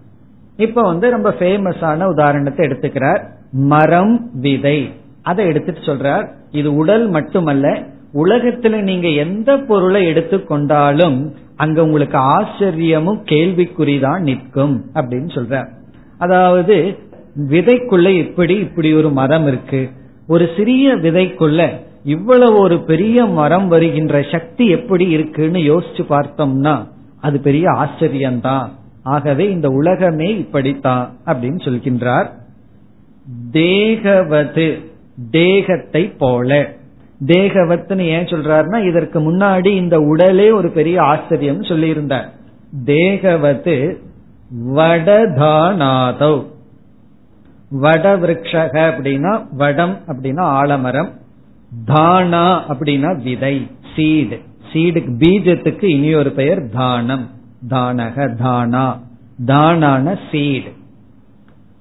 இப்ப 0.57 0.81
வந்து 0.81 1.11
ரொம்ப 1.11 1.35
ஃபேமஸான 1.39 2.05
உதாரணத்தை 2.05 2.69
எடுத்துக்கிறார். 2.69 3.23
மரம் 3.53 4.31
விதை. 4.35 4.93
அதை 5.23 5.45
எடுத்துட்டு 5.45 5.81
சொல்றார் 5.81 6.29
இது 6.51 6.75
உடல் 6.75 7.09
மட்டுமல்ல 7.09 7.83
உலகத்துல 8.15 8.81
நீங்க 8.81 9.09
எந்த 9.09 9.57
பொருளை 9.57 10.07
எடுத்துக்கொண்டாலும் 10.07 11.35
அங்க 11.57 11.83
உங்களுக்கு 11.83 12.19
ஆச்சரியமும் 12.19 13.23
கேள்விக்குறிதான் 13.25 14.21
நிற்கும் 14.21 14.85
அப்படின்னு 14.95 15.29
சொல்ற 15.35 15.69
அதாவது 16.19 16.97
விதைக்குள்ள 17.49 18.09
இப்படி 18.09 18.55
இப்படி 18.55 18.95
ஒரு 18.95 19.11
மரம் 19.11 19.47
இருக்கு. 19.47 19.91
ஒரு 20.27 20.49
சிறிய 20.57 20.97
விதைக்குள்ள 20.97 21.69
இவ்வளவு 22.05 22.57
ஒரு 22.57 22.83
பெரிய 22.83 23.27
மரம் 23.27 23.69
வருகின்ற 23.69 24.23
சக்தி 24.23 24.69
எப்படி 24.69 25.09
இருக்குன்னு 25.09 25.59
யோசிச்சு 25.59 26.05
பார்த்தோம்னா 26.09 26.89
அது 27.21 27.41
பெரிய 27.41 27.71
ஆச்சரியம்தான். 27.71 28.69
ஆகவே 29.03 29.51
இந்த 29.51 29.69
உலகமே 29.69 30.39
இப்படித்தான் 30.39 31.17
அப்படின்னு 31.27 31.63
சொல்கின்றார். 31.65 32.27
தேகவது 33.53 34.85
தேகத்தை 35.31 36.05
போல. 36.05 36.73
தேகவத்துன்னு 37.27 37.99
ஏன் 37.99 38.25
சொல்றாருன்னா 38.25 38.85
இதற்கு 38.89 39.33
முன்னாடி 39.33 39.67
இந்த 39.67 40.01
உடலே 40.01 40.51
ஒரு 40.51 40.71
பெரிய 40.71 41.03
ஆச்சரியம் 41.03 41.63
சொல்லியிருந்தார். 41.63 42.29
தேகவது 42.85 43.97
வடதானாதவ். 44.75 46.47
வட 47.71 48.17
விரக்ஷக 48.17 48.93
அப்படின்னா 48.93 49.47
வடம் 49.51 49.97
அப்படின்னா 50.07 50.41
ஆலமரம். 50.41 51.11
தானா 51.85 52.69
அப்படின்னா 52.69 53.23
விதை 53.23 53.71
சீடு 53.97 54.41
சீடுக்கு 54.73 55.11
பீஜத்துக்கு 55.19 55.85
இனி 55.85 56.15
ஒரு 56.15 56.31
பெயர் 56.31 56.69
தானம். 56.69 57.31
தானக 57.69 58.29
தானா. 58.29 59.01
தானான 59.47 60.19
சீடு 60.31 60.73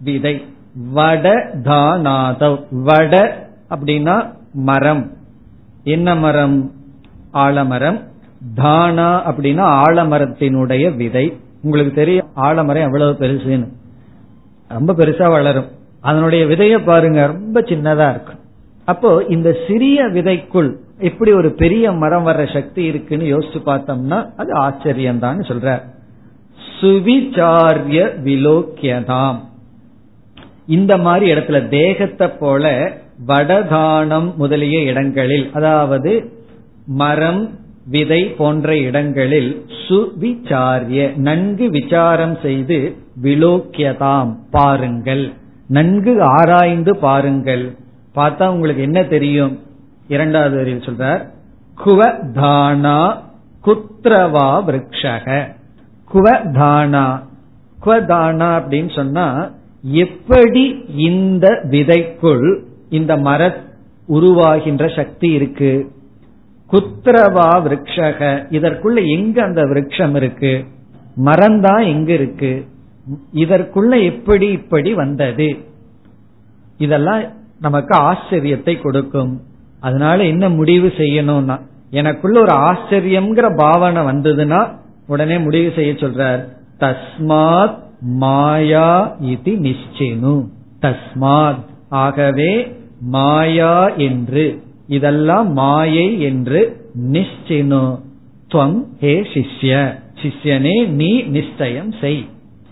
விதை. 0.01 0.45
வட 0.93 1.51
தானாதவ். 1.63 2.65
வட 2.71 3.47
அப்படின்னா 3.69 4.33
மரம். 4.53 5.11
என்ன 5.83 6.15
மரம்? 6.15 6.71
ஆலமரம். 7.31 8.07
தானா 8.55 9.31
அப்படின்னா 9.31 9.81
ஆலமரத்தினுடைய 9.87 10.95
விதை. 10.95 11.37
உங்களுக்கு 11.61 11.93
தெரியும் 11.93 12.27
ஆலமரம் 12.33 12.83
எவ்வளவு 12.83 13.11
பெருசுன்னு. 13.11 13.67
ரொம்ப 14.67 14.93
பெருசா 14.93 15.29
வளரும். 15.29 15.67
அதனுடைய 16.01 16.45
விதைய 16.45 16.85
பாருங்க 16.85 17.25
ரொம்ப 17.25 17.61
சின்னதா 17.61 18.09
இருக்கும். 18.09 18.38
அப்போ 18.91 19.09
இந்த 19.29 19.49
சிறிய 19.67 19.97
விதைக்குள் 20.15 20.69
எப்படி 20.99 21.31
ஒரு 21.31 21.49
பெரிய 21.61 21.91
மரம் 22.01 22.25
வர்ற 22.27 22.43
சக்தி 22.53 22.83
இருக்குன்னு 22.83 23.25
யோசிச்சு 23.33 23.59
பார்த்தோம்னா 23.65 24.19
அது 24.37 24.51
ஆச்சரியம் 24.53 25.19
தான் 25.19 25.39
சொல்ற. 25.39 25.67
சுவிச்சாரிய 26.79 27.97
விலோக்கியதாம். 28.25 29.39
இந்த 30.67 30.93
மாதிரி 30.97 31.25
இடத்துல 31.31 31.59
தேகத்தை 31.67 32.27
போல 32.27 32.91
வடதானம் 33.27 34.29
முதலிய 34.35 34.77
இடங்களில் 34.91 35.49
அதாவது 35.53 36.11
மரம் 37.01 37.41
விதை 37.87 38.21
போன்ற 38.39 38.77
இடங்களில் 38.77 39.51
சுவிச்சாரிய 39.87 41.15
நன்கு 41.27 41.67
விசாரம் 41.69 42.37
செய்து 42.41 42.77
விலோக்கியதாம். 43.23 44.31
பாருங்கள். 44.51 45.25
நன்கு 45.67 46.13
ஆராய்ந்து 46.37 46.93
பாருங்கள். 46.97 47.65
பார்த்தா 48.19 48.47
உங்களுக்கு 48.47 48.81
என்ன 48.81 49.03
தெரியும்? 49.03 49.59
இரண்டாவது 50.07 50.55
வரியில் 50.55 50.85
சொல்றார் 50.85 51.29
குவதானா 51.85 53.17
குத்ரவா 53.65 54.47
விரக்ஷக. 54.67 55.55
குவதானா 56.13 57.23
குவதானா 57.85 58.49
அப்படின்னு 58.59 58.95
சொன்னா 58.95 59.51
எப்படி 59.81 60.85
இந்த 60.95 61.61
விதைக்குள் 61.63 62.63
இந்த 62.89 63.17
மர 63.17 63.63
உருவாகின்ற 64.09 64.95
சக்தி 64.95 65.29
இருக்கு? 65.31 65.91
குத்ரவா 66.71 67.47
விரக்ஷக. 67.65 68.45
இதற்குள்ள 68.51 69.07
எங்க 69.07 69.43
அந்த 69.43 69.61
விரக்ஷம் 69.63 70.15
இருக்கு? 70.15 70.65
மரந்தான் 71.25 71.85
எங்க 71.85 72.13
இருக்கு? 72.13 72.65
இதற்குள்ள 73.35 74.03
எப்படி 74.03 74.47
இப்படி 74.47 74.93
வந்தது? 74.93 75.57
இதெல்லாம் 76.77 77.21
நமக்கு 77.59 77.99
ஆச்சரியத்தை 77.99 78.81
கொடுக்கும். 78.81 79.41
அதனால 79.79 80.23
என்ன 80.23 80.49
முடிவு 80.49 80.93
செய்யணும்னா 80.97 81.59
எனக்குள்ள 81.91 82.41
ஒரு 82.41 82.53
ஆச்சரியம்ங்கிற 82.53 83.57
பாவனை 83.57 84.01
வந்ததுன்னா 84.01 84.77
உடனே 85.07 85.39
முடிவு 85.39 85.71
செய்ய 85.75 85.91
சொல்றார் 85.91 86.45
தஸ்மாத் 86.79 87.77
மாயா 88.01 89.15
இது 89.19 89.51
நிச்சினு 89.51 90.47
தஸ்மாத். 90.81 91.63
ஆகவே 91.89 92.75
மாயா 93.01 93.89
என்று 93.89 94.63
இதெல்லாம் 94.87 95.53
மாயை 95.53 96.21
என்று 96.21 96.89
நிச்சினு 97.11 97.99
துவம் 98.53 98.83
ஹே 98.99 99.21
சிஷ்ய. 99.21 99.93
சிஷ்யனே 100.21 100.87
நீ 100.87 101.21
நிச்சயம் 101.21 101.91
செய். 102.01 102.29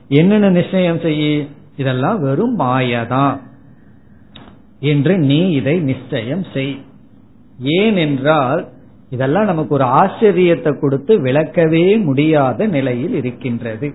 என்னென்ன 0.08 0.50
நிச்சயம் 0.50 1.00
செய்? 1.00 1.48
இதெல்லாம் 1.78 2.20
வெறும் 2.20 2.60
மாயதான். 2.60 3.40
என்று 4.80 5.18
நீ 5.18 5.52
இதை 5.52 5.80
நிச்சயம் 5.80 6.44
செய். 6.54 6.82
ஏனென்றால் 7.60 8.68
இதெல்லாம் 9.10 9.46
நமக்கு 9.46 9.74
ஒரு 9.74 9.84
ஆச்சரியத்தை 9.84 10.80
கொடுத்து 10.80 11.22
விளக்கவே 11.22 12.04
முடியாத 12.04 12.68
நிலையில் 12.68 13.14
இருக்கின்றது. 13.14 13.94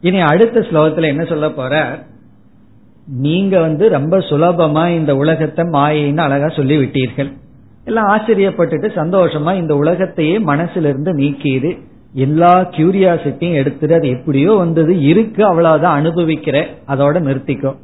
இனி 0.00 0.20
அடுத்த 0.20 0.60
ஸ்லோகத்துல 0.60 1.04
என்ன 1.04 1.24
சொல்ல 1.24 1.50
போற? 1.50 2.04
நீங்க 3.06 3.60
வந்து 3.60 3.88
ரொம்ப 3.88 4.18
சுலபமா 4.18 4.88
இந்த 4.88 5.16
உலகத்தை 5.16 5.64
மாயின்னு 5.64 6.16
அழகா 6.16 6.48
சொல்லி 6.48 6.76
விட்டீர்கள் 6.76 7.32
எல்லாம் 7.84 8.08
ஆச்சரியப்பட்டுட்டு 8.08 8.88
சந்தோஷமா 8.94 9.54
இந்த 9.54 9.76
உலகத்தையே 9.76 10.38
மனசிலிருந்து 10.38 11.12
நீக்கிடு 11.12 11.78
எல்லா 12.12 12.60
கியூரியாசிட்டியும் 12.60 13.52
எடுத்துட்டு 13.52 13.94
அது 13.94 14.08
எப்படியோ 14.08 14.52
வந்தது. 14.52 15.00
இருக்கு 15.00 15.44
அவ்வளவுதான் 15.44 16.04
அனுபவிக்கிற. 16.04 16.66
அதோட 16.88 17.20
நிறுத்திக்கும் 17.20 17.76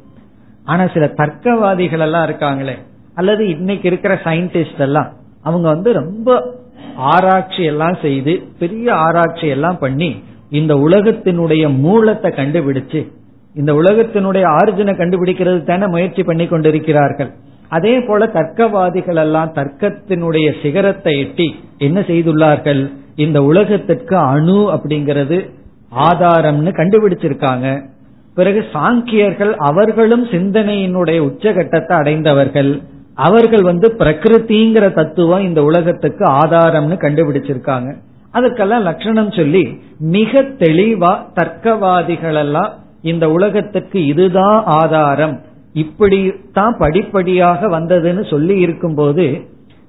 ஆனா 0.65 0.87
சில 0.87 1.05
தர்க்கவாதிகள் 1.05 1.99
எல்லாம் 1.99 2.25
இருக்காங்களே 2.29 2.75
அல்லது 3.15 3.47
இன்னைக்கு 3.49 3.87
இருக்கிற 3.87 4.13
சயின்டிஸ்ட் 4.23 4.79
எல்லாம் 4.79 5.09
அவங்க 5.43 5.67
வந்து 5.69 5.93
ரொம்ப 5.93 6.57
ஆராய்ச்சி 6.95 7.63
எல்லாம் 7.63 7.97
செய்து 8.01 8.43
பெரிய 8.59 8.93
ஆராய்ச்சி 8.93 9.47
எல்லாம் 9.47 9.77
பண்ணி 9.77 10.23
இந்த 10.49 10.73
உலகத்தினுடைய 10.75 11.77
மூலத்தை 11.77 12.31
கண்டுபிடிச்சு 12.31 13.01
இந்த 13.55 13.73
உலகத்தினுடைய 13.73 14.45
ஆரிஜினை 14.59 14.93
கண்டுபிடிக்கிறது 14.97 15.63
தானே 15.63 15.85
முயற்சி 15.85 16.23
பண்ணி 16.23 16.47
கொண்டிருக்கிறார்கள். 16.47 17.31
அதே 17.69 17.99
போல 17.99 18.25
தர்க்கவாதிகள் 18.25 19.15
எல்லாம் 19.15 19.53
தர்க்கத்தினுடைய 19.53 20.61
சிகரத்தை 20.61 21.19
எட்டி 21.19 21.55
என்ன 21.77 21.99
செய்துள்ளார்கள்? 21.99 22.91
இந்த 23.15 23.43
உலகத்திற்கு 23.43 24.17
அணு 24.17 24.73
அப்படிங்கிறது 24.73 25.49
ஆதாரம்னு 25.95 26.71
கண்டுபிடிச்சிருக்காங்க. 26.79 27.67
பிறகு 28.35 28.65
சாங்கியர்கள் 28.73 29.51
அவர்களும் 29.51 30.25
சிந்தனையினுடைய 30.25 31.19
உச்சகட்டத்தை 31.29 31.91
அடைந்தவர்கள். 31.91 32.81
அவர்கள் 33.15 33.61
வந்து 33.61 33.95
பிரகிருதிங்கிற 33.99 34.93
தத்துவம் 34.93 35.43
இந்த 35.43 35.63
உலகத்துக்கு 35.63 36.25
ஆதாரம்னு 36.25 36.97
கண்டுபிடிச்சிருக்காங்க. 37.01 37.89
அதுக்கெல்லாம் 38.33 38.81
லட்சணம் 38.81 39.31
சொல்லி 39.31 39.77
மிக 39.99 40.41
தெளிவா 40.41 41.11
தர்க்கவாதிகள் 41.35 42.33
எல்லாம் 42.33 42.73
இந்த 43.01 43.31
உலகத்துக்கு 43.31 44.05
இதுதான் 44.05 44.63
ஆதாரம். 44.65 45.41
இப்படித்தான் 45.73 46.75
படிப்படியாக 46.77 47.79
வந்ததுன்னு 47.79 48.29
சொல்லி 48.29 48.59
இருக்கும் 48.59 48.95
போது 48.95 49.41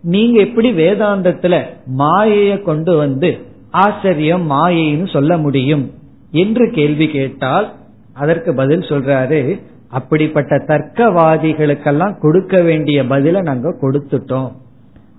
நீங்க 0.02 0.40
எப்படி 0.40 0.72
வேதாந்தத்துல 0.72 1.54
மாயைய 1.98 2.62
கொண்டு 2.62 2.96
வந்து 2.96 3.30
ஆச்சரியம் 3.70 4.50
மாயைன்னு 4.50 5.12
சொல்ல 5.12 5.36
முடியும்? 5.36 5.90
என்று 6.30 6.70
கேள்வி 6.70 7.06
கேட்டால் 7.08 7.72
அதற்கு 8.14 8.54
பதில் 8.54 8.80
சொல்றாரு 8.80 9.60
அப்படிப்பட்ட 9.88 10.56
தர்க்கவாதிகளுக்கெல்லாம் 10.56 12.18
கொடுக்க 12.20 12.62
வேண்டிய 12.62 13.02
பதில 13.02 13.42
நாங்க 13.42 13.74
கொடுத்துட்டோம். 13.80 14.52